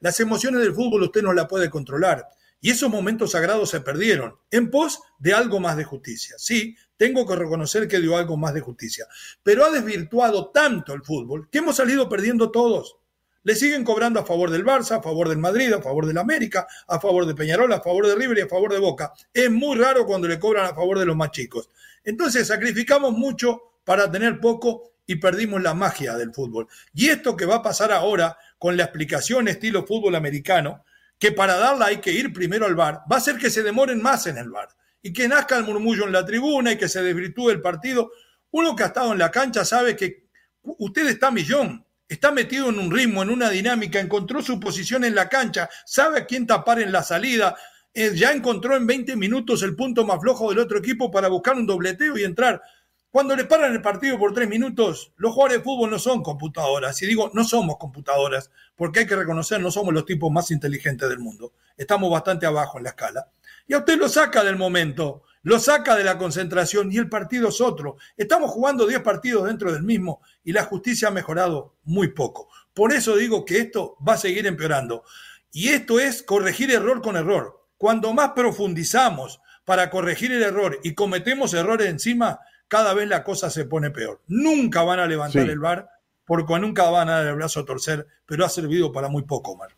Las 0.01 0.19
emociones 0.21 0.63
del 0.63 0.73
fútbol 0.73 1.03
usted 1.03 1.23
no 1.23 1.35
la 1.35 1.47
puede 1.47 1.69
controlar. 1.69 2.27
Y 2.63 2.71
esos 2.71 2.89
momentos 2.89 3.33
sagrados 3.33 3.69
se 3.69 3.83
perdieron 3.83 4.37
en 4.51 4.71
pos 4.71 5.01
de 5.19 5.35
algo 5.35 5.61
más 5.61 5.77
de 5.77 5.85
justicia. 5.85 6.37
Sí, 6.39 6.75
tengo 6.97 7.27
que 7.27 7.37
reconocer 7.37 7.87
que 7.87 8.01
dio 8.01 8.17
algo 8.17 8.39
más 8.39 8.55
de 8.55 8.63
justicia. 8.63 9.07
Pero 9.43 9.67
ha 9.67 9.71
desvirtuado 9.71 10.49
tanto 10.49 10.95
el 10.95 11.03
fútbol 11.03 11.51
que 11.51 11.59
hemos 11.59 11.77
salido 11.77 12.09
perdiendo 12.09 12.51
todos. 12.51 12.97
Le 13.45 13.55
siguen 13.55 13.85
cobrando 13.85 14.19
a 14.21 14.25
favor 14.25 14.51
del 14.51 14.65
Barça, 14.65 14.97
a 14.97 15.03
favor 15.03 15.29
del 15.29 15.37
Madrid, 15.37 15.71
a 15.75 15.83
favor 15.83 16.07
del 16.07 16.17
América, 16.17 16.67
a 16.89 16.99
favor 16.99 17.27
de 17.27 17.35
Peñarol, 17.35 17.71
a 17.75 17.81
favor 17.83 18.07
de 18.07 18.15
River 18.15 18.39
y 18.39 18.41
a 18.41 18.49
favor 18.49 18.73
de 18.73 18.79
Boca. 18.79 19.13
Es 19.35 19.51
muy 19.51 19.77
raro 19.79 20.07
cuando 20.07 20.27
le 20.27 20.39
cobran 20.39 20.65
a 20.65 20.75
favor 20.75 20.99
de 20.99 21.05
los 21.05 21.15
más 21.15 21.31
chicos. 21.31 21.69
Entonces 22.03 22.49
sacrificamos 22.49 23.13
mucho 23.13 23.61
para 23.85 24.11
tener 24.11 24.41
poco 24.41 24.95
y 25.07 25.17
perdimos 25.17 25.63
la 25.63 25.75
magia 25.75 26.17
del 26.17 26.33
fútbol. 26.33 26.69
Y 26.95 27.11
esto 27.11 27.37
que 27.37 27.45
va 27.45 27.57
a 27.57 27.63
pasar 27.63 27.93
ahora 27.93 28.39
con 28.59 28.79
la 28.79 28.85
explicación 28.85 29.47
estilo 29.49 29.87
fútbol 29.87 30.15
americano, 30.15 30.83
que 31.19 31.31
para 31.31 31.59
darla 31.59 31.87
hay 31.87 31.99
que 31.99 32.13
ir 32.13 32.33
primero 32.33 32.65
al 32.65 32.75
bar, 32.75 33.03
va 33.11 33.17
a 33.17 33.19
hacer 33.19 33.37
que 33.37 33.51
se 33.51 33.63
demoren 33.63 34.01
más 34.01 34.27
en 34.27 34.39
el 34.39 34.49
bar 34.49 34.69
y 35.03 35.13
que 35.13 35.29
nazca 35.29 35.59
el 35.59 35.65
murmullo 35.65 36.07
en 36.07 36.13
la 36.13 36.25
tribuna 36.25 36.73
y 36.73 36.79
que 36.79 36.89
se 36.89 37.03
desvirtúe 37.03 37.51
el 37.51 37.61
partido. 37.61 38.11
Uno 38.53 38.75
que 38.75 38.85
ha 38.85 38.87
estado 38.87 39.13
en 39.13 39.19
la 39.19 39.31
cancha 39.31 39.67
sabe 39.67 39.97
que 39.97 40.29
usted 40.63 41.07
está 41.09 41.31
millón, 41.31 41.85
está 42.15 42.33
metido 42.33 42.69
en 42.69 42.79
un 42.79 42.91
ritmo, 42.91 43.23
en 43.23 43.31
una 43.31 43.51
dinámica, 43.51 44.01
encontró 44.01 44.43
su 44.43 44.59
posición 44.59 45.05
en 45.05 45.15
la 45.15 45.29
cancha, 45.29 45.69
sabe 45.85 46.21
a 46.21 46.27
quién 46.27 46.47
tapar 46.47 46.81
en 46.81 46.93
la 46.93 47.03
salida, 47.03 47.57
eh, 47.93 48.13
ya 48.15 48.33
encontró 48.33 48.77
en 48.77 48.87
20 48.87 49.17
minutos 49.17 49.63
el 49.63 49.77
punto 49.77 50.05
más 50.05 50.21
flojo 50.21 50.51
del 50.51 50.59
otro 50.59 50.79
equipo 50.79 51.11
para 51.11 51.29
buscar 51.29 51.55
un 51.57 51.67
dobleteo 51.67 52.17
y 52.17 52.25
entrar. 52.25 52.63
Cuando 53.11 53.37
le 53.37 53.45
paran 53.45 53.73
el 53.73 53.81
partido 53.81 54.19
por 54.19 54.33
tres 54.35 54.49
minutos, 54.49 55.13
los 55.17 55.33
jugadores 55.33 55.59
de 55.59 55.65
fútbol 55.65 55.91
no 55.91 56.01
son 56.01 56.23
computadoras. 56.23 57.01
Y 57.03 57.07
digo, 57.07 57.31
no 57.35 57.45
somos 57.45 57.77
computadoras, 57.77 58.51
porque 58.75 59.01
hay 59.01 59.07
que 59.07 59.15
reconocer, 59.15 59.61
no 59.61 59.71
somos 59.71 59.95
los 59.95 60.05
tipos 60.05 60.33
más 60.33 60.51
inteligentes 60.51 61.09
del 61.09 61.21
mundo. 61.21 61.53
Estamos 61.77 62.11
bastante 62.11 62.47
abajo 62.47 62.79
en 62.79 62.85
la 62.85 62.91
escala. 62.91 63.29
Y 63.69 63.75
a 63.75 63.79
usted 63.79 63.99
lo 63.99 64.09
saca 64.09 64.43
del 64.43 64.57
momento 64.57 65.24
lo 65.45 65.59
saca 65.59 65.95
de 65.95 66.05
la 66.05 66.17
concentración 66.17 66.91
y 66.91 66.97
el 66.97 67.09
partido 67.09 67.51
es 67.51 67.61
otro. 67.61 67.99
Estamos 68.17 68.51
jugando 68.51 68.87
10 68.87 69.03
partidos 69.03 69.47
dentro 69.47 69.73
del 69.73 69.83
mismo 69.83 70.23
y 70.43 70.53
la 70.53 70.65
justicia 70.65 71.09
ha 71.09 71.11
mejorado 71.13 71.77
muy 71.85 72.09
poco. 72.09 72.49
Por 72.73 72.93
eso 72.93 73.15
digo 73.15 73.45
que 73.45 73.59
esto 73.59 73.97
va 74.07 74.15
a 74.15 74.19
seguir 74.19 74.47
empeorando. 74.47 75.05
Y 75.53 75.69
esto 75.69 76.01
es 76.01 76.23
corregir 76.23 76.71
error 76.71 77.03
con 77.03 77.17
error. 77.17 77.63
Cuando 77.77 78.15
más 78.15 78.31
profundizamos 78.31 79.41
para 79.67 79.91
corregir 79.91 80.33
el 80.33 80.43
error 80.43 80.81
y 80.83 80.95
cometemos 80.95 81.53
errores 81.53 81.89
encima, 81.89 82.41
cada 82.67 82.95
vez 82.95 83.07
la 83.07 83.23
cosa 83.23 83.51
se 83.51 83.67
pone 83.67 83.91
peor. 83.91 84.23
Nunca 84.27 84.83
van 84.83 84.99
a 84.99 85.07
levantar 85.07 85.49
el 85.51 85.59
bar 85.59 85.91
porque 86.25 86.59
nunca 86.59 86.89
van 86.89 87.11
a 87.11 87.19
dar 87.19 87.27
el 87.27 87.37
brazo 87.37 87.61
a 87.61 87.65
torcer, 87.67 88.07
pero 88.25 88.47
ha 88.47 88.49
servido 88.49 88.93
para 88.93 89.09
muy 89.09 89.23
poco, 89.25 89.53
Omar. 89.53 89.77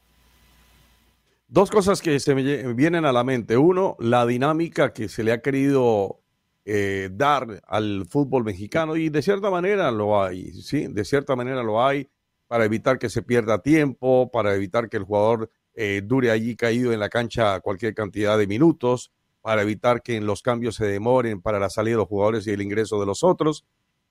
Dos 1.49 1.71
cosas 1.71 2.03
que 2.03 2.19
se 2.19 2.35
me 2.35 2.75
vienen 2.75 3.05
a 3.05 3.13
la 3.13 3.23
mente. 3.23 3.57
Uno, 3.57 3.97
la 4.01 4.27
dinámica 4.27 4.93
que 4.93 5.09
se 5.09 5.23
le 5.23 5.31
ha 5.31 5.41
querido 5.41 6.21
eh, 6.65 7.09
dar 7.13 7.63
al 7.69 8.07
fútbol 8.09 8.43
mexicano 8.43 8.97
y 8.97 9.11
de 9.11 9.23
cierta 9.23 9.49
manera 9.49 9.93
lo 9.93 10.21
hay, 10.21 10.51
¿sí? 10.55 10.89
De 10.89 11.05
cierta 11.05 11.37
manera 11.37 11.63
lo 11.63 11.85
hay 11.85 12.11
para 12.49 12.65
evitar 12.65 12.99
que 12.99 13.09
se 13.09 13.23
pierda 13.23 13.63
tiempo, 13.63 14.29
para 14.33 14.57
evitar 14.57 14.89
que 14.89 14.97
el 14.97 15.05
jugador 15.05 15.49
eh, 15.75 16.03
dure 16.05 16.33
allí 16.33 16.57
caído 16.57 16.93
en 16.93 16.99
la 16.99 17.09
cancha 17.09 17.61
cualquier 17.61 17.95
cantidad 17.95 18.37
de 18.37 18.49
minutos, 18.49 19.13
para 19.41 19.63
evitar 19.63 20.03
que 20.03 20.21
los 20.21 20.43
cambios 20.43 20.75
se 20.75 20.87
demoren 20.87 21.43
para 21.43 21.61
la 21.61 21.71
salida 21.71 21.93
de 21.93 21.99
los 21.99 22.09
jugadores 22.09 22.45
y 22.49 22.51
el 22.51 22.63
ingreso 22.63 22.99
de 22.99 23.07
los 23.07 23.23
otros. 23.23 23.65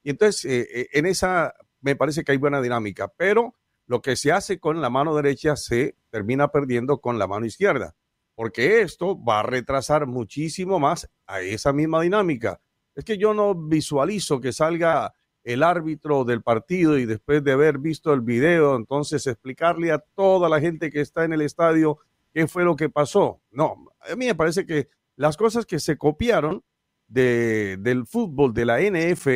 Y 0.03 0.11
entonces, 0.11 0.45
eh, 0.45 0.87
en 0.93 1.05
esa 1.05 1.53
me 1.81 1.97
parece 1.97 2.23
que 2.23 2.31
hay 2.31 2.37
buena 2.37 2.61
dinámica, 2.61 3.09
pero 3.09 3.55
lo 3.87 4.01
que 4.01 4.15
se 4.15 4.31
hace 4.31 4.59
con 4.59 4.81
la 4.81 4.89
mano 4.89 5.13
derecha 5.15 5.57
se 5.57 5.95
termina 6.15 6.47
perdiendo 6.47 7.01
con 7.01 7.19
la 7.19 7.27
mano 7.27 7.45
izquierda, 7.45 7.93
porque 8.35 8.79
esto 8.79 9.21
va 9.21 9.41
a 9.41 9.43
retrasar 9.43 10.07
muchísimo 10.07 10.79
más 10.79 11.09
a 11.27 11.41
esa 11.41 11.73
misma 11.73 12.01
dinámica. 12.03 12.61
Es 12.95 13.03
que 13.03 13.17
yo 13.17 13.33
no 13.33 13.53
visualizo 13.53 14.39
que 14.39 14.53
salga 14.53 15.13
el 15.43 15.61
árbitro 15.61 16.23
del 16.23 16.41
partido 16.41 16.97
y 16.97 17.05
después 17.05 17.43
de 17.43 17.51
haber 17.51 17.79
visto 17.79 18.13
el 18.13 18.21
video, 18.21 18.77
entonces 18.77 19.27
explicarle 19.27 19.91
a 19.91 19.99
toda 19.99 20.47
la 20.47 20.61
gente 20.61 20.89
que 20.89 21.01
está 21.01 21.25
en 21.25 21.33
el 21.33 21.41
estadio 21.41 21.97
qué 22.33 22.47
fue 22.47 22.63
lo 22.63 22.77
que 22.77 22.89
pasó. 22.89 23.41
No, 23.51 23.75
a 23.99 24.15
mí 24.15 24.27
me 24.27 24.35
parece 24.35 24.65
que 24.65 24.87
las 25.17 25.35
cosas 25.35 25.65
que 25.65 25.79
se 25.79 25.97
copiaron 25.97 26.63
de, 27.09 27.75
del 27.81 28.07
fútbol, 28.07 28.53
de 28.53 28.63
la 28.63 28.79
NF, 28.79 29.27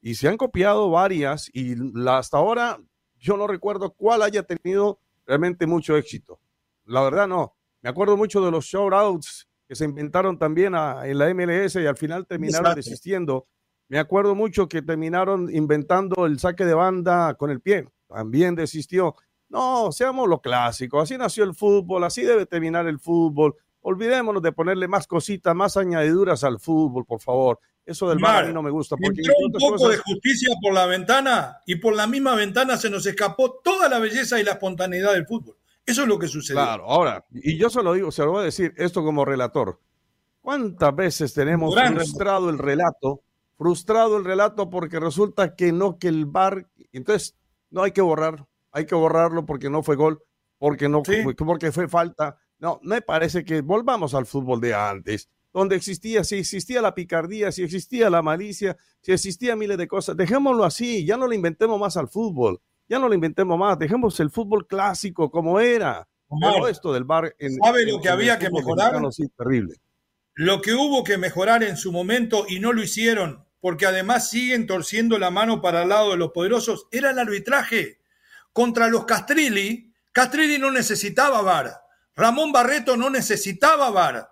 y 0.00 0.14
se 0.14 0.28
han 0.28 0.38
copiado 0.38 0.88
varias, 0.88 1.50
y 1.52 1.74
hasta 2.08 2.38
ahora 2.38 2.80
yo 3.18 3.36
no 3.36 3.46
recuerdo 3.46 3.92
cuál 3.92 4.22
haya 4.22 4.44
tenido 4.44 4.98
realmente 5.26 5.66
mucho 5.66 5.96
éxito. 5.96 6.40
La 6.84 7.02
verdad 7.02 7.28
no. 7.28 7.56
Me 7.80 7.90
acuerdo 7.90 8.16
mucho 8.16 8.44
de 8.44 8.50
los 8.50 8.64
shoutouts 8.64 9.48
que 9.66 9.74
se 9.74 9.84
inventaron 9.84 10.38
también 10.38 10.74
en 10.74 11.18
la 11.18 11.34
MLS 11.34 11.76
y 11.76 11.86
al 11.86 11.96
final 11.96 12.26
terminaron 12.26 12.74
desistiendo. 12.74 13.46
Me 13.88 13.98
acuerdo 13.98 14.34
mucho 14.34 14.68
que 14.68 14.82
terminaron 14.82 15.54
inventando 15.54 16.26
el 16.26 16.38
saque 16.38 16.64
de 16.64 16.74
banda 16.74 17.34
con 17.34 17.50
el 17.50 17.60
pie. 17.60 17.88
También 18.08 18.54
desistió. 18.54 19.14
No, 19.48 19.92
seamos 19.92 20.28
lo 20.28 20.40
clásico. 20.40 21.00
Así 21.00 21.18
nació 21.18 21.44
el 21.44 21.54
fútbol, 21.54 22.04
así 22.04 22.22
debe 22.22 22.46
terminar 22.46 22.86
el 22.86 22.98
fútbol. 22.98 23.54
Olvidémonos 23.80 24.42
de 24.42 24.52
ponerle 24.52 24.88
más 24.88 25.06
cositas, 25.06 25.54
más 25.54 25.76
añadiduras 25.76 26.44
al 26.44 26.60
fútbol, 26.60 27.04
por 27.04 27.20
favor. 27.20 27.58
Eso 27.84 28.08
del 28.08 28.20
mar, 28.20 28.44
a 28.44 28.46
mí 28.46 28.54
no 28.54 28.62
me 28.62 28.70
gusta. 28.70 28.96
Porque 28.96 29.20
entró 29.20 29.34
un 29.44 29.52
poco 29.52 29.88
de 29.88 29.96
justicia 29.98 30.54
por 30.62 30.72
la 30.72 30.86
ventana 30.86 31.58
y 31.66 31.76
por 31.76 31.94
la 31.94 32.06
misma 32.06 32.34
ventana 32.34 32.76
se 32.76 32.88
nos 32.88 33.04
escapó 33.06 33.60
toda 33.62 33.88
la 33.88 33.98
belleza 33.98 34.40
y 34.40 34.44
la 34.44 34.52
espontaneidad 34.52 35.12
del 35.12 35.26
fútbol. 35.26 35.56
Eso 35.84 36.02
es 36.02 36.08
lo 36.08 36.18
que 36.18 36.28
sucedió. 36.28 36.62
Claro, 36.62 36.84
ahora, 36.84 37.24
y 37.32 37.56
yo 37.56 37.68
se 37.68 37.82
lo 37.82 37.92
digo, 37.92 38.12
se 38.12 38.22
lo 38.24 38.32
voy 38.32 38.42
a 38.42 38.44
decir 38.44 38.72
esto 38.76 39.02
como 39.02 39.24
relator. 39.24 39.80
¿Cuántas 40.40 40.94
veces 40.94 41.34
tenemos 41.34 41.74
frustrado 41.74 42.50
el 42.50 42.58
relato? 42.58 43.22
Frustrado 43.56 44.16
el 44.16 44.24
relato 44.24 44.70
porque 44.70 44.98
resulta 44.98 45.54
que 45.54 45.72
no, 45.72 45.98
que 45.98 46.08
el 46.08 46.26
bar, 46.26 46.68
entonces 46.92 47.36
no 47.70 47.82
hay 47.82 47.92
que 47.92 48.00
borrar, 48.00 48.46
hay 48.72 48.86
que 48.86 48.94
borrarlo 48.94 49.46
porque 49.46 49.70
no 49.70 49.82
fue 49.82 49.96
gol, 49.96 50.22
porque 50.58 50.88
no 50.88 51.02
porque 51.36 51.70
fue 51.72 51.88
falta, 51.88 52.38
No, 52.58 52.80
me 52.82 53.02
parece 53.02 53.44
que 53.44 53.60
volvamos 53.60 54.14
al 54.14 54.26
fútbol 54.26 54.60
de 54.60 54.74
antes, 54.74 55.28
donde 55.52 55.76
existía, 55.76 56.24
si 56.24 56.36
existía 56.36 56.80
la 56.80 56.94
picardía, 56.94 57.52
si 57.52 57.62
existía 57.62 58.10
la 58.10 58.22
malicia, 58.22 58.76
si 59.00 59.12
existía 59.12 59.56
miles 59.56 59.78
de 59.78 59.88
cosas. 59.88 60.16
Dejémoslo 60.16 60.64
así, 60.64 61.04
ya 61.04 61.16
no 61.16 61.26
le 61.26 61.36
inventemos 61.36 61.78
más 61.78 61.96
al 61.96 62.08
fútbol, 62.08 62.60
ya 62.88 62.98
no 62.98 63.08
le 63.08 63.14
inventemos 63.14 63.58
más, 63.58 63.78
dejemos 63.78 64.18
el 64.20 64.30
fútbol 64.30 64.66
clásico 64.66 65.30
como 65.30 65.60
era. 65.60 66.08
Pero 66.40 66.68
esto 66.68 66.92
del 66.92 67.04
bar. 67.04 67.34
En, 67.38 67.56
¿Sabe 67.56 67.84
lo 67.84 68.00
que 68.00 68.08
había 68.08 68.38
que 68.38 68.50
mejorar? 68.50 68.94
Sí, 69.12 69.28
terrible. 69.36 69.74
Lo 70.34 70.62
que 70.62 70.72
hubo 70.72 71.04
que 71.04 71.18
mejorar 71.18 71.62
en 71.62 71.76
su 71.76 71.92
momento 71.92 72.46
y 72.48 72.58
no 72.58 72.72
lo 72.72 72.82
hicieron, 72.82 73.44
porque 73.60 73.84
además 73.84 74.30
siguen 74.30 74.66
torciendo 74.66 75.18
la 75.18 75.30
mano 75.30 75.60
para 75.60 75.82
el 75.82 75.90
lado 75.90 76.12
de 76.12 76.16
los 76.16 76.32
poderosos, 76.32 76.86
era 76.90 77.10
el 77.10 77.18
arbitraje. 77.18 78.00
Contra 78.54 78.88
los 78.88 79.04
Castrilli, 79.04 79.92
Castrilli 80.10 80.58
no 80.58 80.70
necesitaba 80.70 81.42
VAR. 81.42 81.82
Ramón 82.14 82.50
Barreto 82.50 82.96
no 82.96 83.10
necesitaba 83.10 83.90
VAR. 83.90 84.31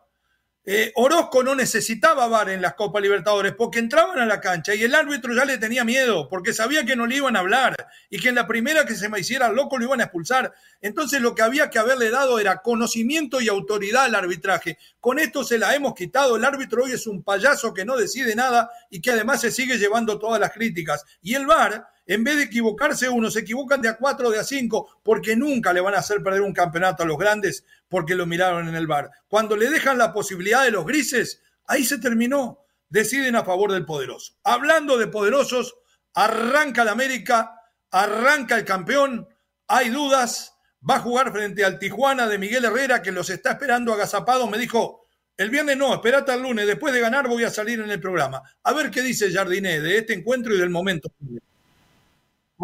Eh, 0.67 0.93
Orozco 0.95 1.43
no 1.43 1.55
necesitaba 1.55 2.29
VAR 2.29 2.51
en 2.51 2.61
las 2.61 2.75
Copas 2.75 3.01
Libertadores 3.01 3.55
porque 3.55 3.79
entraban 3.79 4.19
a 4.19 4.27
la 4.27 4.43
cancha 4.43 4.75
y 4.75 4.83
el 4.83 4.95
árbitro 4.95 5.35
ya 5.35 5.47
le 5.47 5.57
tenía 5.57 5.85
miedo 5.85 6.29
porque 6.29 6.53
sabía 6.53 6.85
que 6.85 6.97
no 6.97 7.07
le 7.07 7.17
iban 7.17 7.35
a 7.35 7.41
hablar 7.41 7.75
y 8.11 8.21
que 8.21 8.29
en 8.29 8.35
la 8.35 8.47
primera 8.47 8.85
que 8.85 8.95
se 8.95 9.09
me 9.09 9.19
hiciera 9.19 9.51
loco 9.51 9.79
lo 9.79 9.87
iban 9.87 10.01
a 10.01 10.05
expulsar. 10.05 10.53
Entonces 10.83 11.23
lo 11.23 11.35
que 11.35 11.41
había 11.41 11.71
que 11.71 11.79
haberle 11.79 12.11
dado 12.11 12.39
era 12.39 12.59
conocimiento 12.59 13.41
y 13.41 13.49
autoridad 13.49 14.05
al 14.05 14.15
arbitraje. 14.15 14.77
Con 15.01 15.19
esto 15.19 15.45
se 15.45 15.57
la 15.57 15.75
hemos 15.75 15.95
quitado. 15.95 16.37
El 16.37 16.45
árbitro 16.45 16.85
hoy 16.85 16.93
es 16.93 17.07
un 17.07 17.23
payaso 17.23 17.73
que 17.73 17.87
no 17.87 17.97
decide 17.97 18.35
nada 18.35 18.71
y 18.91 19.01
que 19.01 19.13
además 19.13 19.41
se 19.41 19.51
sigue 19.51 19.79
llevando 19.79 20.19
todas 20.19 20.39
las 20.39 20.53
críticas. 20.53 21.07
Y 21.23 21.35
el 21.35 21.47
VAR 21.47 21.89
en 22.11 22.25
vez 22.25 22.39
de 22.39 22.43
equivocarse 22.43 23.09
uno, 23.09 23.31
se 23.31 23.39
equivocan 23.39 23.81
de 23.81 23.89
a 23.89 23.97
cuatro, 23.97 24.31
de 24.31 24.41
a 24.41 24.43
cinco, 24.43 24.99
porque 25.05 25.37
nunca 25.37 25.73
le 25.73 25.81
van 25.81 25.95
a 25.95 25.99
hacer 25.99 26.21
perder 26.25 26.41
un 26.41 26.53
campeonato 26.53 27.05
a 27.05 27.07
los 27.07 27.17
grandes 27.17 27.65
porque 27.89 28.17
lo 28.17 28.27
miraron 28.27 28.69
en 28.69 28.75
el 28.75 28.89
bar. 28.89 29.13
Cuando 29.29 29.57
le 29.57 29.71
dejan 29.71 29.97
la 29.97 30.13
posibilidad 30.13 30.65
de 30.65 30.73
los 30.73 30.85
grises, 30.85 31.41
ahí 31.67 31.85
se 31.85 31.99
terminó. 31.99 32.65
Deciden 32.89 33.37
a 33.37 33.45
favor 33.45 33.71
del 33.71 33.85
poderoso. 33.85 34.35
Hablando 34.43 34.99
de 34.99 35.07
poderosos, 35.07 35.77
arranca 36.13 36.83
la 36.83 36.91
América, 36.91 37.63
arranca 37.93 38.57
el 38.57 38.65
campeón, 38.65 39.29
hay 39.69 39.91
dudas, 39.91 40.57
va 40.89 40.97
a 40.97 41.01
jugar 41.01 41.31
frente 41.31 41.65
al 41.65 41.79
Tijuana 41.79 42.27
de 42.27 42.39
Miguel 42.39 42.65
Herrera 42.65 43.03
que 43.03 43.13
los 43.13 43.31
está 43.31 43.53
esperando 43.53 43.93
agazapado. 43.93 44.49
Me 44.49 44.59
dijo, 44.59 45.07
el 45.37 45.49
viernes 45.49 45.77
no, 45.77 45.95
espérate 45.95 46.33
al 46.33 46.43
lunes, 46.43 46.67
después 46.67 46.93
de 46.93 46.99
ganar 46.99 47.29
voy 47.29 47.45
a 47.45 47.51
salir 47.51 47.79
en 47.79 47.91
el 47.93 48.01
programa. 48.01 48.43
A 48.65 48.73
ver 48.73 48.91
qué 48.91 49.01
dice 49.01 49.31
Jardiné 49.31 49.81
de 49.81 49.99
este 49.99 50.13
encuentro 50.13 50.53
y 50.53 50.59
del 50.59 50.71
momento 50.71 51.09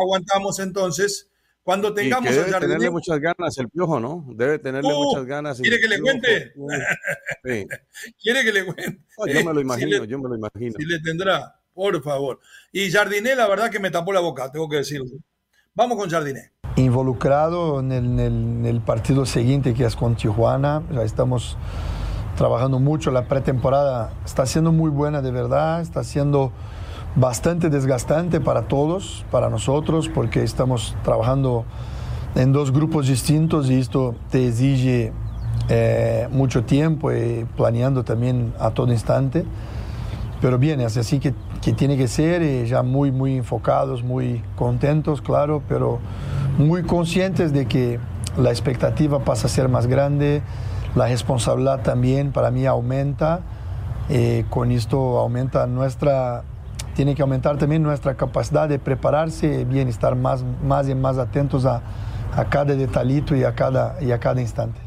aguantamos 0.02 0.58
entonces. 0.58 1.30
Cuando 1.66 1.92
tengamos 1.92 2.30
y 2.30 2.34
debe 2.34 2.60
tenerle 2.60 2.90
muchas 2.90 3.18
ganas 3.18 3.58
el 3.58 3.68
piojo, 3.68 3.98
¿no? 3.98 4.24
Debe 4.36 4.60
tenerle 4.60 4.94
uh, 4.94 5.02
muchas 5.02 5.26
ganas. 5.26 5.58
¿Quiere 5.60 5.80
que 5.80 5.88
le 5.88 6.00
cuente? 6.00 6.52
¿Quiere 8.22 8.44
que 8.44 8.52
le 8.52 8.64
cuente? 8.64 9.00
yo 9.26 9.44
me 9.44 9.52
lo 9.52 9.60
imagino, 9.62 10.04
yo 10.04 10.18
me 10.20 10.28
lo 10.28 10.36
imagino. 10.36 10.74
Si 10.78 10.84
le 10.84 11.00
tendrá, 11.00 11.60
por 11.74 12.00
favor. 12.04 12.38
Y 12.70 12.88
Jardiné, 12.92 13.34
la 13.34 13.48
verdad 13.48 13.68
que 13.68 13.80
me 13.80 13.90
tapó 13.90 14.12
la 14.12 14.20
boca, 14.20 14.52
tengo 14.52 14.68
que 14.68 14.76
decirlo. 14.76 15.06
Vamos 15.74 15.98
con 15.98 16.08
Jardiné. 16.08 16.52
Involucrado 16.76 17.80
en 17.80 17.90
el, 17.90 18.20
en 18.20 18.64
el 18.64 18.80
partido 18.80 19.26
siguiente 19.26 19.74
que 19.74 19.86
es 19.86 19.96
con 19.96 20.14
Tijuana, 20.14 20.84
ya 20.92 21.02
estamos 21.02 21.58
trabajando 22.36 22.78
mucho, 22.78 23.10
la 23.10 23.26
pretemporada 23.26 24.12
está 24.24 24.46
siendo 24.46 24.70
muy 24.70 24.90
buena 24.90 25.20
de 25.20 25.32
verdad, 25.32 25.80
está 25.80 26.04
siendo 26.04 26.52
bastante 27.16 27.70
desgastante 27.70 28.40
para 28.40 28.62
todos, 28.62 29.24
para 29.30 29.48
nosotros, 29.48 30.08
porque 30.08 30.42
estamos 30.42 30.94
trabajando 31.02 31.64
en 32.34 32.52
dos 32.52 32.70
grupos 32.70 33.08
distintos 33.08 33.70
y 33.70 33.80
esto 33.80 34.14
te 34.30 34.48
exige 34.48 35.12
eh, 35.70 36.28
mucho 36.30 36.64
tiempo 36.64 37.10
y 37.10 37.46
planeando 37.56 38.04
también 38.04 38.52
a 38.60 38.70
todo 38.70 38.92
instante. 38.92 39.44
Pero 40.42 40.58
bien, 40.58 40.80
es 40.82 40.98
así 40.98 41.18
que, 41.18 41.32
que 41.62 41.72
tiene 41.72 41.96
que 41.96 42.08
ser 42.08 42.42
y 42.42 42.66
ya 42.66 42.82
muy, 42.82 43.10
muy 43.10 43.38
enfocados, 43.38 44.02
muy 44.02 44.42
contentos, 44.54 45.22
claro, 45.22 45.62
pero 45.66 45.98
muy 46.58 46.82
conscientes 46.82 47.54
de 47.54 47.66
que 47.66 47.98
la 48.36 48.50
expectativa 48.50 49.20
pasa 49.20 49.46
a 49.46 49.50
ser 49.50 49.70
más 49.70 49.86
grande, 49.86 50.42
la 50.94 51.06
responsabilidad 51.06 51.80
también 51.82 52.32
para 52.32 52.50
mí 52.50 52.66
aumenta. 52.66 53.40
y 54.10 54.42
con 54.44 54.70
esto 54.70 55.18
aumenta 55.18 55.66
nuestra 55.66 56.44
tiene 56.96 57.14
que 57.14 57.20
aumentar 57.20 57.58
también 57.58 57.82
nuestra 57.82 58.16
capacidad 58.16 58.66
de 58.68 58.78
prepararse 58.78 59.64
bien, 59.66 59.86
estar 59.86 60.16
más, 60.16 60.42
más 60.62 60.88
y 60.88 60.94
más 60.94 61.18
atentos 61.18 61.66
a, 61.66 61.82
cada 62.50 62.74
detallito 62.74 63.36
y 63.36 63.44
a 63.44 63.54
cada, 63.54 64.02
y 64.02 64.12
a 64.12 64.18
cada 64.18 64.40
instante. 64.40 64.80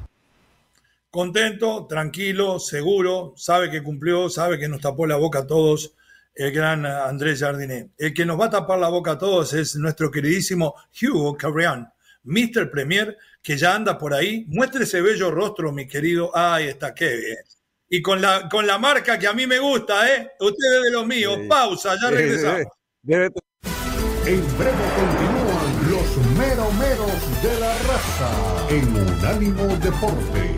Contento, 1.11 1.85
tranquilo, 1.87 2.59
seguro, 2.59 3.33
sabe 3.37 3.69
que 3.69 3.81
cumplió, 3.81 4.29
sabe 4.29 4.59
que 4.59 4.67
nos 4.67 4.81
tapó 4.81 5.05
la 5.07 5.15
boca 5.15 5.39
a 5.39 5.47
todos 5.47 5.95
el 6.35 6.51
gran 6.51 6.85
Andrés 6.85 7.39
Jardiné. 7.39 7.89
El 7.97 8.13
que 8.13 8.25
nos 8.25 8.39
va 8.39 8.45
a 8.45 8.49
tapar 8.49 8.79
la 8.79 8.89
boca 8.89 9.11
a 9.11 9.17
todos 9.17 9.53
es 9.53 9.75
nuestro 9.75 10.09
queridísimo 10.09 10.75
Hugo 11.01 11.35
Carrián, 11.35 11.91
Mr. 12.23 12.71
Premier, 12.71 13.17
que 13.41 13.57
ya 13.57 13.75
anda 13.75 13.97
por 13.97 14.13
ahí. 14.13 14.45
Muestre 14.47 14.83
ese 14.83 15.01
bello 15.01 15.31
rostro, 15.31 15.71
mi 15.71 15.87
querido. 15.87 16.35
Ahí 16.35 16.67
está, 16.67 16.93
qué 16.93 17.15
bien 17.15 17.58
y 17.89 18.01
con 18.01 18.21
la, 18.21 18.47
con 18.47 18.67
la 18.67 18.77
marca 18.77 19.17
que 19.17 19.27
a 19.27 19.33
mí 19.33 19.47
me 19.47 19.59
gusta, 19.59 20.07
¿eh? 20.07 20.31
Ustedes 20.39 20.83
de 20.83 20.91
los 20.91 21.07
míos. 21.07 21.39
Pausa, 21.49 21.95
ya 22.01 22.09
regresamos. 22.11 22.67
En 23.03 24.57
breve 24.57 24.85
continúan 24.95 25.89
los 25.89 26.17
meromeros 26.37 27.41
de 27.41 27.59
la 27.59 27.73
raza 27.79 28.29
en 28.69 28.95
Unánimo 28.95 29.65
Deportes. 29.77 30.55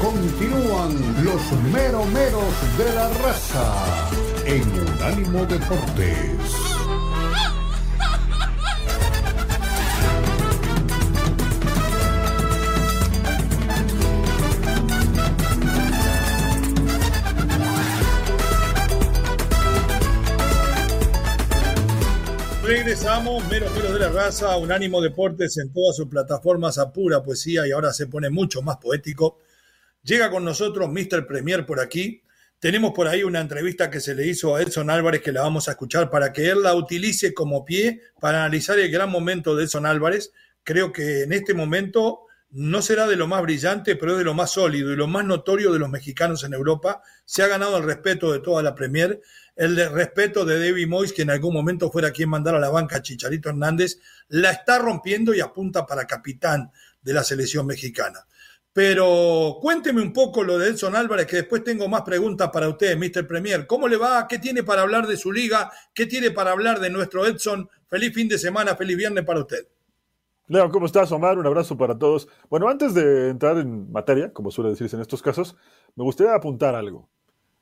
Continúan 0.00 1.24
los 1.24 1.52
meromeros 1.72 2.78
de 2.78 2.94
la 2.94 3.08
raza 3.08 4.10
en 4.44 4.62
Unánimo 4.78 5.44
Deportes. 5.46 6.73
Regresamos, 22.66 23.46
Mero 23.50 23.68
Mero 23.76 23.92
de 23.92 24.00
la 24.00 24.08
Raza, 24.08 24.56
Unánimo 24.56 25.02
Deportes 25.02 25.58
en 25.58 25.70
todas 25.70 25.96
sus 25.96 26.08
plataformas 26.08 26.78
a 26.78 26.90
pura 26.90 27.22
poesía 27.22 27.66
y 27.66 27.72
ahora 27.72 27.92
se 27.92 28.06
pone 28.06 28.30
mucho 28.30 28.62
más 28.62 28.78
poético. 28.78 29.38
Llega 30.02 30.30
con 30.30 30.46
nosotros 30.46 30.88
Mr. 30.88 31.26
Premier 31.26 31.66
por 31.66 31.78
aquí. 31.78 32.22
Tenemos 32.58 32.92
por 32.92 33.06
ahí 33.06 33.22
una 33.22 33.42
entrevista 33.42 33.90
que 33.90 34.00
se 34.00 34.14
le 34.14 34.26
hizo 34.26 34.56
a 34.56 34.62
Edson 34.62 34.88
Álvarez 34.88 35.20
que 35.20 35.30
la 35.30 35.42
vamos 35.42 35.68
a 35.68 35.72
escuchar 35.72 36.08
para 36.08 36.32
que 36.32 36.48
él 36.48 36.62
la 36.62 36.74
utilice 36.74 37.34
como 37.34 37.66
pie 37.66 38.00
para 38.18 38.38
analizar 38.38 38.78
el 38.78 38.90
gran 38.90 39.10
momento 39.10 39.54
de 39.54 39.64
Edson 39.64 39.84
Álvarez. 39.84 40.32
Creo 40.62 40.90
que 40.90 41.24
en 41.24 41.34
este 41.34 41.52
momento 41.52 42.20
no 42.50 42.80
será 42.80 43.06
de 43.06 43.16
lo 43.16 43.26
más 43.26 43.42
brillante, 43.42 43.94
pero 43.94 44.12
es 44.12 44.18
de 44.18 44.24
lo 44.24 44.32
más 44.32 44.52
sólido 44.52 44.90
y 44.90 44.96
lo 44.96 45.06
más 45.06 45.26
notorio 45.26 45.70
de 45.70 45.80
los 45.80 45.90
mexicanos 45.90 46.44
en 46.44 46.54
Europa. 46.54 47.02
Se 47.26 47.42
ha 47.42 47.48
ganado 47.48 47.76
el 47.76 47.84
respeto 47.84 48.32
de 48.32 48.38
toda 48.38 48.62
la 48.62 48.74
Premier 48.74 49.20
el 49.56 49.76
respeto 49.90 50.44
de 50.44 50.58
David 50.58 50.88
Moyes, 50.88 51.12
que 51.12 51.22
en 51.22 51.30
algún 51.30 51.54
momento 51.54 51.90
fuera 51.90 52.10
quien 52.10 52.28
mandara 52.28 52.58
a 52.58 52.60
la 52.60 52.70
banca 52.70 52.96
a 52.96 53.02
Chicharito 53.02 53.48
Hernández, 53.48 54.00
la 54.28 54.50
está 54.50 54.78
rompiendo 54.78 55.34
y 55.34 55.40
apunta 55.40 55.86
para 55.86 56.06
capitán 56.06 56.70
de 57.02 57.12
la 57.12 57.22
selección 57.22 57.66
mexicana. 57.66 58.26
Pero 58.72 59.58
cuénteme 59.60 60.02
un 60.02 60.12
poco 60.12 60.42
lo 60.42 60.58
de 60.58 60.70
Edson 60.70 60.96
Álvarez, 60.96 61.26
que 61.26 61.36
después 61.36 61.62
tengo 61.62 61.88
más 61.88 62.02
preguntas 62.02 62.50
para 62.52 62.68
usted, 62.68 62.96
Mr. 62.96 63.24
Premier. 63.24 63.68
¿Cómo 63.68 63.86
le 63.86 63.96
va? 63.96 64.26
¿Qué 64.26 64.40
tiene 64.40 64.64
para 64.64 64.82
hablar 64.82 65.06
de 65.06 65.16
su 65.16 65.30
liga? 65.30 65.70
¿Qué 65.94 66.06
tiene 66.06 66.32
para 66.32 66.50
hablar 66.50 66.80
de 66.80 66.90
nuestro 66.90 67.24
Edson? 67.24 67.70
Feliz 67.88 68.12
fin 68.12 68.26
de 68.26 68.36
semana, 68.36 68.74
feliz 68.74 68.96
viernes 68.96 69.24
para 69.24 69.40
usted. 69.40 69.68
Leo, 70.48 70.68
¿cómo 70.70 70.86
estás, 70.86 71.12
Omar? 71.12 71.38
Un 71.38 71.46
abrazo 71.46 71.76
para 71.76 71.96
todos. 71.96 72.28
Bueno, 72.50 72.68
antes 72.68 72.92
de 72.94 73.28
entrar 73.28 73.56
en 73.58 73.92
materia, 73.92 74.32
como 74.32 74.50
suele 74.50 74.70
decirse 74.70 74.96
en 74.96 75.02
estos 75.02 75.22
casos, 75.22 75.56
me 75.94 76.02
gustaría 76.02 76.34
apuntar 76.34 76.74
algo. 76.74 77.08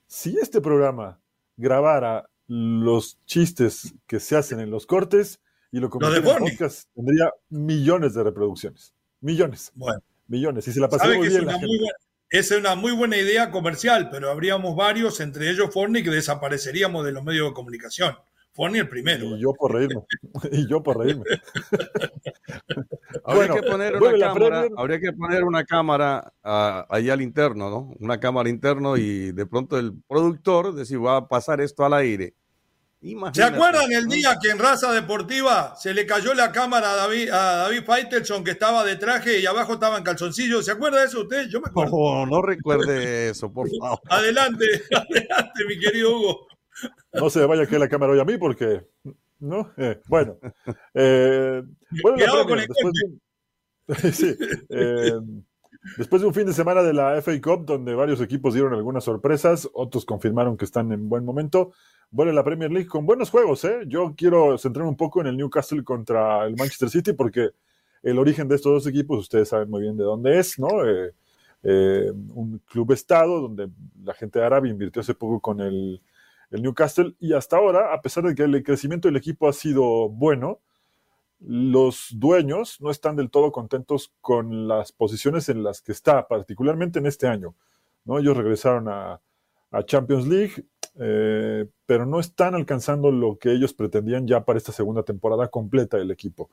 Si 0.07 0.39
este 0.39 0.63
programa 0.63 1.22
grabara 1.57 2.29
los 2.47 3.19
chistes 3.25 3.95
que 4.07 4.21
se 4.21 4.37
hacen 4.37 4.61
en 4.61 4.71
los 4.71 4.87
cortes 4.87 5.41
y 5.71 5.81
lo 5.81 5.89
convirtiera 5.89 6.37
en 6.37 6.39
podcast, 6.39 6.89
tendría 6.95 7.33
millones 7.49 8.15
de 8.15 8.23
reproducciones. 8.25 8.95
Millones. 9.21 9.73
Bueno. 9.75 10.03
Millones. 10.27 10.69
Y 10.69 10.73
se 10.73 10.81
la 10.81 10.89
pasaría 10.89 11.17
muy 11.17 11.29
bien. 11.29 11.47
Es 12.29 12.51
una, 12.51 12.75
muy 12.75 12.93
buena, 12.93 13.19
idea 13.19 13.51
comercial, 13.51 14.09
pero 14.11 14.31
habríamos 14.31 14.75
varios, 14.75 15.21
entre 15.21 15.51
ellos 15.51 15.71
Forni, 15.73 16.03
que 16.03 16.11
desapareceríamos 16.11 17.05
de 17.05 17.13
los 17.13 17.23
medios 17.23 17.49
de 17.49 17.55
comunicación. 17.55 18.17
Forni 18.53 18.79
el 18.79 18.89
primero. 18.89 19.27
Y 19.37 19.41
yo 19.41 19.53
por 19.55 19.73
reírme. 19.73 20.03
y 20.53 20.69
yo 20.69 20.83
por 20.83 20.99
reírme. 20.99 21.25
habría, 23.25 23.55
que 23.55 23.63
poner 23.63 23.97
una 23.97 24.19
cámara, 24.19 24.67
habría 24.77 25.01
que 25.01 25.13
poner 25.13 25.45
una 25.45 25.65
cámara 25.65 26.33
uh, 26.45 26.93
ahí 26.95 27.11
al 27.11 27.23
interno, 27.23 27.71
¿no? 27.71 27.95
Una 27.99 28.21
cámara 28.21 28.49
interno 28.49 28.97
y 28.97 29.33
de 29.33 29.47
pronto 29.47 29.79
el 29.79 29.95
productor 30.07 30.75
decir, 30.75 31.05
va 31.05 31.17
a 31.17 31.29
pasar 31.29 31.61
esto 31.61 31.85
al 31.85 31.95
aire. 31.95 32.35
¿Se 33.33 33.43
acuerdan 33.43 33.91
el 33.91 34.07
día 34.07 34.39
que 34.41 34.51
en 34.51 34.61
Raza 34.61 34.93
Deportiva 34.93 35.75
se 35.77 35.93
le 35.93 36.07
cayó 36.07 36.35
la 36.35 36.53
cámara 36.53 36.93
a 36.93 36.97
David, 36.97 37.31
a 37.31 37.57
David 37.57 37.83
Faitelson 37.85 38.45
que 38.45 38.53
estaba 38.53 38.85
de 38.85 38.95
traje 38.95 39.41
y 39.41 39.47
abajo 39.47 39.73
estaba 39.73 39.99
en 39.99 40.05
calzoncillo? 40.05 40.63
¿Se 40.63 40.71
acuerda 40.71 41.01
de 41.01 41.07
eso 41.07 41.23
usted? 41.23 41.49
Yo 41.49 41.61
me 41.61 41.67
acuerdo. 41.67 41.91
No, 41.91 42.27
no 42.27 42.43
recuerde 42.43 43.31
eso, 43.31 43.53
por 43.53 43.69
favor. 43.81 43.99
Adelante, 44.09 44.67
adelante, 44.95 45.65
mi 45.67 45.81
querido 45.81 46.17
Hugo. 46.17 46.47
No 47.13 47.31
se 47.31 47.45
vaya 47.47 47.67
que 47.67 47.79
la 47.79 47.89
cámara 47.89 48.13
hoy 48.13 48.21
a 48.21 48.25
mí 48.25 48.37
porque, 48.39 48.87
¿no? 49.39 49.73
Eh, 49.77 50.01
bueno. 50.09 50.39
Eh, 50.95 51.63
bueno 52.03 52.17
después, 53.87 54.15
sí, 54.17 54.37
eh, 54.71 55.13
después 55.97 56.23
de 56.23 56.29
un 56.29 56.35
fin 56.35 56.47
de 56.47 56.53
semana 56.53 56.83
de 56.83 56.95
la 56.95 57.21
FA 57.21 57.33
Cup 57.41 57.67
donde 57.67 57.95
varios 57.95 58.21
equipos 58.21 58.55
dieron 58.55 58.75
algunas 58.75 59.05
sorpresas, 59.05 59.69
otros 59.73 60.05
confirmaron 60.05 60.57
que 60.57 60.65
están 60.65 60.93
en 60.93 61.09
buen 61.09 61.25
momento 61.25 61.73
vuelve 62.13 62.33
la 62.33 62.45
Premier 62.45 62.71
League 62.71 62.87
con 62.87 63.05
buenos 63.05 63.31
juegos. 63.31 63.65
¿eh? 63.65 63.81
Yo 63.87 64.15
quiero 64.17 64.57
centrarme 64.59 64.91
un 64.91 64.97
poco 64.97 65.21
en 65.21 65.27
el 65.27 65.37
Newcastle 65.37 65.83
contra 65.83 66.47
el 66.47 66.55
Manchester 66.57 66.91
City 66.91 67.13
porque 67.15 67.51
el 68.03 68.19
origen 68.19 68.47
de 68.47 68.57
estos 68.57 68.73
dos 68.73 68.87
equipos, 68.87 69.19
ustedes 69.19 69.49
saben 69.49 69.71
muy 69.71 69.83
bien 69.83 69.97
de 69.97 70.05
dónde 70.05 70.39
es, 70.39 70.59
¿no? 70.59 70.85
Eh, 70.87 71.13
eh, 71.65 72.13
un 72.35 72.61
club 72.67 72.93
estado 72.93 73.41
donde 73.41 73.71
la 74.05 74.15
gente 74.15 74.39
de 74.39 74.45
Arabia 74.45 74.71
invirtió 74.71 75.01
hace 75.01 75.15
poco 75.15 75.41
con 75.41 75.61
el, 75.61 76.01
el, 76.53 76.63
Newcastle 76.63 77.15
y 77.19 77.33
hasta 77.33 77.57
ahora, 77.57 77.93
a 77.95 78.01
pesar 78.01 78.25
de 78.25 78.35
que 78.35 78.43
el 78.43 78.63
crecimiento 78.63 79.09
del 79.09 79.17
equipo 79.17 79.49
ha 79.49 79.53
sido 79.53 80.09
bueno, 80.09 80.61
los 81.41 82.09
dueños 82.13 82.81
no 82.81 82.91
están 82.91 83.17
del 83.17 83.31
todo 83.31 83.51
contentos 83.51 84.13
con 84.21 84.69
las 84.69 84.93
posiciones 84.93 85.49
en 85.49 85.63
las 85.63 85.83
que 85.83 85.93
está, 85.93 86.29
particularmente 86.29 86.99
en 87.01 87.07
este 87.07 87.27
año. 87.27 87.57
¿no? 88.05 88.19
Ellos 88.19 88.37
regresaron 88.37 88.89
a, 88.89 89.21
a 89.73 89.85
Champions 89.85 90.29
League, 90.29 90.67
eh, 91.01 91.67
pero 91.87 92.07
no 92.07 92.21
están 92.21 92.55
alcanzando 92.55 93.11
lo 93.11 93.39
que 93.39 93.51
ellos 93.51 93.73
pretendían 93.73 94.27
ya 94.27 94.45
para 94.45 94.59
esta 94.59 94.73
segunda 94.73 95.03
temporada 95.03 95.49
completa 95.49 95.97
del 95.97 96.11
equipo. 96.11 96.51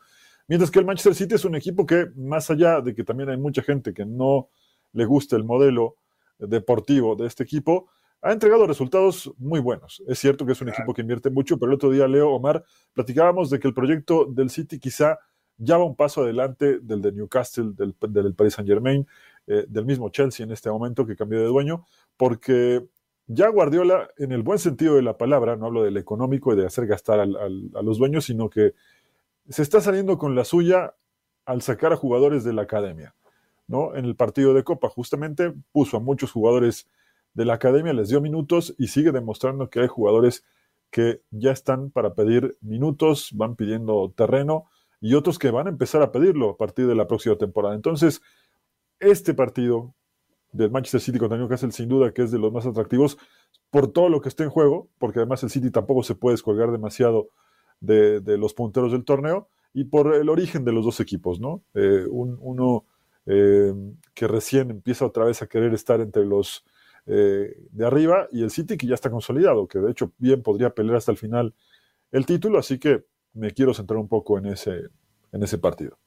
Mientras 0.47 0.71
que 0.71 0.79
el 0.79 0.85
Manchester 0.85 1.13
City 1.13 1.35
es 1.35 1.45
un 1.45 1.55
equipo 1.55 1.85
que, 1.85 2.07
más 2.15 2.49
allá 2.49 2.81
de 2.81 2.95
que 2.95 3.03
también 3.03 3.29
hay 3.29 3.37
mucha 3.37 3.61
gente 3.61 3.93
que 3.93 4.05
no 4.05 4.49
le 4.93 5.05
gusta 5.05 5.35
el 5.35 5.43
modelo 5.43 5.97
deportivo 6.39 7.15
de 7.15 7.27
este 7.27 7.43
equipo, 7.43 7.89
ha 8.21 8.31
entregado 8.31 8.67
resultados 8.67 9.31
muy 9.37 9.59
buenos. 9.59 10.03
Es 10.07 10.19
cierto 10.19 10.45
que 10.45 10.51
es 10.51 10.61
un 10.61 10.69
equipo 10.69 10.93
que 10.93 11.01
invierte 11.01 11.29
mucho, 11.29 11.57
pero 11.57 11.71
el 11.71 11.75
otro 11.75 11.89
día, 11.89 12.07
Leo, 12.07 12.31
Omar, 12.31 12.63
platicábamos 12.93 13.49
de 13.49 13.59
que 13.59 13.67
el 13.67 13.73
proyecto 13.73 14.25
del 14.25 14.49
City 14.49 14.79
quizá 14.79 15.19
ya 15.57 15.77
va 15.77 15.85
un 15.85 15.95
paso 15.95 16.21
adelante 16.21 16.79
del 16.79 17.01
de 17.01 17.11
Newcastle, 17.11 17.71
del, 17.73 17.95
del 18.09 18.33
Paris 18.33 18.53
Saint 18.53 18.67
Germain, 18.67 19.07
eh, 19.47 19.65
del 19.67 19.85
mismo 19.85 20.09
Chelsea 20.09 20.45
en 20.45 20.51
este 20.51 20.69
momento 20.69 21.05
que 21.05 21.15
cambió 21.15 21.39
de 21.39 21.45
dueño, 21.45 21.85
porque 22.17 22.85
ya 23.27 23.49
Guardiola, 23.49 24.09
en 24.17 24.31
el 24.31 24.41
buen 24.41 24.59
sentido 24.59 24.95
de 24.95 25.01
la 25.01 25.17
palabra, 25.17 25.55
no 25.55 25.67
hablo 25.67 25.83
del 25.83 25.97
económico 25.97 26.53
y 26.53 26.57
de 26.57 26.65
hacer 26.65 26.87
gastar 26.87 27.19
al, 27.19 27.35
a 27.35 27.81
los 27.81 27.97
dueños, 27.97 28.25
sino 28.25 28.49
que 28.49 28.73
se 29.49 29.61
está 29.61 29.81
saliendo 29.81 30.17
con 30.17 30.35
la 30.35 30.45
suya 30.45 30.95
al 31.45 31.61
sacar 31.61 31.93
a 31.93 31.97
jugadores 31.97 32.43
de 32.43 32.53
la 32.53 32.63
academia. 32.63 33.15
¿no? 33.67 33.95
En 33.95 34.05
el 34.05 34.15
partido 34.15 34.53
de 34.53 34.63
Copa, 34.63 34.89
justamente 34.89 35.53
puso 35.71 35.97
a 35.97 35.99
muchos 35.99 36.31
jugadores 36.31 36.87
de 37.39 37.45
la 37.45 37.53
academia, 37.53 37.93
les 37.93 38.09
dio 38.09 38.19
minutos 38.19 38.75
y 38.77 38.87
sigue 38.87 39.13
demostrando 39.13 39.69
que 39.69 39.79
hay 39.79 39.87
jugadores 39.87 40.43
que 40.91 41.21
ya 41.31 41.51
están 41.51 41.89
para 41.89 42.13
pedir 42.13 42.57
minutos, 42.59 43.29
van 43.33 43.55
pidiendo 43.55 44.11
terreno 44.13 44.65
y 44.99 45.13
otros 45.13 45.39
que 45.39 45.49
van 45.49 45.67
a 45.67 45.69
empezar 45.69 46.01
a 46.01 46.11
pedirlo 46.11 46.49
a 46.49 46.57
partir 46.57 46.85
de 46.85 46.95
la 46.95 47.07
próxima 47.07 47.37
temporada. 47.37 47.75
Entonces, 47.75 48.21
este 48.99 49.33
partido 49.33 49.95
del 50.51 50.69
Manchester 50.69 50.99
City 50.99 51.17
contra 51.17 51.37
Newcastle, 51.37 51.71
sin 51.71 51.87
duda 51.87 52.11
que 52.11 52.23
es 52.23 52.31
de 52.31 52.39
los 52.39 52.51
más 52.51 52.65
atractivos 52.65 53.17
por 53.69 53.87
todo 53.87 54.09
lo 54.09 54.19
que 54.19 54.27
está 54.27 54.43
en 54.43 54.49
juego, 54.49 54.89
porque 54.97 55.19
además 55.19 55.41
el 55.43 55.49
City 55.49 55.71
tampoco 55.71 56.03
se 56.03 56.15
puede 56.15 56.33
descolgar 56.33 56.73
demasiado 56.73 57.29
de, 57.79 58.19
los 58.37 58.53
punteros 58.53 58.91
del 58.91 59.05
torneo, 59.05 59.47
y 59.73 59.85
por 59.85 60.13
el 60.13 60.27
origen 60.27 60.65
de 60.65 60.73
los 60.73 60.83
dos 60.83 60.99
equipos, 60.99 61.39
¿no? 61.39 61.63
Eh, 61.73 62.05
uno 62.09 62.83
eh, 63.25 63.73
que 64.13 64.27
recién 64.27 64.71
empieza 64.71 65.05
otra 65.05 65.23
vez 65.23 65.41
a 65.41 65.47
querer 65.47 65.73
estar 65.73 66.01
entre 66.01 66.25
los 66.25 66.65
eh, 67.11 67.55
de 67.71 67.85
arriba, 67.87 68.27
y 68.31 68.43
el 68.43 68.51
City 68.51 68.77
que 68.77 68.85
ya 68.85 68.93
está 68.93 69.09
consolidado, 69.09 69.67
que 69.67 69.79
de 69.79 69.89
hecho 69.89 70.13
bien 70.19 70.43
podría 70.43 70.69
pelear 70.69 70.97
hasta 70.97 71.11
el 71.11 71.17
final 71.17 71.55
el 72.11 72.25
título, 72.27 72.59
así 72.59 72.77
que 72.77 73.03
me 73.33 73.51
quiero 73.51 73.73
centrar 73.73 73.97
un 73.97 74.07
poco 74.07 74.37
en 74.37 74.45
ese, 74.45 74.83
en 75.31 75.41
ese 75.41 75.57
partido. 75.57 75.97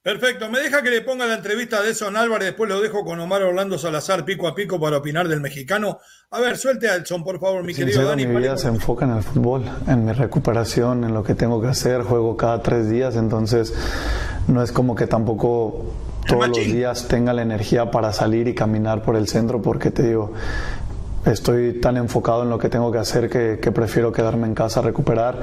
Perfecto, 0.00 0.48
me 0.48 0.60
deja 0.60 0.80
que 0.80 0.90
le 0.90 1.00
ponga 1.00 1.26
la 1.26 1.34
entrevista 1.34 1.82
de 1.82 1.90
Edson 1.90 2.16
Álvarez, 2.16 2.50
después 2.50 2.70
lo 2.70 2.80
dejo 2.80 3.04
con 3.04 3.18
Omar 3.18 3.42
Orlando 3.42 3.78
Salazar 3.78 4.24
pico 4.24 4.46
a 4.46 4.54
pico 4.54 4.78
para 4.78 4.98
opinar 4.98 5.26
del 5.26 5.40
mexicano. 5.40 5.98
A 6.30 6.40
ver, 6.40 6.56
suelte 6.56 6.88
a 6.88 6.94
Edson, 6.94 7.24
por 7.24 7.40
favor, 7.40 7.64
mi 7.64 7.74
querido 7.74 8.04
Dani. 8.04 8.24
Mi 8.24 8.36
vida 8.36 8.56
se 8.56 8.68
enfoca 8.68 9.06
en 9.06 9.16
el 9.16 9.24
fútbol, 9.24 9.64
en 9.88 10.04
mi 10.04 10.12
recuperación, 10.12 11.02
en 11.02 11.14
lo 11.14 11.24
que 11.24 11.34
tengo 11.34 11.60
que 11.60 11.66
hacer. 11.66 12.02
Juego 12.02 12.36
cada 12.36 12.62
tres 12.62 12.88
días, 12.88 13.16
entonces 13.16 13.74
no 14.46 14.62
es 14.62 14.70
como 14.70 14.94
que 14.94 15.08
tampoco 15.08 15.92
todos 16.28 16.48
los 16.48 16.58
días 16.58 17.08
tenga 17.08 17.32
la 17.32 17.42
energía 17.42 17.90
para 17.90 18.12
salir 18.12 18.46
y 18.48 18.54
caminar 18.54 19.02
por 19.02 19.16
el 19.16 19.26
centro, 19.26 19.62
porque 19.62 19.90
te 19.90 20.02
digo, 20.02 20.32
estoy 21.24 21.80
tan 21.80 21.96
enfocado 21.96 22.42
en 22.42 22.50
lo 22.50 22.58
que 22.58 22.68
tengo 22.68 22.92
que 22.92 22.98
hacer 22.98 23.28
que, 23.28 23.72
prefiero 23.72 24.12
quedarme 24.12 24.46
en 24.46 24.54
casa 24.54 24.80
a 24.80 24.82
recuperar. 24.82 25.40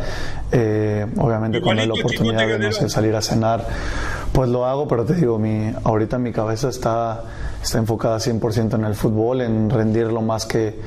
Eh, 0.51 1.05
obviamente 1.17 1.61
cuando 1.61 1.81
hay 1.81 1.87
la 1.87 1.95
oportunidad 1.95 2.47
de 2.47 2.59
no 2.59 2.71
sé, 2.71 2.89
salir 2.89 3.15
a 3.15 3.21
cenar, 3.21 3.65
pues 4.31 4.49
lo 4.49 4.65
hago, 4.65 4.87
pero 4.87 5.05
te 5.05 5.15
digo, 5.15 5.39
mi, 5.39 5.73
ahorita 5.83 6.17
mi 6.17 6.31
cabeza 6.31 6.69
está, 6.69 7.23
está 7.61 7.77
enfocada 7.79 8.17
100% 8.17 8.75
en 8.75 8.85
el 8.85 8.95
fútbol, 8.95 9.41
en 9.41 9.69
rendir 9.69 10.07
lo 10.07 10.21
más 10.21 10.45
que, 10.45 10.79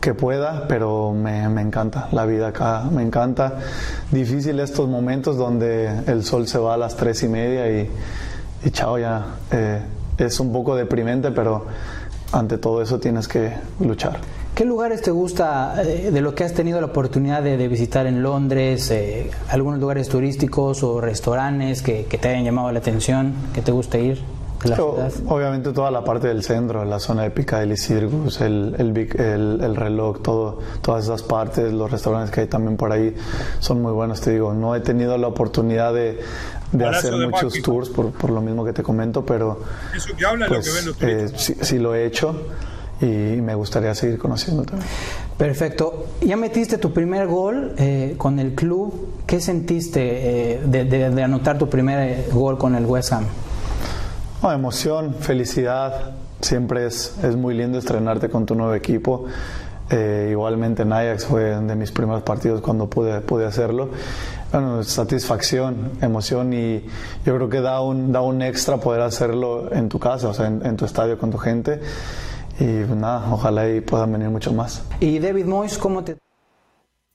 que 0.00 0.14
pueda, 0.14 0.66
pero 0.68 1.12
me, 1.12 1.48
me, 1.48 1.60
encanta 1.60 2.08
la 2.12 2.24
vida 2.24 2.48
acá, 2.48 2.84
me 2.90 3.02
encanta. 3.02 3.58
Difícil 4.10 4.60
estos 4.60 4.88
momentos 4.88 5.36
donde 5.36 5.88
el 6.06 6.24
sol 6.24 6.46
se 6.46 6.58
va 6.58 6.74
a 6.74 6.76
las 6.76 6.96
tres 6.96 7.22
y 7.22 7.28
media 7.28 7.70
y, 7.70 7.90
y 8.64 8.70
chao 8.70 8.98
ya. 8.98 9.24
Eh, 9.50 9.80
es 10.18 10.40
un 10.40 10.52
poco 10.52 10.76
deprimente, 10.76 11.30
pero 11.30 11.66
ante 12.32 12.58
todo 12.58 12.82
eso 12.82 12.98
tienes 12.98 13.28
que 13.28 13.52
luchar. 13.80 14.18
¿Qué 14.54 14.64
lugares 14.64 15.02
te 15.02 15.10
gusta 15.10 15.82
eh, 15.82 16.10
de 16.12 16.20
lo 16.20 16.34
que 16.34 16.44
has 16.44 16.54
tenido 16.54 16.80
la 16.80 16.86
oportunidad 16.86 17.42
de, 17.42 17.68
visitar 17.68 18.06
en 18.06 18.22
Londres? 18.22 18.90
Eh, 18.92 19.30
¿Algunos 19.48 19.80
lugares 19.80 20.08
turísticos 20.08 20.84
o 20.84 21.00
restaurantes 21.00 21.82
que, 21.82 22.04
te 22.04 22.28
hayan 22.28 22.44
llamado 22.44 22.70
la 22.70 22.78
atención, 22.78 23.34
que 23.52 23.62
te 23.62 23.72
guste 23.72 24.00
ir? 24.00 24.22
la? 24.62 24.80
Obviamente 24.80 25.72
toda 25.72 25.90
la 25.90 26.04
parte 26.04 26.28
del 26.28 26.44
centro, 26.44 26.84
la 26.84 27.00
zona 27.00 27.24
de 27.24 27.30
Piccadilly 27.32 27.76
Circus, 27.76 28.40
el, 28.40 28.76
el, 28.78 29.60
el, 29.60 29.76
reloj, 29.76 30.22
todo, 30.22 30.60
todas 30.80 31.04
esas 31.04 31.22
partes, 31.24 31.72
los 31.72 31.90
restaurantes 31.90 32.30
que 32.30 32.42
hay 32.42 32.46
también 32.46 32.76
por 32.76 32.92
ahí 32.92 33.14
son 33.58 33.82
muy 33.82 33.92
buenos, 33.92 34.20
te 34.20 34.30
digo. 34.30 34.54
No 34.54 34.76
he 34.76 34.80
tenido 34.80 35.18
la 35.18 35.26
oportunidad 35.26 35.92
de, 35.92 36.20
de 36.78 36.86
hacer 36.86 37.14
muchos 37.14 37.62
tours 37.62 37.88
por, 37.88 38.10
por, 38.12 38.30
lo 38.30 38.40
mismo 38.40 38.64
que 38.64 38.72
te 38.72 38.82
comento, 38.82 39.24
pero 39.24 39.60
Eso 39.94 40.14
que 40.16 40.26
habla 40.26 40.46
pues, 40.46 40.66
lo 40.84 40.94
que 40.94 41.06
ven 41.06 41.24
los 41.24 41.32
eh, 41.32 41.38
sí, 41.38 41.56
sí, 41.60 41.78
lo 41.78 41.94
he 41.94 42.04
hecho 42.06 42.34
y 43.00 43.06
me 43.06 43.54
gustaría 43.54 43.94
seguir 43.94 44.18
conociendo 44.18 44.62
también. 44.64 44.88
Perfecto. 45.36 46.06
Ya 46.20 46.36
metiste 46.36 46.78
tu 46.78 46.92
primer 46.92 47.26
gol 47.26 47.74
eh, 47.76 48.14
con 48.16 48.38
el 48.38 48.54
club. 48.54 49.08
¿Qué 49.26 49.40
sentiste 49.40 50.54
eh, 50.54 50.60
de, 50.64 50.84
de, 50.84 51.22
anotar 51.22 51.58
tu 51.58 51.68
primer 51.68 51.98
eh, 51.98 52.28
gol 52.32 52.56
con 52.56 52.74
el 52.74 52.86
West 52.86 53.12
Ham? 53.12 53.26
Oh, 54.42 54.52
emoción, 54.52 55.14
felicidad. 55.18 56.12
Siempre 56.40 56.86
es, 56.86 57.16
es 57.22 57.36
muy 57.36 57.54
lindo 57.54 57.78
estrenarte 57.78 58.28
con 58.28 58.46
tu 58.46 58.54
nuevo 58.54 58.74
equipo. 58.74 59.26
Eh, 59.90 60.28
igualmente 60.30 60.82
en 60.82 60.92
Ajax 60.92 61.26
fue 61.26 61.42
de 61.42 61.74
mis 61.74 61.90
primeros 61.92 62.22
partidos 62.22 62.60
cuando 62.60 62.88
pude, 62.88 63.20
pude 63.20 63.44
hacerlo. 63.44 63.90
Bueno, 64.54 64.84
satisfacción, 64.84 65.98
emoción 66.00 66.52
y 66.52 66.80
yo 67.26 67.34
creo 67.34 67.48
que 67.48 67.60
da 67.60 67.80
un, 67.80 68.12
da 68.12 68.20
un 68.20 68.40
extra 68.40 68.76
poder 68.76 69.00
hacerlo 69.00 69.68
en 69.74 69.88
tu 69.88 69.98
casa, 69.98 70.28
o 70.28 70.34
sea, 70.34 70.46
en, 70.46 70.76
tu 70.76 70.84
estadio 70.84 71.18
con 71.18 71.32
tu 71.32 71.38
gente. 71.38 71.80
Y 72.60 72.84
pues 72.84 72.90
nada, 72.90 73.32
ojalá 73.32 73.68
y 73.68 73.80
puedan 73.80 74.12
venir 74.12 74.28
mucho 74.28 74.52
más. 74.52 74.84
¿Y 75.00 75.18
David 75.18 75.46
Moyes 75.46 75.76
cómo 75.76 76.04
te...? 76.04 76.18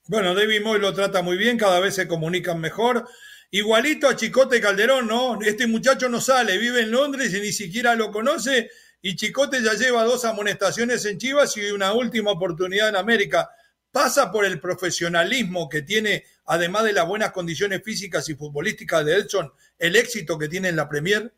Bueno, 0.10 0.36
David 0.36 0.62
Moyes 0.66 0.82
lo 0.82 0.94
trata 0.94 1.22
muy 1.22 1.38
bien, 1.38 1.58
cada 1.58 1.80
vez 1.80 1.96
se 1.96 2.10
comunican 2.10 2.60
mejor. 2.60 3.08
Igualito 3.52 4.10
a 4.10 4.18
Chicote 4.18 4.60
Calderón, 4.60 5.08
¿no? 5.08 5.40
Este 5.42 5.66
muchacho 5.66 6.10
no 6.10 6.20
sale, 6.20 6.58
vive 6.58 6.82
en 6.82 6.92
Londres 6.92 7.34
y 7.34 7.40
ni 7.40 7.54
siquiera 7.54 7.96
lo 7.96 8.12
conoce 8.12 8.70
y 9.02 9.16
Chicote 9.16 9.64
ya 9.64 9.76
lleva 9.76 10.04
dos 10.04 10.26
amonestaciones 10.26 11.06
en 11.06 11.18
Chivas 11.18 11.56
y 11.56 11.72
una 11.72 11.94
última 11.94 12.32
oportunidad 12.32 12.90
en 12.90 12.98
América. 12.98 13.50
¿Pasa 13.92 14.32
por 14.32 14.46
el 14.46 14.60
profesionalismo 14.60 15.68
que 15.68 15.82
tiene, 15.82 16.24
además 16.46 16.84
de 16.84 16.94
las 16.94 17.08
buenas 17.08 17.32
condiciones 17.32 17.82
físicas 17.84 18.30
y 18.30 18.36
futbolísticas 18.36 19.04
de 19.04 19.16
Edson, 19.16 19.52
el 19.80 19.96
éxito 19.96 20.38
que 20.38 20.48
tiene 20.48 20.70
en 20.70 20.76
la 20.76 20.88
Premier? 20.88 21.34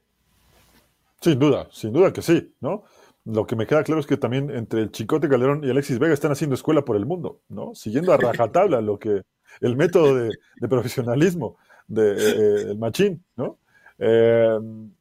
Sin 1.21 1.39
duda, 1.39 1.69
sin 1.71 1.93
duda 1.93 2.11
que 2.11 2.21
sí, 2.21 2.53
¿no? 2.59 2.83
Lo 3.25 3.45
que 3.45 3.55
me 3.55 3.67
queda 3.67 3.83
claro 3.83 4.01
es 4.01 4.07
que 4.07 4.17
también 4.17 4.49
entre 4.49 4.81
el 4.81 4.91
Chicote 4.91 5.29
Calderón 5.29 5.63
y 5.63 5.69
Alexis 5.69 5.99
Vega 5.99 6.13
están 6.13 6.31
haciendo 6.31 6.55
escuela 6.55 6.83
por 6.83 6.97
el 6.97 7.05
mundo, 7.05 7.41
¿no? 7.49 7.73
Siguiendo 7.75 8.11
a 8.11 8.17
rajatabla 8.17 8.81
lo 8.81 8.97
que, 8.97 9.21
el 9.61 9.75
método 9.77 10.15
de, 10.15 10.31
profesionalismo 10.67 11.57
del 11.87 12.17
de, 12.17 12.71
eh, 12.71 12.75
machín, 12.75 13.23
¿no? 13.35 13.59
Eh, 13.99 14.57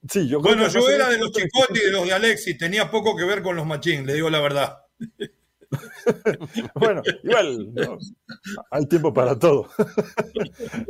sí, 0.07 0.29
yo 0.29 0.41
bueno, 0.41 0.69
yo 0.69 0.89
era 0.91 1.09
de 1.09 1.19
los 1.19 1.33
Chicote 1.33 1.81
y 1.81 1.87
de 1.87 1.91
los 1.91 2.05
de 2.05 2.13
Alexis, 2.13 2.59
tenía 2.59 2.91
poco 2.91 3.17
que 3.17 3.25
ver 3.25 3.43
con 3.43 3.57
los 3.57 3.65
Machín, 3.65 4.05
le 4.05 4.13
digo 4.13 4.29
la 4.29 4.41
verdad. 4.41 4.79
bueno, 6.75 7.03
igual, 7.23 7.73
hay 8.71 8.87
tiempo 8.87 9.13
para 9.13 9.39
todo. 9.39 9.69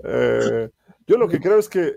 Eh, 0.04 0.70
yo 1.06 1.18
lo 1.18 1.28
que 1.28 1.40
creo 1.40 1.58
es 1.58 1.68
que 1.68 1.96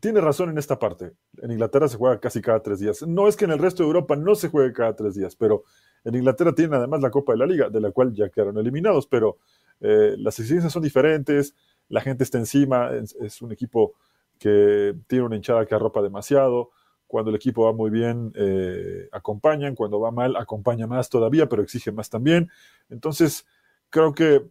tiene 0.00 0.20
razón 0.20 0.50
en 0.50 0.58
esta 0.58 0.78
parte. 0.78 1.12
En 1.42 1.50
Inglaterra 1.50 1.88
se 1.88 1.96
juega 1.96 2.20
casi 2.20 2.40
cada 2.40 2.62
tres 2.62 2.80
días. 2.80 3.02
No 3.06 3.28
es 3.28 3.36
que 3.36 3.44
en 3.44 3.52
el 3.52 3.58
resto 3.58 3.82
de 3.82 3.88
Europa 3.88 4.16
no 4.16 4.34
se 4.34 4.48
juegue 4.48 4.72
cada 4.72 4.94
tres 4.94 5.14
días, 5.14 5.36
pero 5.36 5.64
en 6.04 6.14
Inglaterra 6.14 6.54
tienen 6.54 6.74
además 6.74 7.00
la 7.00 7.10
Copa 7.10 7.32
de 7.32 7.38
la 7.38 7.46
Liga, 7.46 7.68
de 7.68 7.80
la 7.80 7.90
cual 7.90 8.12
ya 8.12 8.28
quedaron 8.28 8.58
eliminados, 8.58 9.06
pero 9.06 9.38
eh, 9.80 10.14
las 10.18 10.38
exigencias 10.38 10.72
son 10.72 10.82
diferentes, 10.82 11.54
la 11.88 12.00
gente 12.00 12.24
está 12.24 12.38
encima, 12.38 12.90
es, 12.92 13.42
un 13.42 13.52
equipo 13.52 13.94
que 14.38 14.94
tiene 15.06 15.24
una 15.24 15.36
hinchada 15.36 15.66
que 15.66 15.74
arropa 15.74 16.02
demasiado. 16.02 16.70
Cuando 17.06 17.30
el 17.30 17.36
equipo 17.36 17.64
va 17.64 17.72
muy 17.72 17.90
bien, 17.90 18.32
eh, 18.34 19.08
acompañan. 19.12 19.74
Cuando 19.74 20.00
va 20.00 20.10
mal, 20.10 20.36
acompaña 20.36 20.86
más 20.86 21.08
todavía, 21.08 21.48
pero 21.48 21.62
exige 21.62 21.92
más 21.92 22.10
también. 22.10 22.50
Entonces, 22.88 23.46
creo 23.90 24.12
que 24.14 24.44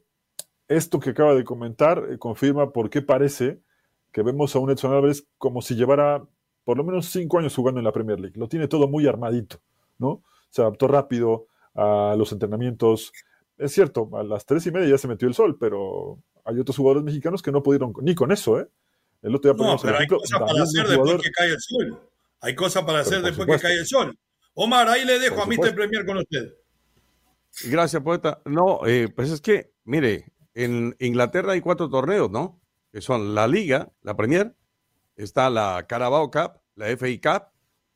esto 0.67 0.99
que 0.99 1.11
acaba 1.11 1.35
de 1.35 1.43
comentar 1.43 2.03
eh, 2.09 2.17
confirma 2.17 2.71
por 2.71 2.89
qué 2.89 3.01
parece 3.01 3.59
que 4.11 4.23
vemos 4.23 4.55
a 4.55 4.59
un 4.59 4.71
Edson 4.71 4.93
Álvarez 4.93 5.27
como 5.37 5.61
si 5.61 5.75
llevara 5.75 6.25
por 6.63 6.77
lo 6.77 6.83
menos 6.83 7.07
cinco 7.07 7.37
años 7.37 7.55
jugando 7.55 7.79
en 7.79 7.85
la 7.85 7.91
Premier 7.91 8.19
League. 8.19 8.39
Lo 8.39 8.47
tiene 8.47 8.67
todo 8.67 8.87
muy 8.87 9.05
armadito, 9.07 9.61
¿no? 9.97 10.23
Se 10.49 10.61
adaptó 10.61 10.87
rápido 10.87 11.47
a 11.75 12.15
los 12.17 12.31
entrenamientos. 12.31 13.11
Es 13.57 13.73
cierto, 13.73 14.09
a 14.13 14.23
las 14.23 14.45
tres 14.45 14.65
y 14.65 14.71
media 14.71 14.89
ya 14.89 14.97
se 14.97 15.07
metió 15.07 15.27
el 15.27 15.33
sol, 15.33 15.57
pero 15.59 16.19
hay 16.43 16.59
otros 16.59 16.77
jugadores 16.77 17.03
mexicanos 17.03 17.41
que 17.41 17.51
no 17.51 17.61
pudieron 17.61 17.93
ni 18.01 18.15
con 18.15 18.31
eso, 18.31 18.59
¿eh? 18.59 18.67
El 19.21 19.35
otro 19.35 19.53
día 19.53 19.65
no, 19.65 19.77
pero 19.81 19.97
hay 19.97 20.07
cosas 20.07 20.39
para 20.39 20.63
hacer 20.63 20.87
después 20.87 21.21
que 21.21 21.31
cae 21.31 21.49
el 21.49 21.59
sol. 21.59 21.99
Hay 22.41 22.55
cosas 22.55 22.83
para 22.83 22.99
hacer 22.99 23.21
después 23.21 23.47
que 23.47 23.59
cae 23.59 23.77
el 23.77 23.85
sol. 23.85 24.17
Omar, 24.53 24.87
ahí 24.87 25.05
le 25.05 25.19
dejo 25.19 25.41
a 25.41 25.45
Mr. 25.45 25.75
Premier 25.75 26.05
con 26.05 26.17
usted. 26.17 26.53
Gracias, 27.65 28.01
poeta. 28.01 28.41
No, 28.45 28.85
eh, 28.85 29.09
pues 29.13 29.31
es 29.31 29.41
que, 29.41 29.73
mire, 29.83 30.33
en 30.53 30.95
Inglaterra 30.99 31.53
hay 31.53 31.61
cuatro 31.61 31.89
torneos, 31.89 32.29
¿no? 32.31 32.61
Que 32.91 33.01
son 33.01 33.35
la 33.35 33.47
Liga, 33.47 33.91
la 34.01 34.15
Premier, 34.15 34.55
está 35.15 35.49
la 35.49 35.85
Carabao 35.87 36.31
Cup, 36.31 36.61
la 36.75 36.87
FA 36.97 37.07
Cup, 37.21 37.43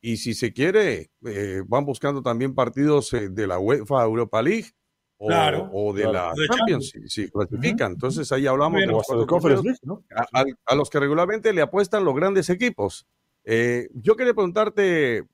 y 0.00 0.16
si 0.16 0.34
se 0.34 0.52
quiere, 0.52 1.10
eh, 1.26 1.62
van 1.66 1.84
buscando 1.84 2.22
también 2.22 2.54
partidos 2.54 3.12
eh, 3.12 3.28
de 3.28 3.46
la 3.46 3.58
UEFA 3.58 4.02
Europa 4.04 4.42
League 4.42 4.72
o, 5.18 5.92
de 5.92 6.10
la 6.10 6.32
Champions, 6.50 6.92
si, 7.06 7.30
clasifican. 7.30 7.92
Entonces 7.92 8.32
ahí 8.32 8.46
hablamos 8.46 8.80
de 8.80 8.86
los 8.86 9.04
a, 9.10 10.74
los 10.74 10.88
que 10.88 11.00
regularmente 11.00 11.52
le 11.52 11.60
apuestan 11.60 12.04
los 12.04 12.14
grandes 12.14 12.48
equipos. 12.48 13.06
Eh, 13.44 13.88
yo 13.94 14.16
quería 14.16 14.34
preguntarte, 14.34 15.24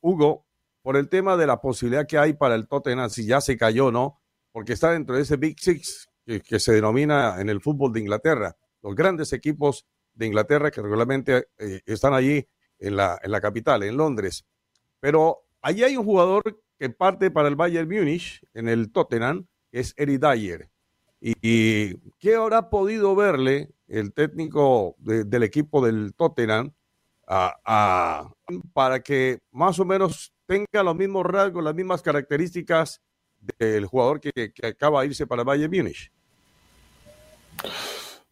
Hugo, 0.00 0.46
por 0.82 0.96
el 0.96 1.08
tema 1.08 1.36
de 1.36 1.46
la 1.46 1.60
posibilidad 1.60 2.06
que 2.06 2.18
hay 2.18 2.32
para 2.32 2.54
el 2.54 2.66
Tottenham, 2.66 3.10
si 3.10 3.26
ya 3.26 3.40
se 3.40 3.56
cayó, 3.56 3.90
¿no? 3.90 4.20
Porque 4.52 4.72
está 4.72 4.92
dentro 4.92 5.16
de 5.16 5.22
ese 5.22 5.36
Big 5.36 5.58
Six 5.60 6.08
que, 6.24 6.58
se 6.58 6.72
denomina 6.72 7.40
en 7.40 7.48
el 7.48 7.60
fútbol 7.60 7.92
de 7.92 8.00
Inglaterra, 8.00 8.56
los 8.82 8.94
grandes 8.94 9.32
equipos 9.32 9.86
de 10.14 10.26
Inglaterra 10.26 10.70
que 10.70 10.80
regularmente 10.80 11.48
están 11.86 12.14
allí 12.14 12.46
en 12.78 12.96
la, 12.96 13.18
en 13.22 13.30
la 13.30 13.40
capital, 13.40 13.82
en 13.82 13.96
Londres. 13.96 14.46
Pero 15.00 15.44
allí 15.60 15.84
hay 15.84 15.96
un 15.96 16.04
jugador 16.04 16.42
que 16.78 16.90
parte 16.90 17.30
para 17.30 17.48
el 17.48 17.56
Bayern 17.56 17.88
Múnich, 17.88 18.42
en 18.54 18.68
el 18.68 18.90
Tottenham, 18.90 19.46
que 19.70 19.80
es 19.80 19.94
Eric 19.96 20.20
Dyer. 20.20 20.70
Y, 21.20 21.96
qué 22.18 22.34
habrá 22.36 22.70
podido 22.70 23.14
verle 23.14 23.70
el 23.88 24.12
técnico 24.12 24.96
del 24.98 25.42
equipo 25.42 25.84
del 25.84 26.14
Tottenham 26.14 26.72
para 28.72 29.00
que 29.00 29.38
más 29.50 29.78
o 29.78 29.84
menos 29.84 30.32
tenga 30.46 30.82
los 30.82 30.96
mismos 30.96 31.26
rasgos, 31.26 31.62
las 31.62 31.74
mismas 31.74 32.02
características 32.02 33.00
del 33.58 33.86
jugador 33.86 34.20
que, 34.20 34.52
que 34.52 34.66
acaba 34.66 35.00
de 35.00 35.08
irse 35.08 35.26
para 35.26 35.44
Bayern 35.44 35.70
Múnich? 35.70 36.10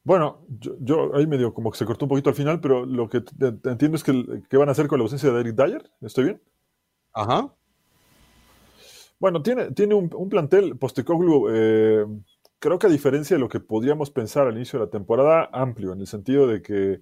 Bueno, 0.09 0.40
yo, 0.48 1.14
ahí 1.14 1.27
medio 1.27 1.53
como 1.53 1.70
que 1.70 1.77
se 1.77 1.85
cortó 1.85 2.07
un 2.07 2.09
poquito 2.09 2.31
al 2.31 2.37
final, 2.37 2.61
pero 2.61 2.87
lo 2.87 3.11
que 3.11 3.22
entiendo 3.64 3.96
es 3.96 4.03
que, 4.03 4.42
¿qué 4.48 4.57
van 4.57 4.70
a 4.70 4.72
hacer 4.72 4.88
con 4.88 4.98
la 4.98 5.03
ausencia 5.03 5.31
de 5.31 5.40
Eric 5.40 5.55
Dyer. 5.55 5.90
¿Estoy 6.01 6.24
bien? 6.24 6.42
Ajá. 7.12 7.55
Bueno, 9.18 9.42
tiene, 9.42 9.72
tiene 9.72 9.94
un, 9.94 10.29
plantel 10.31 10.79
Postecoglu, 10.79 11.48
eh, 11.51 12.07
creo 12.58 12.78
que 12.78 12.86
a 12.86 12.90
diferencia 12.90 13.36
de 13.36 13.40
lo 13.40 13.48
que 13.48 13.60
podríamos 13.60 14.10
pensar 14.10 14.46
al 14.46 14.56
inicio 14.56 14.78
de 14.78 14.86
la 14.86 14.90
temporada, 14.90 15.48
amplio, 15.52 15.92
en 15.92 16.00
el 16.00 16.06
sentido 16.06 16.46
de 16.46 16.62
que 16.62 17.00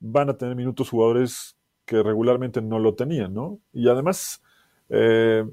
van 0.00 0.30
a 0.30 0.36
tener 0.36 0.54
minutos 0.56 0.90
jugadores 0.90 1.56
que 1.84 2.02
regularmente 2.02 2.60
no 2.60 2.78
lo 2.78 2.94
tenían, 2.94 3.34
¿no? 3.34 3.60
Y 3.72 3.88
además, 3.88 4.42
eh, 4.88 5.44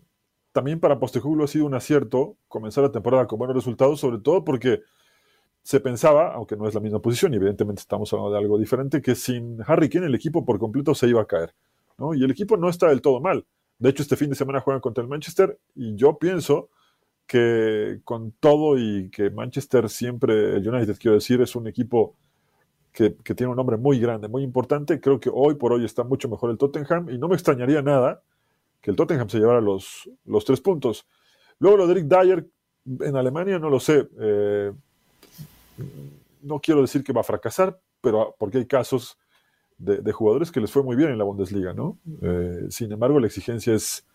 también 0.51 0.79
para 0.79 0.99
Postecoglu 0.99 1.43
ha 1.43 1.47
sido 1.47 1.65
un 1.65 1.73
acierto 1.73 2.37
comenzar 2.47 2.83
la 2.83 2.91
temporada 2.91 3.27
con 3.27 3.39
buenos 3.39 3.55
resultados, 3.55 3.99
sobre 3.99 4.19
todo 4.19 4.43
porque 4.43 4.81
se 5.63 5.79
pensaba, 5.79 6.33
aunque 6.33 6.55
no 6.55 6.67
es 6.67 6.75
la 6.75 6.79
misma 6.79 6.99
posición, 6.99 7.33
y 7.33 7.37
evidentemente 7.37 7.79
estamos 7.79 8.11
hablando 8.13 8.31
de 8.31 8.39
algo 8.39 8.57
diferente, 8.57 9.01
que 9.01 9.15
sin 9.15 9.57
Harry 9.65 9.89
Kane 9.89 10.07
el 10.07 10.15
equipo 10.15 10.45
por 10.45 10.59
completo 10.59 10.93
se 10.93 11.07
iba 11.07 11.21
a 11.21 11.25
caer. 11.25 11.55
¿no? 11.97 12.13
Y 12.13 12.23
el 12.23 12.31
equipo 12.31 12.57
no 12.57 12.69
está 12.69 12.89
del 12.89 13.01
todo 13.01 13.19
mal. 13.19 13.45
De 13.79 13.89
hecho, 13.89 14.03
este 14.03 14.15
fin 14.15 14.29
de 14.29 14.35
semana 14.35 14.61
juegan 14.61 14.81
contra 14.81 15.01
el 15.01 15.09
Manchester 15.09 15.57
y 15.73 15.95
yo 15.95 16.17
pienso 16.17 16.69
que 17.27 18.01
con 18.03 18.31
todo 18.31 18.77
y 18.77 19.09
que 19.09 19.29
Manchester 19.29 19.89
siempre, 19.89 20.57
el 20.57 20.67
United 20.67 20.97
quiero 20.99 21.15
decir, 21.15 21.41
es 21.41 21.55
un 21.55 21.67
equipo 21.67 22.15
que, 22.91 23.09
tiene 23.09 23.51
un 23.51 23.57
nombre 23.57 23.77
muy 23.77 23.99
grande, 23.99 24.27
muy 24.27 24.43
importante, 24.43 25.01
creo 25.01 25.19
que 25.19 25.29
hoy 25.33 25.55
por 25.55 25.73
hoy 25.73 25.83
está 25.83 26.03
mucho 26.03 26.29
mejor 26.29 26.51
el 26.51 26.57
Tottenham 26.57 27.09
y 27.09 27.17
no 27.17 27.27
me 27.27 27.35
extrañaría 27.35 27.81
nada 27.81 28.21
que 28.81 28.91
el 28.91 28.95
Tottenham 28.95 29.29
se 29.29 29.39
llevara 29.39 29.59
los, 29.59 30.09
los 30.25 30.45
tres 30.45 30.61
puntos. 30.61 31.05
Luego 31.59 31.77
lo 31.77 31.87
de 31.87 32.03
Dyer 32.03 32.47
en 32.85 33.15
Alemania 33.15 33.59
no 33.59 33.69
lo 33.69 33.79
sé. 33.79 34.07
Eh, 34.19 34.71
no 36.43 36.59
quiero 36.59 36.81
decir 36.81 37.03
que 37.03 37.11
va 37.11 37.21
a 37.21 37.25
fracasar, 37.25 37.79
pero 37.99 38.35
porque 38.37 38.59
hay 38.59 38.65
casos 38.65 39.17
de, 39.77 40.11
jugadores 40.11 40.51
que 40.51 40.61
les 40.61 40.71
fue 40.71 40.83
muy 40.83 40.95
bien 40.95 41.09
en 41.09 41.17
la 41.17 41.23
Bundesliga, 41.23 41.73
¿no? 41.73 41.97
Eh, 42.21 42.67
sin 42.69 42.91
embargo, 42.91 43.19
la 43.19 43.27
exigencia 43.27 43.73
es, 43.73 44.05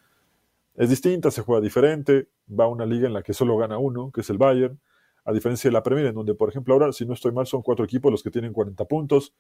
es 0.75 0.89
distinta, 0.89 1.31
se 1.31 1.43
juega 1.43 1.61
diferente, 1.61 2.29
va 2.49 2.65
a 2.65 2.69
una 2.69 2.87
liga 2.87 3.07
en 3.07 3.15
la 3.15 3.23
que 3.23 3.35
solo 3.35 3.57
gana 3.57 3.79
uno, 3.79 4.11
que 4.13 4.23
es 4.23 4.31
el 4.31 4.39
Bayern, 4.39 4.81
a 5.25 5.33
diferencia 5.33 5.69
de 5.69 5.73
la 5.73 5.83
Premier, 5.83 6.07
en 6.07 6.15
donde, 6.15 6.35
por 6.35 6.49
ejemplo, 6.49 6.75
ahora, 6.75 6.93
si 6.93 7.05
no 7.05 7.15
estoy 7.15 7.33
mal, 7.33 7.47
son 7.47 7.63
cuatro 7.63 7.85
equipos 7.85 8.11
los 8.11 8.23
que 8.23 8.31
tienen 8.31 8.53
40 8.53 8.85
puntos, 8.87 9.35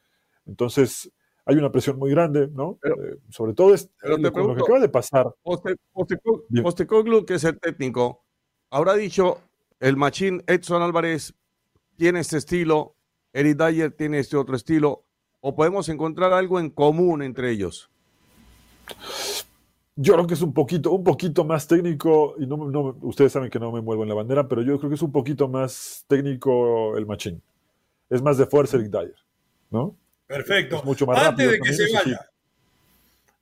entonces 0.46 1.10
hay 1.46 1.56
una 1.56 1.72
presión 1.72 1.98
muy 1.98 2.10
grande, 2.10 2.48
¿no? 2.48 2.78
Eh, 2.84 3.16
sobre 3.30 3.54
todo 3.54 3.74
es, 3.74 3.90
lo 4.02 4.18
que 4.18 4.28
acaba 4.62 4.80
de 4.80 4.88
pasar. 4.88 5.34
Postecoglu, 5.42 7.24
que 7.24 7.34
es 7.34 7.44
el 7.44 7.58
técnico, 7.58 8.24
habrá 8.70 8.94
dicho 8.94 9.38
el 9.80 9.96
machín 9.96 10.42
Edson 10.46 10.82
Álvarez 10.82 11.34
tiene 11.96 12.20
este 12.20 12.36
estilo, 12.36 12.94
Eric 13.32 13.56
Dyer 13.56 13.92
tiene 13.92 14.18
este 14.18 14.36
otro 14.36 14.56
estilo, 14.56 15.04
o 15.40 15.54
podemos 15.54 15.88
encontrar 15.88 16.32
algo 16.32 16.60
en 16.60 16.70
común 16.70 17.22
entre 17.22 17.50
ellos? 17.50 17.90
Yo 19.96 20.14
creo 20.14 20.26
que 20.26 20.34
es 20.34 20.42
un 20.42 20.54
poquito, 20.54 20.92
un 20.92 21.04
poquito 21.04 21.44
más 21.44 21.66
técnico, 21.66 22.34
y 22.38 22.46
no, 22.46 22.56
ustedes 23.02 23.32
saben 23.32 23.50
que 23.50 23.58
no 23.58 23.72
me 23.72 23.80
muevo 23.80 24.02
en 24.02 24.08
la 24.08 24.14
bandera, 24.14 24.48
pero 24.48 24.62
yo 24.62 24.78
creo 24.78 24.88
que 24.88 24.94
es 24.94 25.02
un 25.02 25.12
poquito 25.12 25.48
más 25.48 26.04
técnico 26.08 26.96
el 26.96 27.06
machín. 27.06 27.42
Es 28.08 28.22
más 28.22 28.38
de 28.38 28.46
fuerza 28.46 28.76
Eric 28.76 28.90
Dyer, 28.90 29.16
¿no? 29.70 29.94
Perfecto. 30.26 30.82
mucho 30.84 31.06
más 31.06 31.18
Antes 31.22 31.50
de 31.50 31.60
que 31.60 31.72
se 31.72 31.92
vaya, 31.92 32.30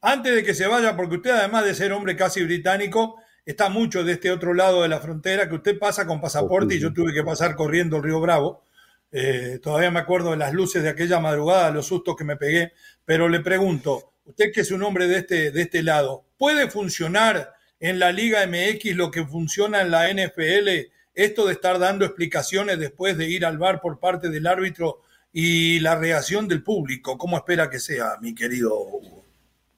antes 0.00 0.34
de 0.34 0.44
que 0.44 0.54
se 0.54 0.66
vaya, 0.66 0.96
porque 0.96 1.16
usted 1.16 1.30
además 1.30 1.64
de 1.64 1.74
ser 1.74 1.92
hombre 1.92 2.16
casi 2.16 2.42
británico, 2.42 3.16
está 3.44 3.68
mucho 3.68 4.04
de 4.04 4.12
este 4.12 4.30
otro 4.30 4.54
lado 4.54 4.82
de 4.82 4.88
la 4.88 5.00
frontera, 5.00 5.48
que 5.48 5.56
usted 5.56 5.78
pasa 5.78 6.06
con 6.06 6.20
pasaporte 6.20 6.74
y 6.74 6.78
yo 6.78 6.92
tuve 6.92 7.12
que 7.12 7.24
pasar 7.24 7.56
corriendo 7.56 7.96
el 7.96 8.02
río 8.02 8.20
Bravo. 8.20 8.62
Eh, 9.10 9.58
todavía 9.62 9.90
me 9.90 10.00
acuerdo 10.00 10.32
de 10.32 10.36
las 10.36 10.52
luces 10.52 10.82
de 10.82 10.90
aquella 10.90 11.18
madrugada, 11.18 11.70
los 11.70 11.86
sustos 11.86 12.14
que 12.14 12.24
me 12.24 12.36
pegué, 12.36 12.72
pero 13.04 13.28
le 13.28 13.40
pregunto, 13.40 14.12
usted 14.28 14.52
que 14.52 14.60
es 14.60 14.70
un 14.70 14.82
hombre 14.82 15.08
de 15.08 15.18
este, 15.18 15.50
de 15.50 15.62
este 15.62 15.82
lado, 15.82 16.24
¿puede 16.36 16.70
funcionar 16.70 17.54
en 17.80 17.98
la 17.98 18.12
Liga 18.12 18.46
MX 18.46 18.94
lo 18.94 19.10
que 19.10 19.26
funciona 19.26 19.80
en 19.80 19.90
la 19.90 20.12
NFL? 20.12 20.92
Esto 21.14 21.46
de 21.46 21.54
estar 21.54 21.78
dando 21.78 22.04
explicaciones 22.04 22.78
después 22.78 23.16
de 23.16 23.28
ir 23.28 23.44
al 23.44 23.58
bar 23.58 23.80
por 23.80 23.98
parte 23.98 24.28
del 24.28 24.46
árbitro 24.46 25.00
y 25.32 25.80
la 25.80 25.96
reacción 25.96 26.46
del 26.46 26.62
público, 26.62 27.16
¿cómo 27.18 27.36
espera 27.36 27.70
que 27.70 27.80
sea, 27.80 28.16
mi 28.20 28.34
querido 28.34 28.78
Hugo? 28.78 29.24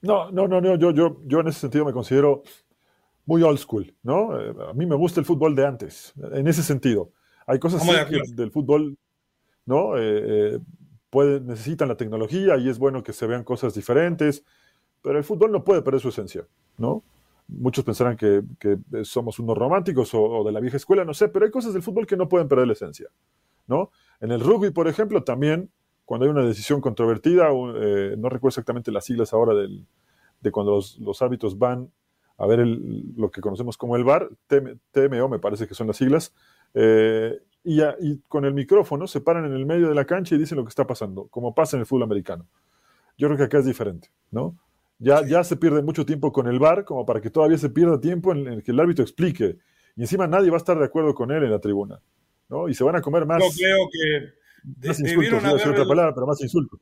No, 0.02 0.30
no, 0.30 0.48
no, 0.48 0.60
no, 0.60 0.76
yo, 0.76 0.90
yo, 0.92 1.20
yo 1.26 1.40
en 1.40 1.48
ese 1.48 1.60
sentido 1.60 1.84
me 1.84 1.92
considero 1.92 2.42
muy 3.26 3.42
old 3.42 3.58
school, 3.58 3.94
¿no? 4.02 4.38
Eh, 4.40 4.54
a 4.68 4.72
mí 4.72 4.86
me 4.86 4.96
gusta 4.96 5.20
el 5.20 5.26
fútbol 5.26 5.54
de 5.54 5.66
antes, 5.66 6.12
en 6.32 6.48
ese 6.48 6.62
sentido. 6.62 7.12
Hay 7.46 7.58
cosas 7.58 7.82
del 8.34 8.50
fútbol, 8.50 8.96
¿no? 9.66 9.96
Eh, 9.96 10.54
eh, 10.54 10.58
necesitan 11.12 11.88
la 11.88 11.96
tecnología 11.96 12.56
y 12.56 12.68
es 12.68 12.78
bueno 12.78 13.02
que 13.02 13.12
se 13.12 13.26
vean 13.26 13.44
cosas 13.44 13.74
diferentes, 13.74 14.44
pero 15.02 15.18
el 15.18 15.24
fútbol 15.24 15.52
no 15.52 15.64
puede 15.64 15.82
perder 15.82 16.00
su 16.00 16.08
esencia, 16.08 16.46
¿no? 16.78 17.02
Muchos 17.48 17.84
pensarán 17.84 18.16
que, 18.16 18.42
somos 19.02 19.38
unos 19.40 19.58
románticos 19.58 20.10
o, 20.14 20.44
de 20.44 20.52
la 20.52 20.60
vieja 20.60 20.76
escuela, 20.76 21.04
no 21.04 21.14
sé, 21.14 21.28
pero 21.28 21.44
hay 21.44 21.50
cosas 21.50 21.72
del 21.72 21.82
fútbol 21.82 22.06
que 22.06 22.16
no 22.16 22.28
pueden 22.28 22.48
perder 22.48 22.66
la 22.66 22.74
esencia, 22.74 23.08
¿no? 23.66 23.90
En 24.20 24.30
el 24.30 24.40
rugby, 24.40 24.70
por 24.70 24.86
ejemplo, 24.86 25.24
también, 25.24 25.70
cuando 26.04 26.26
hay 26.26 26.30
una 26.30 26.44
decisión 26.44 26.80
controvertida, 26.80 27.48
no 27.48 28.28
recuerdo 28.28 28.48
exactamente 28.48 28.92
las 28.92 29.04
siglas 29.04 29.32
ahora 29.32 29.54
del, 29.54 29.86
de 30.40 30.52
cuando 30.52 30.72
los, 30.72 30.98
los 30.98 31.58
van 31.58 31.90
a 32.38 32.46
ver 32.46 32.60
lo 32.60 33.30
que 33.30 33.40
conocemos 33.40 33.76
como 33.76 33.96
el 33.96 34.04
VAR, 34.04 34.30
TMO 34.46 35.28
me 35.28 35.38
parece 35.38 35.66
que 35.68 35.74
son 35.74 35.88
las 35.88 35.98
siglas, 35.98 36.32
eh, 36.72 37.38
y, 37.62 37.82
y, 37.82 38.20
con 38.28 38.44
el 38.44 38.54
micrófono 38.54 39.06
se 39.06 39.20
paran 39.20 39.44
en 39.44 39.52
el 39.52 39.66
medio 39.66 39.88
de 39.88 39.94
la 39.94 40.04
cancha 40.04 40.34
y 40.34 40.38
dicen 40.38 40.56
lo 40.56 40.64
que 40.64 40.70
está 40.70 40.86
pasando, 40.86 41.26
como 41.28 41.54
pasa 41.54 41.76
en 41.76 41.80
el 41.80 41.86
fútbol 41.86 42.04
americano. 42.04 42.46
Yo 43.18 43.28
creo 43.28 43.36
que 43.36 43.44
acá 43.44 43.58
es 43.58 43.66
diferente, 43.66 44.10
¿no? 44.30 44.56
Ya, 44.98 45.24
ya 45.26 45.44
se 45.44 45.56
pierde 45.56 45.82
mucho 45.82 46.04
tiempo 46.04 46.32
con 46.32 46.46
el 46.46 46.58
VAR 46.58 46.84
como 46.84 47.06
para 47.06 47.20
que 47.20 47.30
todavía 47.30 47.58
se 47.58 47.70
pierda 47.70 48.00
tiempo 48.00 48.32
en 48.32 48.46
el 48.46 48.62
que 48.62 48.70
el 48.70 48.80
árbitro 48.80 49.02
explique. 49.02 49.56
Y 49.96 50.02
encima 50.02 50.26
nadie 50.26 50.50
va 50.50 50.56
a 50.56 50.58
estar 50.58 50.78
de 50.78 50.84
acuerdo 50.84 51.14
con 51.14 51.30
él 51.30 51.42
en 51.42 51.50
la 51.50 51.58
tribuna, 51.58 52.00
¿no? 52.48 52.68
Y 52.68 52.74
se 52.74 52.84
van 52.84 52.96
a 52.96 53.02
comer 53.02 53.26
más. 53.26 53.42
Yo 53.42 53.50
creo 53.56 53.88
que 53.90 54.88
más 54.88 54.98
debieron 54.98 55.44
haber 55.44 55.68
otra 55.68 55.86
palabra, 55.86 56.14
pero 56.14 56.26
más 56.26 56.40
insultos. 56.40 56.80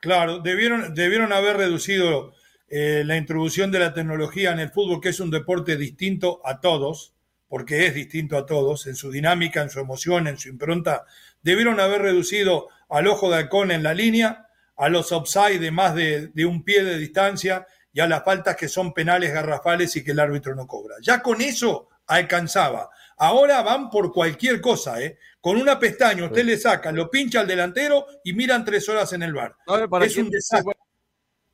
Claro, 0.00 0.40
debieron, 0.40 0.94
debieron 0.94 1.32
haber 1.32 1.56
reducido 1.56 2.32
eh, 2.68 3.02
la 3.04 3.16
introducción 3.16 3.70
de 3.70 3.80
la 3.80 3.94
tecnología 3.94 4.52
en 4.52 4.60
el 4.60 4.70
fútbol, 4.70 5.00
que 5.00 5.08
es 5.08 5.20
un 5.20 5.30
deporte 5.30 5.76
distinto 5.76 6.40
a 6.44 6.60
todos, 6.60 7.14
porque 7.48 7.86
es 7.86 7.94
distinto 7.94 8.36
a 8.36 8.46
todos, 8.46 8.86
en 8.86 8.94
su 8.94 9.10
dinámica, 9.10 9.62
en 9.62 9.70
su 9.70 9.80
emoción, 9.80 10.28
en 10.28 10.38
su 10.38 10.48
impronta, 10.48 11.04
debieron 11.42 11.80
haber 11.80 12.02
reducido 12.02 12.68
al 12.88 13.06
ojo 13.06 13.30
de 13.30 13.36
halcón 13.36 13.70
en 13.70 13.82
la 13.82 13.94
línea, 13.94 14.48
a 14.76 14.88
los 14.88 15.10
offside 15.12 15.58
de 15.58 15.70
más 15.70 15.94
de, 15.94 16.28
de 16.28 16.46
un 16.46 16.62
pie 16.62 16.84
de 16.84 16.98
distancia 16.98 17.66
y 17.92 18.00
a 18.00 18.06
las 18.06 18.24
faltas 18.24 18.54
que 18.54 18.68
son 18.68 18.92
penales 18.92 19.32
garrafales 19.32 19.96
y 19.96 20.04
que 20.04 20.12
el 20.12 20.20
árbitro 20.20 20.54
no 20.54 20.66
cobra. 20.66 20.96
Ya 21.02 21.20
con 21.22 21.40
eso 21.40 21.88
alcanzaba. 22.06 22.90
Ahora 23.16 23.62
van 23.62 23.90
por 23.90 24.12
cualquier 24.12 24.60
cosa, 24.60 25.00
¿eh? 25.02 25.18
Con 25.40 25.56
una 25.56 25.78
pestaña 25.78 26.24
usted 26.24 26.44
le 26.44 26.56
saca, 26.56 26.92
lo 26.92 27.10
pincha 27.10 27.40
al 27.40 27.46
delantero 27.46 28.06
y 28.22 28.32
miran 28.32 28.64
tres 28.64 28.88
horas 28.88 29.12
en 29.12 29.22
el 29.22 29.32
bar. 29.32 29.56
es 30.02 30.16
un 30.16 30.30
desastre. 30.30 30.74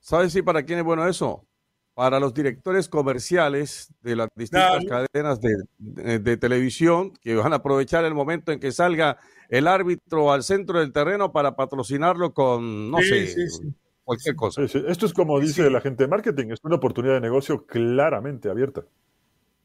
¿Sabes 0.01 0.33
si 0.33 0.43
para 0.43 0.63
quién 0.63 0.81
es 0.81 0.85
bueno 0.85 1.09
eso? 1.09 1.47
Para 1.95 2.19
los 2.19 2.35
directores 2.35 2.89
comerciales 2.89 3.93
de 4.03 4.17
las 4.17 4.29
distintas 4.35 4.85
cadenas 4.85 5.41
de, 5.41 6.37
televisión 6.37 7.13
que 7.23 7.37
van 7.37 7.53
a 7.53 7.57
aprovechar 7.57 8.05
el 8.05 8.15
momento 8.15 8.51
en 8.51 8.59
que 8.59 8.73
salga 8.73 9.19
el 9.49 9.69
árbitro 9.69 10.33
al 10.33 10.43
centro 10.43 10.81
del 10.81 10.93
terreno 10.93 11.31
para 11.31 11.55
patrocinarlo 11.55 12.35
con, 12.35 12.91
no 12.91 12.99
sé, 12.99 13.33
cualquier 14.03 14.35
cosa. 14.35 14.63
Esto 14.63 15.07
es 15.07 15.13
como 15.13 15.39
dice 15.39 15.71
la 15.71 15.81
gente 15.81 16.05
de 16.05 16.09
marketing, 16.09 16.49
es 16.51 16.59
una 16.65 16.77
oportunidad 16.77 17.15
de 17.15 17.21
negocio 17.21 17.65
claramente 17.65 18.49
abierta. 18.51 18.83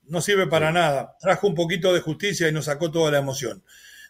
No 0.10 0.22
sirve 0.22 0.48
para 0.48 0.72
nada. 0.72 1.16
Trajo 1.20 1.48
un 1.48 1.56
poquito 1.56 1.94
de 1.94 2.02
justicia 2.02 2.48
y 2.48 2.52
nos 2.52 2.66
sacó 2.66 2.92
toda 2.92 3.12
la 3.12 3.20
emoción. 3.20 3.64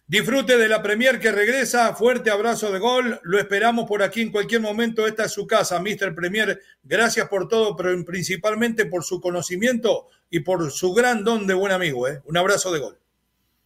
Disfrute 0.09 0.57
de 0.57 0.67
la 0.67 0.81
Premier 0.81 1.19
que 1.19 1.31
regresa. 1.31 1.93
Fuerte 1.93 2.31
abrazo 2.31 2.71
de 2.71 2.79
gol. 2.79 3.19
Lo 3.21 3.37
esperamos 3.37 3.87
por 3.87 4.01
aquí 4.01 4.21
en 4.23 4.31
cualquier 4.31 4.59
momento. 4.59 5.05
Esta 5.05 5.25
es 5.25 5.31
su 5.31 5.45
casa, 5.45 5.79
Mr. 5.79 6.15
Premier. 6.15 6.59
Gracias 6.81 7.29
por 7.29 7.47
todo, 7.47 7.75
pero 7.75 8.03
principalmente 8.03 8.87
por 8.87 9.03
su 9.03 9.21
conocimiento 9.21 10.07
y 10.31 10.39
por 10.39 10.71
su 10.71 10.95
gran 10.95 11.23
don 11.23 11.45
de 11.45 11.53
buen 11.53 11.71
amigo. 11.71 12.07
¿eh? 12.07 12.23
Un 12.25 12.37
abrazo 12.37 12.71
de 12.71 12.79
gol. 12.79 12.97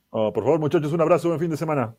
Oh, 0.10 0.34
por 0.34 0.44
favor, 0.44 0.60
muchachos, 0.60 0.92
un 0.92 1.00
abrazo. 1.00 1.30
Buen 1.30 1.40
fin 1.40 1.50
de 1.50 1.56
semana. 1.56 1.96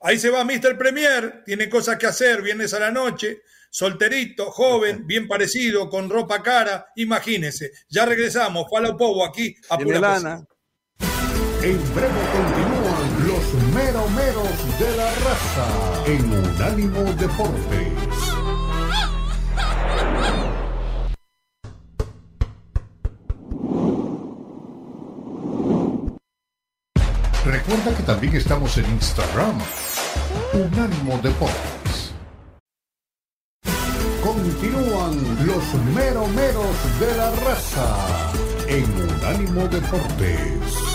Ahí 0.00 0.18
se 0.18 0.30
va 0.30 0.44
Mr. 0.44 0.76
Premier. 0.76 1.44
Tiene 1.46 1.68
cosas 1.68 1.98
que 1.98 2.06
hacer. 2.06 2.42
Viernes 2.42 2.74
a 2.74 2.80
la 2.80 2.90
noche. 2.90 3.42
Solterito, 3.70 4.50
joven, 4.50 5.06
bien 5.06 5.28
parecido, 5.28 5.88
con 5.88 6.10
ropa 6.10 6.42
cara. 6.42 6.88
Imagínese. 6.96 7.70
Ya 7.88 8.06
regresamos. 8.06 8.66
Fala 8.68 8.96
Povo 8.96 9.24
aquí 9.24 9.54
a 9.70 9.78
Pura 9.78 10.44
En 11.62 11.94
breve 11.94 12.20
continúan 12.32 12.71
los 12.71 12.71
de 14.52 14.96
la 14.96 15.06
raza 15.06 15.66
en 16.06 16.30
Unánimo 16.30 17.02
Deportes. 17.14 18.32
Recuerda 27.44 27.96
que 27.96 28.02
también 28.02 28.36
estamos 28.36 28.76
en 28.76 28.84
Instagram. 28.90 29.58
Unánimo 30.52 31.18
Deportes. 31.22 32.12
Continúan 34.22 35.46
los 35.46 35.74
meromeros 35.94 37.00
de 37.00 37.16
la 37.16 37.30
raza 37.46 38.32
en 38.68 38.84
Unánimo 38.84 39.66
Deportes. 39.68 40.91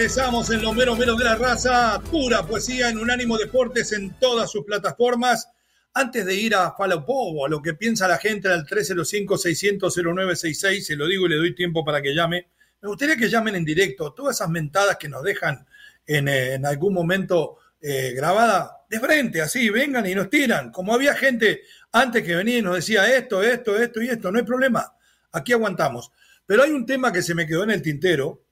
Regresamos 0.00 0.48
en 0.48 0.62
los 0.62 0.74
meros 0.74 0.98
meros 0.98 1.18
de 1.18 1.24
la 1.24 1.34
raza, 1.34 2.00
pura 2.10 2.46
poesía 2.46 2.88
en 2.88 2.96
Unánimo 2.96 3.36
Deportes 3.36 3.92
en 3.92 4.18
todas 4.18 4.50
sus 4.50 4.64
plataformas. 4.64 5.50
Antes 5.92 6.24
de 6.24 6.36
ir 6.36 6.54
a 6.54 6.72
Falopovo, 6.72 7.44
a 7.44 7.50
lo 7.50 7.60
que 7.60 7.74
piensa 7.74 8.08
la 8.08 8.16
gente 8.16 8.48
al 8.48 8.64
305-600-0966, 8.64 10.80
se 10.80 10.96
lo 10.96 11.06
digo 11.06 11.26
y 11.26 11.28
le 11.28 11.36
doy 11.36 11.54
tiempo 11.54 11.84
para 11.84 12.00
que 12.00 12.14
llame. 12.14 12.48
Me 12.80 12.88
gustaría 12.88 13.14
que 13.14 13.28
llamen 13.28 13.56
en 13.56 13.64
directo 13.66 14.14
todas 14.14 14.36
esas 14.36 14.48
mentadas 14.48 14.96
que 14.96 15.10
nos 15.10 15.22
dejan 15.22 15.66
en, 16.06 16.28
eh, 16.28 16.58
algún 16.64 16.94
momento 16.94 17.58
eh, 17.78 18.14
grabada 18.16 18.78
de 18.88 19.00
frente, 19.00 19.42
así, 19.42 19.68
vengan 19.68 20.06
y 20.06 20.14
nos 20.14 20.30
tiran. 20.30 20.72
Como 20.72 20.94
había 20.94 21.14
gente 21.14 21.60
antes 21.92 22.24
que 22.24 22.36
venía 22.36 22.56
y 22.56 22.62
nos 22.62 22.76
decía 22.76 23.14
esto, 23.14 23.42
esto, 23.42 23.76
esto 23.76 24.00
y 24.00 24.08
esto, 24.08 24.32
no 24.32 24.38
hay 24.38 24.46
problema. 24.46 24.94
Aquí 25.32 25.52
aguantamos. 25.52 26.10
Pero 26.46 26.62
hay 26.62 26.70
un 26.70 26.86
tema 26.86 27.12
que 27.12 27.20
se 27.20 27.34
me 27.34 27.46
quedó 27.46 27.64
en 27.64 27.72
el 27.72 27.82
tintero 27.82 28.46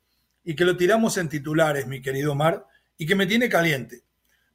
y 0.48 0.56
que 0.56 0.64
lo 0.64 0.78
tiramos 0.78 1.18
en 1.18 1.28
titulares, 1.28 1.86
mi 1.86 2.00
querido 2.00 2.34
Mar, 2.34 2.66
y 2.96 3.04
que 3.04 3.14
me 3.14 3.26
tiene 3.26 3.50
caliente. 3.50 4.02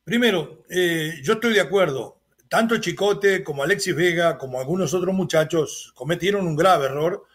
Primero, 0.03 0.63
eh, 0.67 1.19
yo 1.21 1.33
estoy 1.33 1.53
de 1.53 1.61
acuerdo. 1.61 2.19
Tanto 2.49 2.79
Chicote 2.79 3.43
como 3.43 3.61
Alexis 3.61 3.95
Vega, 3.95 4.39
como 4.39 4.59
algunos 4.59 4.95
otros 4.95 5.13
muchachos, 5.13 5.91
cometieron 5.93 6.47
un 6.47 6.55
grave 6.55 6.87
error. 6.87 7.27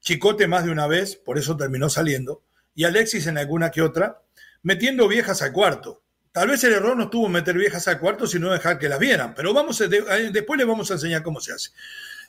Chicote 0.00 0.48
más 0.48 0.64
de 0.64 0.70
una 0.70 0.86
vez, 0.86 1.14
por 1.14 1.36
eso 1.36 1.58
terminó 1.58 1.90
saliendo, 1.90 2.42
y 2.74 2.84
Alexis 2.84 3.26
en 3.26 3.36
alguna 3.36 3.70
que 3.70 3.82
otra, 3.82 4.22
metiendo 4.62 5.08
viejas 5.08 5.42
al 5.42 5.52
cuarto. 5.52 6.00
Tal 6.32 6.48
vez 6.48 6.64
el 6.64 6.72
error 6.72 6.96
no 6.96 7.04
estuvo 7.04 7.28
meter 7.28 7.58
viejas 7.58 7.86
al 7.86 8.00
cuarto, 8.00 8.26
sino 8.26 8.50
dejar 8.50 8.78
que 8.78 8.88
las 8.88 8.98
vieran, 8.98 9.34
pero 9.34 9.52
vamos 9.52 9.78
después 9.78 10.56
les 10.56 10.66
vamos 10.66 10.90
a 10.90 10.94
enseñar 10.94 11.22
cómo 11.22 11.38
se 11.38 11.52
hace. 11.52 11.68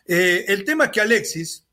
Eh, 0.05 0.43
el 0.49 0.65
tema 0.65 0.85
es 0.85 0.91
que 0.91 0.99
Alexis 0.99 1.65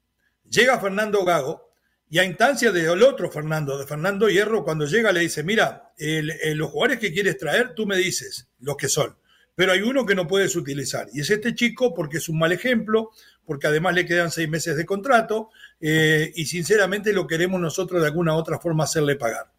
llega 0.48 0.74
a 0.74 0.80
Fernando 0.80 1.24
Gago 1.24 1.73
y 2.10 2.18
a 2.18 2.24
instancia 2.24 2.70
del 2.70 3.02
otro 3.02 3.30
Fernando, 3.30 3.78
de 3.78 3.86
Fernando 3.86 4.28
Hierro, 4.28 4.64
cuando 4.64 4.86
llega 4.86 5.10
le 5.10 5.20
dice, 5.20 5.42
mira, 5.42 5.92
los 5.98 6.70
jugadores 6.70 6.98
que 6.98 7.12
quieres 7.12 7.38
traer, 7.38 7.74
tú 7.74 7.86
me 7.86 7.96
dices 7.96 8.48
los 8.60 8.76
que 8.76 8.88
son, 8.88 9.16
pero 9.54 9.72
hay 9.72 9.82
uno 9.82 10.04
que 10.06 10.14
no 10.14 10.26
puedes 10.26 10.54
utilizar. 10.56 11.08
Y 11.12 11.20
es 11.20 11.30
este 11.30 11.54
chico 11.54 11.94
porque 11.94 12.18
es 12.18 12.28
un 12.28 12.38
mal 12.38 12.52
ejemplo, 12.52 13.10
porque 13.44 13.66
además 13.66 13.94
le 13.94 14.06
quedan 14.06 14.30
seis 14.30 14.48
meses 14.48 14.76
de 14.76 14.86
contrato 14.86 15.50
eh, 15.80 16.32
y 16.34 16.46
sinceramente 16.46 17.12
lo 17.12 17.26
queremos 17.26 17.60
nosotros 17.60 18.00
de 18.00 18.08
alguna 18.08 18.34
otra 18.34 18.58
forma 18.58 18.84
hacerle 18.84 19.16
pagar. 19.16 19.50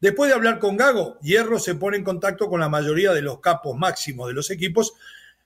Después 0.00 0.28
de 0.28 0.34
hablar 0.34 0.58
con 0.58 0.76
Gago, 0.76 1.18
Hierro 1.20 1.58
se 1.58 1.76
pone 1.76 1.96
en 1.96 2.04
contacto 2.04 2.48
con 2.48 2.60
la 2.60 2.68
mayoría 2.68 3.12
de 3.12 3.22
los 3.22 3.40
capos 3.40 3.76
máximos 3.76 4.26
de 4.28 4.34
los 4.34 4.50
equipos, 4.50 4.94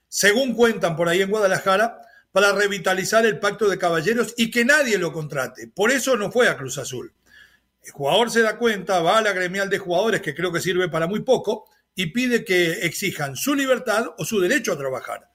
según 0.07 0.55
cuentan 0.55 0.95
por 0.95 1.09
ahí 1.09 1.21
en 1.21 1.29
Guadalajara, 1.29 2.01
para 2.37 2.51
revitalizar 2.51 3.25
el 3.25 3.39
pacto 3.39 3.67
de 3.67 3.79
caballeros 3.79 4.35
y 4.37 4.51
que 4.51 4.63
nadie 4.63 4.99
lo 4.99 5.11
contrate. 5.11 5.67
Por 5.67 5.89
eso 5.89 6.15
no 6.15 6.31
fue 6.31 6.47
a 6.47 6.55
Cruz 6.55 6.77
Azul. 6.77 7.11
El 7.81 7.91
jugador 7.91 8.29
se 8.29 8.43
da 8.43 8.59
cuenta, 8.59 9.01
va 9.01 9.17
a 9.17 9.21
la 9.23 9.33
gremial 9.33 9.71
de 9.71 9.79
jugadores, 9.79 10.21
que 10.21 10.35
creo 10.35 10.53
que 10.53 10.59
sirve 10.59 10.87
para 10.87 11.07
muy 11.07 11.21
poco, 11.21 11.67
y 11.95 12.11
pide 12.11 12.45
que 12.45 12.85
exijan 12.85 13.35
su 13.35 13.55
libertad 13.55 14.05
o 14.19 14.23
su 14.23 14.39
derecho 14.39 14.73
a 14.73 14.77
trabajar. 14.77 15.31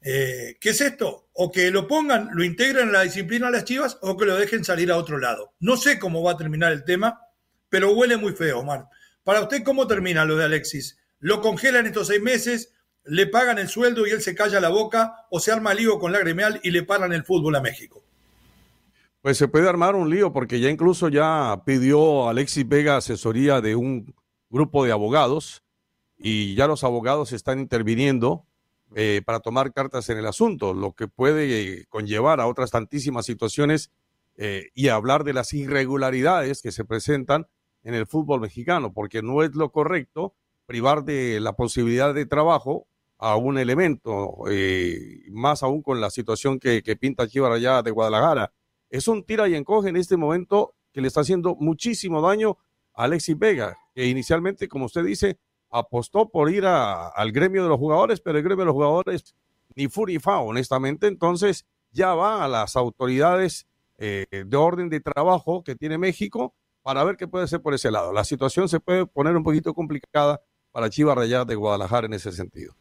Eh, 0.00 0.56
¿Qué 0.60 0.70
es 0.70 0.80
esto? 0.80 1.28
O 1.32 1.52
que 1.52 1.70
lo 1.70 1.86
pongan, 1.86 2.30
lo 2.32 2.42
integren 2.42 2.88
en 2.88 2.92
la 2.92 3.02
disciplina 3.02 3.46
de 3.46 3.52
las 3.52 3.64
chivas 3.64 3.96
o 4.00 4.16
que 4.16 4.26
lo 4.26 4.34
dejen 4.34 4.64
salir 4.64 4.90
a 4.90 4.96
otro 4.96 5.18
lado. 5.18 5.54
No 5.60 5.76
sé 5.76 6.00
cómo 6.00 6.24
va 6.24 6.32
a 6.32 6.36
terminar 6.36 6.72
el 6.72 6.82
tema, 6.82 7.20
pero 7.68 7.92
huele 7.92 8.16
muy 8.16 8.32
feo, 8.32 8.58
Omar. 8.58 8.88
Para 9.22 9.42
usted, 9.42 9.62
¿cómo 9.62 9.86
termina 9.86 10.24
lo 10.24 10.34
de 10.34 10.46
Alexis? 10.46 10.98
¿Lo 11.20 11.40
congelan 11.40 11.86
estos 11.86 12.08
seis 12.08 12.20
meses? 12.20 12.72
Le 13.06 13.26
pagan 13.26 13.58
el 13.58 13.68
sueldo 13.68 14.06
y 14.06 14.10
él 14.10 14.20
se 14.20 14.34
calla 14.34 14.60
la 14.60 14.68
boca 14.68 15.26
o 15.30 15.40
se 15.40 15.52
arma 15.52 15.74
lío 15.74 15.98
con 15.98 16.12
la 16.12 16.18
gremial 16.18 16.60
y 16.62 16.70
le 16.70 16.82
paran 16.82 17.12
el 17.12 17.24
fútbol 17.24 17.56
a 17.56 17.60
México. 17.60 18.02
Pues 19.22 19.38
se 19.38 19.48
puede 19.48 19.68
armar 19.68 19.94
un 19.96 20.10
lío 20.10 20.32
porque 20.32 20.60
ya 20.60 20.70
incluso 20.70 21.08
ya 21.08 21.62
pidió 21.64 22.28
Alexis 22.28 22.68
Vega 22.68 22.96
asesoría 22.96 23.60
de 23.60 23.74
un 23.74 24.14
grupo 24.50 24.84
de 24.84 24.92
abogados 24.92 25.62
y 26.16 26.54
ya 26.54 26.66
los 26.66 26.84
abogados 26.84 27.32
están 27.32 27.58
interviniendo 27.58 28.46
eh, 28.94 29.22
para 29.24 29.40
tomar 29.40 29.72
cartas 29.72 30.08
en 30.10 30.18
el 30.18 30.26
asunto, 30.26 30.72
lo 30.74 30.92
que 30.92 31.08
puede 31.08 31.86
conllevar 31.86 32.40
a 32.40 32.46
otras 32.46 32.70
tantísimas 32.70 33.26
situaciones 33.26 33.90
eh, 34.36 34.68
y 34.74 34.88
hablar 34.88 35.24
de 35.24 35.32
las 35.32 35.52
irregularidades 35.52 36.62
que 36.62 36.70
se 36.70 36.84
presentan 36.84 37.46
en 37.82 37.94
el 37.94 38.06
fútbol 38.06 38.40
mexicano, 38.40 38.92
porque 38.92 39.22
no 39.22 39.42
es 39.42 39.54
lo 39.54 39.70
correcto 39.72 40.34
privar 40.66 41.04
de 41.04 41.40
la 41.40 41.54
posibilidad 41.54 42.14
de 42.14 42.26
trabajo 42.26 42.86
a 43.18 43.36
un 43.36 43.58
elemento, 43.58 44.44
eh, 44.50 45.22
más 45.30 45.62
aún 45.62 45.82
con 45.82 46.00
la 46.00 46.10
situación 46.10 46.58
que, 46.58 46.82
que 46.82 46.96
pinta 46.96 47.26
Chivas 47.26 47.52
allá 47.52 47.82
de 47.82 47.90
Guadalajara. 47.90 48.52
Es 48.90 49.08
un 49.08 49.24
tira 49.24 49.48
y 49.48 49.54
encoge 49.54 49.88
en 49.88 49.96
este 49.96 50.16
momento 50.16 50.74
que 50.92 51.00
le 51.00 51.08
está 51.08 51.20
haciendo 51.20 51.56
muchísimo 51.56 52.20
daño 52.20 52.58
a 52.94 53.04
Alexis 53.04 53.38
Vega, 53.38 53.76
que 53.94 54.06
inicialmente, 54.06 54.68
como 54.68 54.86
usted 54.86 55.04
dice, 55.04 55.38
apostó 55.70 56.28
por 56.28 56.50
ir 56.50 56.64
al 56.66 57.32
gremio 57.32 57.62
de 57.62 57.68
los 57.68 57.78
jugadores, 57.78 58.20
pero 58.20 58.38
el 58.38 58.44
gremio 58.44 58.62
de 58.62 58.66
los 58.66 58.74
jugadores 58.74 59.34
ni 59.74 59.88
fu 59.88 60.06
ni 60.06 60.18
fa, 60.18 60.38
honestamente. 60.38 61.06
Entonces 61.06 61.66
ya 61.90 62.14
va 62.14 62.44
a 62.44 62.48
las 62.48 62.76
autoridades 62.76 63.66
eh, 63.98 64.26
de 64.30 64.56
orden 64.56 64.88
de 64.88 65.00
trabajo 65.00 65.62
que 65.64 65.74
tiene 65.74 65.98
México 65.98 66.54
para 66.82 67.02
ver 67.04 67.16
qué 67.16 67.26
puede 67.26 67.44
hacer 67.44 67.60
por 67.60 67.74
ese 67.74 67.90
lado. 67.90 68.12
La 68.12 68.24
situación 68.24 68.68
se 68.68 68.80
puede 68.80 69.06
poner 69.06 69.36
un 69.36 69.42
poquito 69.42 69.74
complicada 69.74 70.40
para 70.70 70.90
Chivas 70.90 71.16
Rayadas 71.16 71.46
de 71.46 71.54
Guadalajara 71.54 72.06
en 72.06 72.14
ese 72.14 72.32
sentido. 72.32 72.74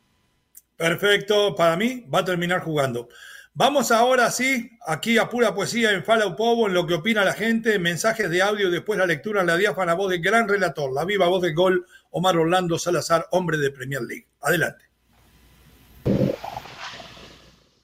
Perfecto, 0.77 1.55
para 1.55 1.77
mí 1.77 2.05
va 2.13 2.19
a 2.19 2.25
terminar 2.25 2.61
jugando. 2.61 3.07
Vamos 3.53 3.89
ahora 3.91 4.29
sí, 4.31 4.69
aquí 4.85 5.17
a 5.17 5.29
pura 5.29 5.55
poesía 5.55 5.91
en 5.91 6.03
Fala 6.03 6.35
Povo, 6.35 6.67
en 6.67 6.73
lo 6.73 6.85
que 6.85 6.95
opina 6.95 7.23
la 7.23 7.31
gente, 7.31 7.79
mensajes 7.79 8.29
de 8.29 8.41
audio, 8.41 8.69
después 8.69 8.99
la 8.99 9.05
lectura 9.05 9.39
en 9.39 9.47
la 9.47 9.55
diáfana 9.55 9.93
voz 9.93 10.09
del 10.11 10.21
gran 10.21 10.49
relator, 10.49 10.91
la 10.91 11.05
viva 11.05 11.27
voz 11.27 11.41
del 11.41 11.55
gol, 11.55 11.85
Omar 12.11 12.35
Orlando 12.35 12.77
Salazar, 12.77 13.25
hombre 13.31 13.57
de 13.57 13.71
Premier 13.71 14.01
League. 14.01 14.27
Adelante. 14.41 14.83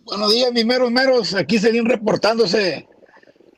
Buenos 0.02 0.34
días, 0.34 0.52
mis 0.52 0.66
meros 0.66 0.92
meros, 0.92 1.34
aquí 1.36 1.58
seguían 1.58 1.86
reportándose. 1.86 2.86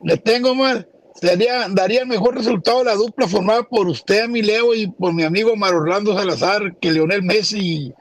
Le 0.02 0.16
tengo, 0.18 0.52
Omar, 0.52 0.88
sería, 1.20 1.66
daría 1.68 2.02
el 2.02 2.06
mejor 2.06 2.36
resultado 2.36 2.84
la 2.84 2.94
dupla 2.94 3.26
formada 3.26 3.64
por 3.64 3.88
usted, 3.88 4.28
mi 4.28 4.40
Leo, 4.40 4.72
y 4.72 4.86
por 4.86 5.12
mi 5.12 5.24
amigo 5.24 5.54
Omar 5.54 5.74
Orlando 5.74 6.16
Salazar, 6.16 6.76
que 6.80 6.92
Leonel 6.92 7.24
Messi 7.24 7.92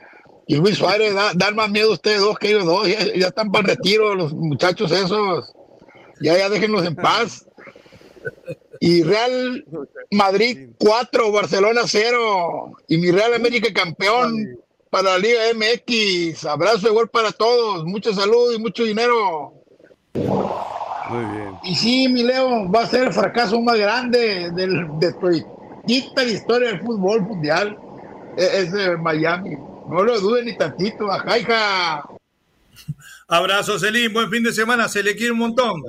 y 0.45 0.55
Luis 0.57 0.77
Suárez, 0.77 1.13
da, 1.13 1.31
dan 1.35 1.55
más 1.55 1.69
miedo 1.69 1.89
a 1.89 1.93
ustedes 1.93 2.19
dos 2.19 2.37
que 2.37 2.49
ellos 2.49 2.65
dos. 2.65 2.87
Ya, 2.87 3.27
están 3.27 3.51
para 3.51 3.71
el 3.71 3.77
retiro 3.77 4.13
los 4.15 4.33
muchachos 4.33 4.91
esos. 4.91 5.53
Ya, 6.21 6.37
ya 6.37 6.49
déjenlos 6.49 6.85
en 6.85 6.95
paz. 6.95 7.45
Y 8.79 9.03
Real 9.03 9.65
Madrid 10.11 10.71
4, 10.77 11.31
Barcelona 11.31 11.81
0. 11.85 12.71
Y 12.87 12.97
mi 12.97 13.11
Real 13.11 13.33
América 13.33 13.71
campeón 13.73 14.59
para 14.89 15.11
la 15.11 15.19
Liga 15.19 15.41
MX. 15.55 16.45
Abrazo 16.45 16.89
igual 16.89 17.09
para 17.09 17.31
todos. 17.31 17.85
Mucha 17.85 18.13
salud 18.13 18.53
y 18.53 18.59
mucho 18.59 18.83
dinero. 18.83 19.53
Muy 20.13 21.25
bien. 21.25 21.57
Y 21.63 21.75
sí, 21.75 22.07
mi 22.09 22.23
Leo, 22.23 22.69
va 22.69 22.81
a 22.81 22.87
ser 22.87 23.07
el 23.07 23.13
fracaso 23.13 23.61
más 23.61 23.77
grande 23.77 24.51
del, 24.51 24.87
de 24.99 25.13
la 26.15 26.23
historia 26.23 26.69
del 26.69 26.81
fútbol 26.81 27.21
mundial. 27.21 27.77
E, 28.37 28.59
es 28.59 28.71
de 28.73 28.97
Miami. 28.97 29.57
No 29.93 30.03
lo 30.03 30.19
duden 30.19 30.45
ni 30.45 30.57
tantito, 30.57 31.05
hija. 31.37 32.03
Abrazo, 33.27 33.77
Celín. 33.77 34.11
Buen 34.11 34.27
fin 34.31 34.41
de 34.41 34.51
semana. 34.51 34.89
Se 34.89 35.03
le 35.03 35.15
quiere 35.15 35.33
un 35.33 35.37
montón. 35.37 35.83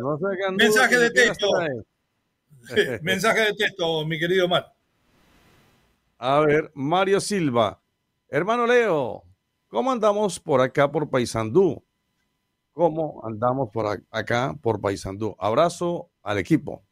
Mensaje 0.58 0.98
de 0.98 1.10
texto. 1.10 1.48
Mensaje 3.00 3.40
de 3.40 3.54
texto, 3.54 4.04
mi 4.04 4.18
querido 4.18 4.46
Mar. 4.46 4.70
A 6.18 6.40
ver, 6.40 6.70
Mario 6.74 7.18
Silva. 7.18 7.80
Hermano 8.28 8.66
Leo, 8.66 9.22
¿cómo 9.68 9.90
andamos 9.90 10.38
por 10.38 10.60
acá 10.60 10.92
por 10.92 11.08
Paysandú? 11.08 11.82
¿Cómo 12.74 13.22
andamos 13.24 13.70
por 13.72 14.02
acá 14.10 14.54
por 14.60 14.82
Paysandú? 14.82 15.34
Abrazo 15.38 16.10
al 16.22 16.36
equipo. 16.36 16.84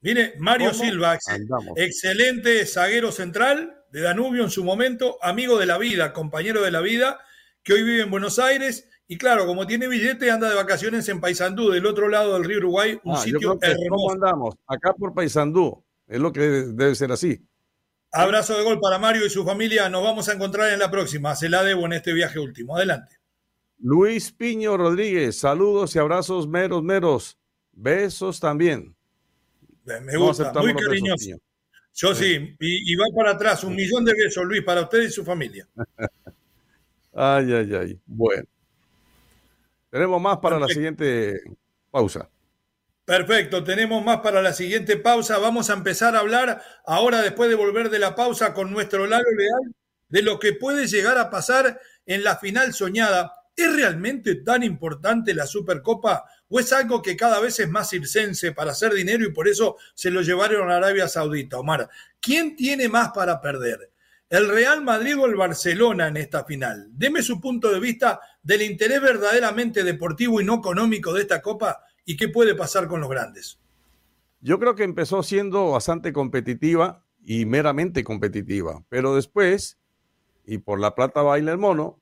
Mire, 0.00 0.34
Mario 0.38 0.74
Silva, 0.74 1.16
excelente 1.76 2.66
zaguero 2.66 3.12
central, 3.12 3.83
de 3.94 4.00
Danubio 4.00 4.42
en 4.42 4.50
su 4.50 4.64
momento, 4.64 5.18
amigo 5.22 5.56
de 5.56 5.66
la 5.66 5.78
vida, 5.78 6.12
compañero 6.12 6.62
de 6.62 6.72
la 6.72 6.80
vida, 6.80 7.20
que 7.62 7.74
hoy 7.74 7.84
vive 7.84 8.02
en 8.02 8.10
Buenos 8.10 8.40
Aires. 8.40 8.88
Y 9.06 9.16
claro, 9.18 9.46
como 9.46 9.68
tiene 9.68 9.86
billete, 9.86 10.32
anda 10.32 10.48
de 10.48 10.56
vacaciones 10.56 11.08
en 11.08 11.20
Paysandú, 11.20 11.70
del 11.70 11.86
otro 11.86 12.08
lado 12.08 12.34
del 12.34 12.42
río 12.42 12.58
Uruguay, 12.58 12.98
un 13.04 13.14
ah, 13.14 13.18
sitio 13.18 13.56
hermoso. 13.62 13.88
¿Cómo 13.88 14.10
andamos? 14.10 14.56
Acá 14.66 14.94
por 14.94 15.14
Paysandú. 15.14 15.84
Es 16.08 16.18
lo 16.18 16.32
que 16.32 16.40
debe 16.40 16.92
ser 16.96 17.12
así. 17.12 17.46
Abrazo 18.10 18.58
de 18.58 18.64
gol 18.64 18.80
para 18.80 18.98
Mario 18.98 19.26
y 19.26 19.30
su 19.30 19.44
familia. 19.44 19.88
Nos 19.88 20.02
vamos 20.02 20.28
a 20.28 20.32
encontrar 20.32 20.72
en 20.72 20.80
la 20.80 20.90
próxima. 20.90 21.36
Se 21.36 21.48
la 21.48 21.62
debo 21.62 21.86
en 21.86 21.92
este 21.92 22.12
viaje 22.12 22.40
último. 22.40 22.76
Adelante. 22.76 23.20
Luis 23.78 24.32
Piño 24.32 24.76
Rodríguez, 24.76 25.38
saludos 25.38 25.94
y 25.94 26.00
abrazos 26.00 26.48
meros, 26.48 26.82
meros. 26.82 27.38
Besos 27.70 28.40
también. 28.40 28.96
Me 29.84 30.16
gusta, 30.16 30.52
muy 30.52 30.74
cariñoso. 30.74 31.38
Yo 31.94 32.12
sí, 32.12 32.56
y, 32.58 32.96
va 32.96 33.04
para 33.14 33.30
atrás, 33.32 33.62
un 33.62 33.76
millón 33.76 34.04
de 34.04 34.14
besos, 34.14 34.44
Luis, 34.44 34.64
para 34.64 34.82
usted 34.82 35.02
y 35.02 35.10
su 35.10 35.24
familia. 35.24 35.68
ay, 37.14 37.52
ay, 37.52 37.74
ay. 37.74 38.00
Bueno. 38.04 38.44
Tenemos 39.90 40.20
más 40.20 40.38
para 40.38 40.58
la 40.58 40.66
siguiente 40.66 41.40
pausa. 41.92 42.28
Perfecto, 43.04 43.62
tenemos 43.62 44.04
más 44.04 44.20
para 44.20 44.42
la 44.42 44.52
siguiente 44.52 44.96
pausa. 44.96 45.38
Vamos 45.38 45.70
a 45.70 45.74
empezar 45.74 46.16
a 46.16 46.20
hablar 46.20 46.60
ahora, 46.84 47.22
después 47.22 47.48
de 47.48 47.54
volver 47.54 47.90
de 47.90 48.00
la 48.00 48.16
pausa, 48.16 48.54
con 48.54 48.72
nuestro 48.72 49.06
Lalo 49.06 49.30
Leal, 49.36 49.74
de 50.08 50.22
lo 50.22 50.40
que 50.40 50.52
puede 50.52 50.88
llegar 50.88 51.16
a 51.16 51.30
pasar 51.30 51.80
en 52.06 52.24
la 52.24 52.36
final 52.38 52.74
soñada. 52.74 53.34
¿Es 53.54 53.72
realmente 53.72 54.34
tan 54.34 54.64
importante 54.64 55.32
la 55.32 55.46
Supercopa 55.46 56.24
o 56.48 56.60
es 56.60 56.72
algo 56.72 57.02
que 57.02 57.16
cada 57.16 57.40
vez 57.40 57.58
es 57.60 57.70
más 57.70 57.90
circense 57.90 58.52
para 58.52 58.72
hacer 58.72 58.92
dinero 58.92 59.24
y 59.24 59.32
por 59.32 59.48
eso 59.48 59.76
se 59.94 60.10
lo 60.10 60.22
llevaron 60.22 60.70
a 60.70 60.76
Arabia 60.76 61.08
Saudita. 61.08 61.58
Omar, 61.58 61.88
¿quién 62.20 62.56
tiene 62.56 62.88
más 62.88 63.10
para 63.12 63.40
perder? 63.40 63.90
¿El 64.28 64.48
Real 64.48 64.82
Madrid 64.82 65.18
o 65.18 65.26
el 65.26 65.36
Barcelona 65.36 66.08
en 66.08 66.16
esta 66.16 66.44
final? 66.44 66.88
Deme 66.90 67.22
su 67.22 67.40
punto 67.40 67.70
de 67.72 67.78
vista 67.78 68.20
del 68.42 68.62
interés 68.62 69.00
verdaderamente 69.00 69.84
deportivo 69.84 70.40
y 70.40 70.44
no 70.44 70.54
económico 70.54 71.12
de 71.12 71.22
esta 71.22 71.40
copa 71.40 71.84
y 72.04 72.16
qué 72.16 72.28
puede 72.28 72.54
pasar 72.54 72.88
con 72.88 73.00
los 73.00 73.10
grandes. 73.10 73.58
Yo 74.40 74.58
creo 74.58 74.74
que 74.74 74.84
empezó 74.84 75.22
siendo 75.22 75.70
bastante 75.70 76.12
competitiva 76.12 77.04
y 77.24 77.46
meramente 77.46 78.04
competitiva, 78.04 78.84
pero 78.88 79.14
después, 79.14 79.78
y 80.44 80.58
por 80.58 80.80
la 80.80 80.94
plata 80.94 81.22
baila 81.22 81.52
el 81.52 81.58
mono, 81.58 82.00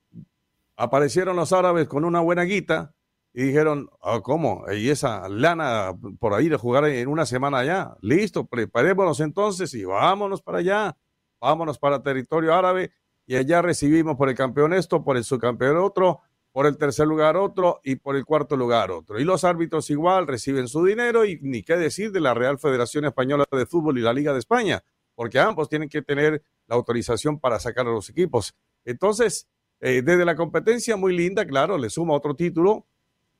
aparecieron 0.75 1.35
los 1.35 1.53
árabes 1.53 1.87
con 1.87 2.03
una 2.03 2.19
buena 2.19 2.43
guita 2.43 2.93
y 3.33 3.43
dijeron, 3.43 3.89
ah, 4.01 4.21
¿cómo? 4.23 4.63
¿Y 4.71 4.89
esa 4.89 5.27
lana 5.27 5.93
por 6.19 6.35
ahí 6.35 6.49
de 6.49 6.57
jugar 6.57 6.85
en 6.85 7.07
una 7.07 7.25
semana 7.25 7.59
allá? 7.59 7.97
Listo, 8.01 8.45
preparémonos 8.45 9.19
entonces 9.19 9.73
y 9.73 9.83
vámonos 9.85 10.41
para 10.43 10.59
allá, 10.59 10.95
vámonos 11.41 11.79
para 11.79 12.03
territorio 12.03 12.53
árabe 12.53 12.91
y 13.25 13.35
allá 13.35 13.63
recibimos 13.63 14.17
por 14.17 14.29
el 14.29 14.35
campeón 14.35 14.73
esto, 14.73 15.03
por 15.03 15.17
el 15.17 15.23
subcampeón 15.23 15.77
otro, 15.77 16.21
por 16.51 16.67
el 16.67 16.77
tercer 16.77 17.07
lugar 17.07 17.35
otro 17.35 17.79
y 17.83 17.95
por 17.95 18.15
el 18.15 18.23
cuarto 18.23 18.55
lugar 18.55 18.91
otro. 18.91 19.19
Y 19.19 19.23
los 19.23 19.43
árbitros 19.43 19.89
igual 19.89 20.27
reciben 20.27 20.67
su 20.67 20.85
dinero 20.85 21.25
y 21.25 21.39
ni 21.41 21.63
qué 21.63 21.75
decir 21.75 22.11
de 22.11 22.19
la 22.19 22.35
Real 22.35 22.59
Federación 22.59 23.05
Española 23.05 23.45
de 23.51 23.65
Fútbol 23.65 23.97
y 23.97 24.01
la 24.01 24.13
Liga 24.13 24.33
de 24.33 24.39
España, 24.39 24.83
porque 25.15 25.39
ambos 25.39 25.69
tienen 25.69 25.89
que 25.89 26.03
tener 26.03 26.43
la 26.67 26.75
autorización 26.75 27.39
para 27.39 27.59
sacar 27.59 27.87
a 27.87 27.91
los 27.91 28.09
equipos. 28.09 28.53
Entonces, 28.85 29.47
eh, 29.79 30.03
desde 30.03 30.23
la 30.23 30.35
competencia 30.35 30.95
muy 30.95 31.17
linda, 31.17 31.45
claro, 31.47 31.79
le 31.79 31.89
suma 31.89 32.13
otro 32.13 32.35
título, 32.35 32.85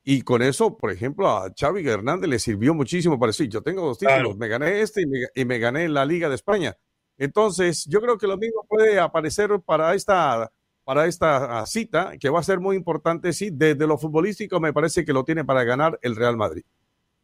y 0.04 0.22
con 0.22 0.42
eso, 0.42 0.78
por 0.78 0.92
ejemplo, 0.92 1.30
a 1.30 1.54
Xavi 1.58 1.88
Hernández 1.88 2.30
le 2.30 2.40
sirvió 2.40 2.74
muchísimo 2.74 3.18
para 3.18 3.30
decir, 3.30 3.48
yo 3.48 3.62
tengo 3.62 3.86
dos 3.86 3.98
títulos, 3.98 4.36
me 4.36 4.50
gané 4.50 4.82
este 4.82 5.04
y 5.04 5.06
me, 5.06 5.20
y 5.34 5.46
me, 5.46 5.60
gané 5.60 5.88
la 5.88 6.06
Liga 6.06 6.28
de 6.28 6.36
España. 6.36 6.76
Entonces, 7.18 7.86
yo 7.86 8.02
creo 8.02 8.18
que 8.18 8.28
lo 8.28 8.38
mismo 8.38 8.66
puede 8.68 9.00
aparecer 9.00 9.50
para 9.66 9.94
esta, 9.96 10.52
para 10.84 11.06
esta 11.06 11.60
ah, 11.60 11.66
cita, 11.66 12.14
que 12.20 12.30
va 12.30 12.42
a 12.42 12.44
ser 12.44 12.60
muy 12.60 12.76
importante, 12.76 13.32
sí, 13.32 13.50
desde 13.54 13.88
lo 13.88 13.98
futbolístico 13.98 14.60
me 14.60 14.74
parece 14.74 15.06
que 15.06 15.14
lo 15.14 15.24
tiene 15.24 15.46
para 15.46 15.64
ganar 15.64 15.98
el 16.02 16.18
Real 16.18 16.36
Madrid. 16.36 16.64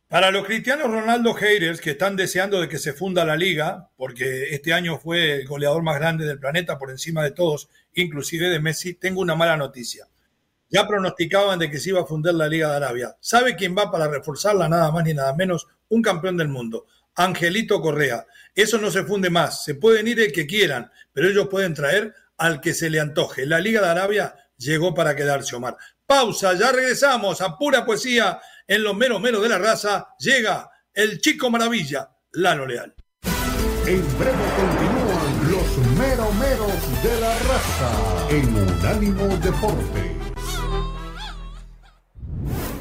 Para 0.08 0.32
los 0.32 0.46
cristianos 0.46 0.90
Ronaldo 0.90 1.34
haters 1.34 1.82
que 1.82 1.92
están 1.92 2.16
deseando 2.16 2.62
de 2.62 2.70
que 2.70 2.80
se 2.80 2.94
funda 2.94 3.26
la 3.26 3.36
liga, 3.36 3.90
porque 3.98 4.56
este 4.56 4.74
año 4.74 4.98
fue 4.98 5.42
el 5.42 5.48
goleador 5.48 5.84
más 5.84 6.00
grande 6.00 6.26
del 6.26 6.40
planeta 6.40 6.80
por 6.80 6.92
encima 6.92 7.24
de 7.24 7.32
todos, 7.32 7.70
inclusive 7.94 8.48
de 8.50 8.60
Messi, 8.60 8.94
tengo 8.94 9.20
una 9.20 9.36
mala 9.36 9.58
noticia 9.58 10.08
ya 10.70 10.88
pronosticaban 10.88 11.60
de 11.60 11.70
que 11.70 11.80
se 11.80 11.90
iba 11.90 12.02
a 12.02 12.06
fundar 12.06 12.36
la 12.36 12.48
Liga 12.48 12.70
de 12.70 12.78
Arabia. 12.78 13.18
¿Sabe 13.20 13.56
quién 13.56 13.76
va 13.78 13.92
para 13.92 14.08
reforzarla? 14.08 14.70
Nada 14.70 14.92
más 14.92 15.04
ni 15.04 15.14
nada 15.14 15.34
menos, 15.34 15.68
un 15.90 16.02
campeón 16.02 16.38
del 16.38 16.48
mundo, 16.48 16.86
Angelito 17.16 17.82
Correa. 17.82 18.26
Eso 18.56 18.78
no 18.78 18.92
se 18.92 19.04
funde 19.04 19.30
más, 19.30 19.64
se 19.64 19.76
pueden 19.76 20.08
ir 20.08 20.20
el 20.20 20.32
que 20.32 20.48
quieran, 20.48 20.92
pero 21.12 21.28
ellos 21.28 21.48
pueden 21.50 21.74
traer 21.74 22.14
al 22.38 22.62
que 22.62 22.74
se 22.74 22.90
le 22.90 23.00
antoje. 23.00 23.46
La 23.46 23.60
Liga 23.60 23.82
de 23.82 23.90
Arabia 23.90 24.36
llegó 24.58 24.94
para 24.94 25.16
quedarse, 25.16 25.56
Omar. 25.56 25.78
Pausa, 26.06 26.54
ya 26.54 26.72
regresamos 26.72 27.42
a 27.42 27.58
pura 27.58 27.86
poesía 27.86 28.40
en 28.68 28.84
los 28.84 28.96
meros 28.96 29.22
meros 29.22 29.42
de 29.44 29.50
la 29.50 29.58
raza. 29.58 30.16
Llega 30.20 30.70
el 30.94 31.20
chico 31.20 31.50
maravilla, 31.50 32.10
Lalo 32.34 32.66
Leal. 32.66 32.96
En 33.86 34.20
breve 34.20 34.46
continúan 34.56 35.52
los 35.52 35.78
meros 35.98 36.34
meros 36.36 37.04
de 37.04 37.22
la 37.22 37.40
raza 37.40 38.28
en 38.30 38.56
Unánimo 38.56 39.28
Deporte. 39.38 40.19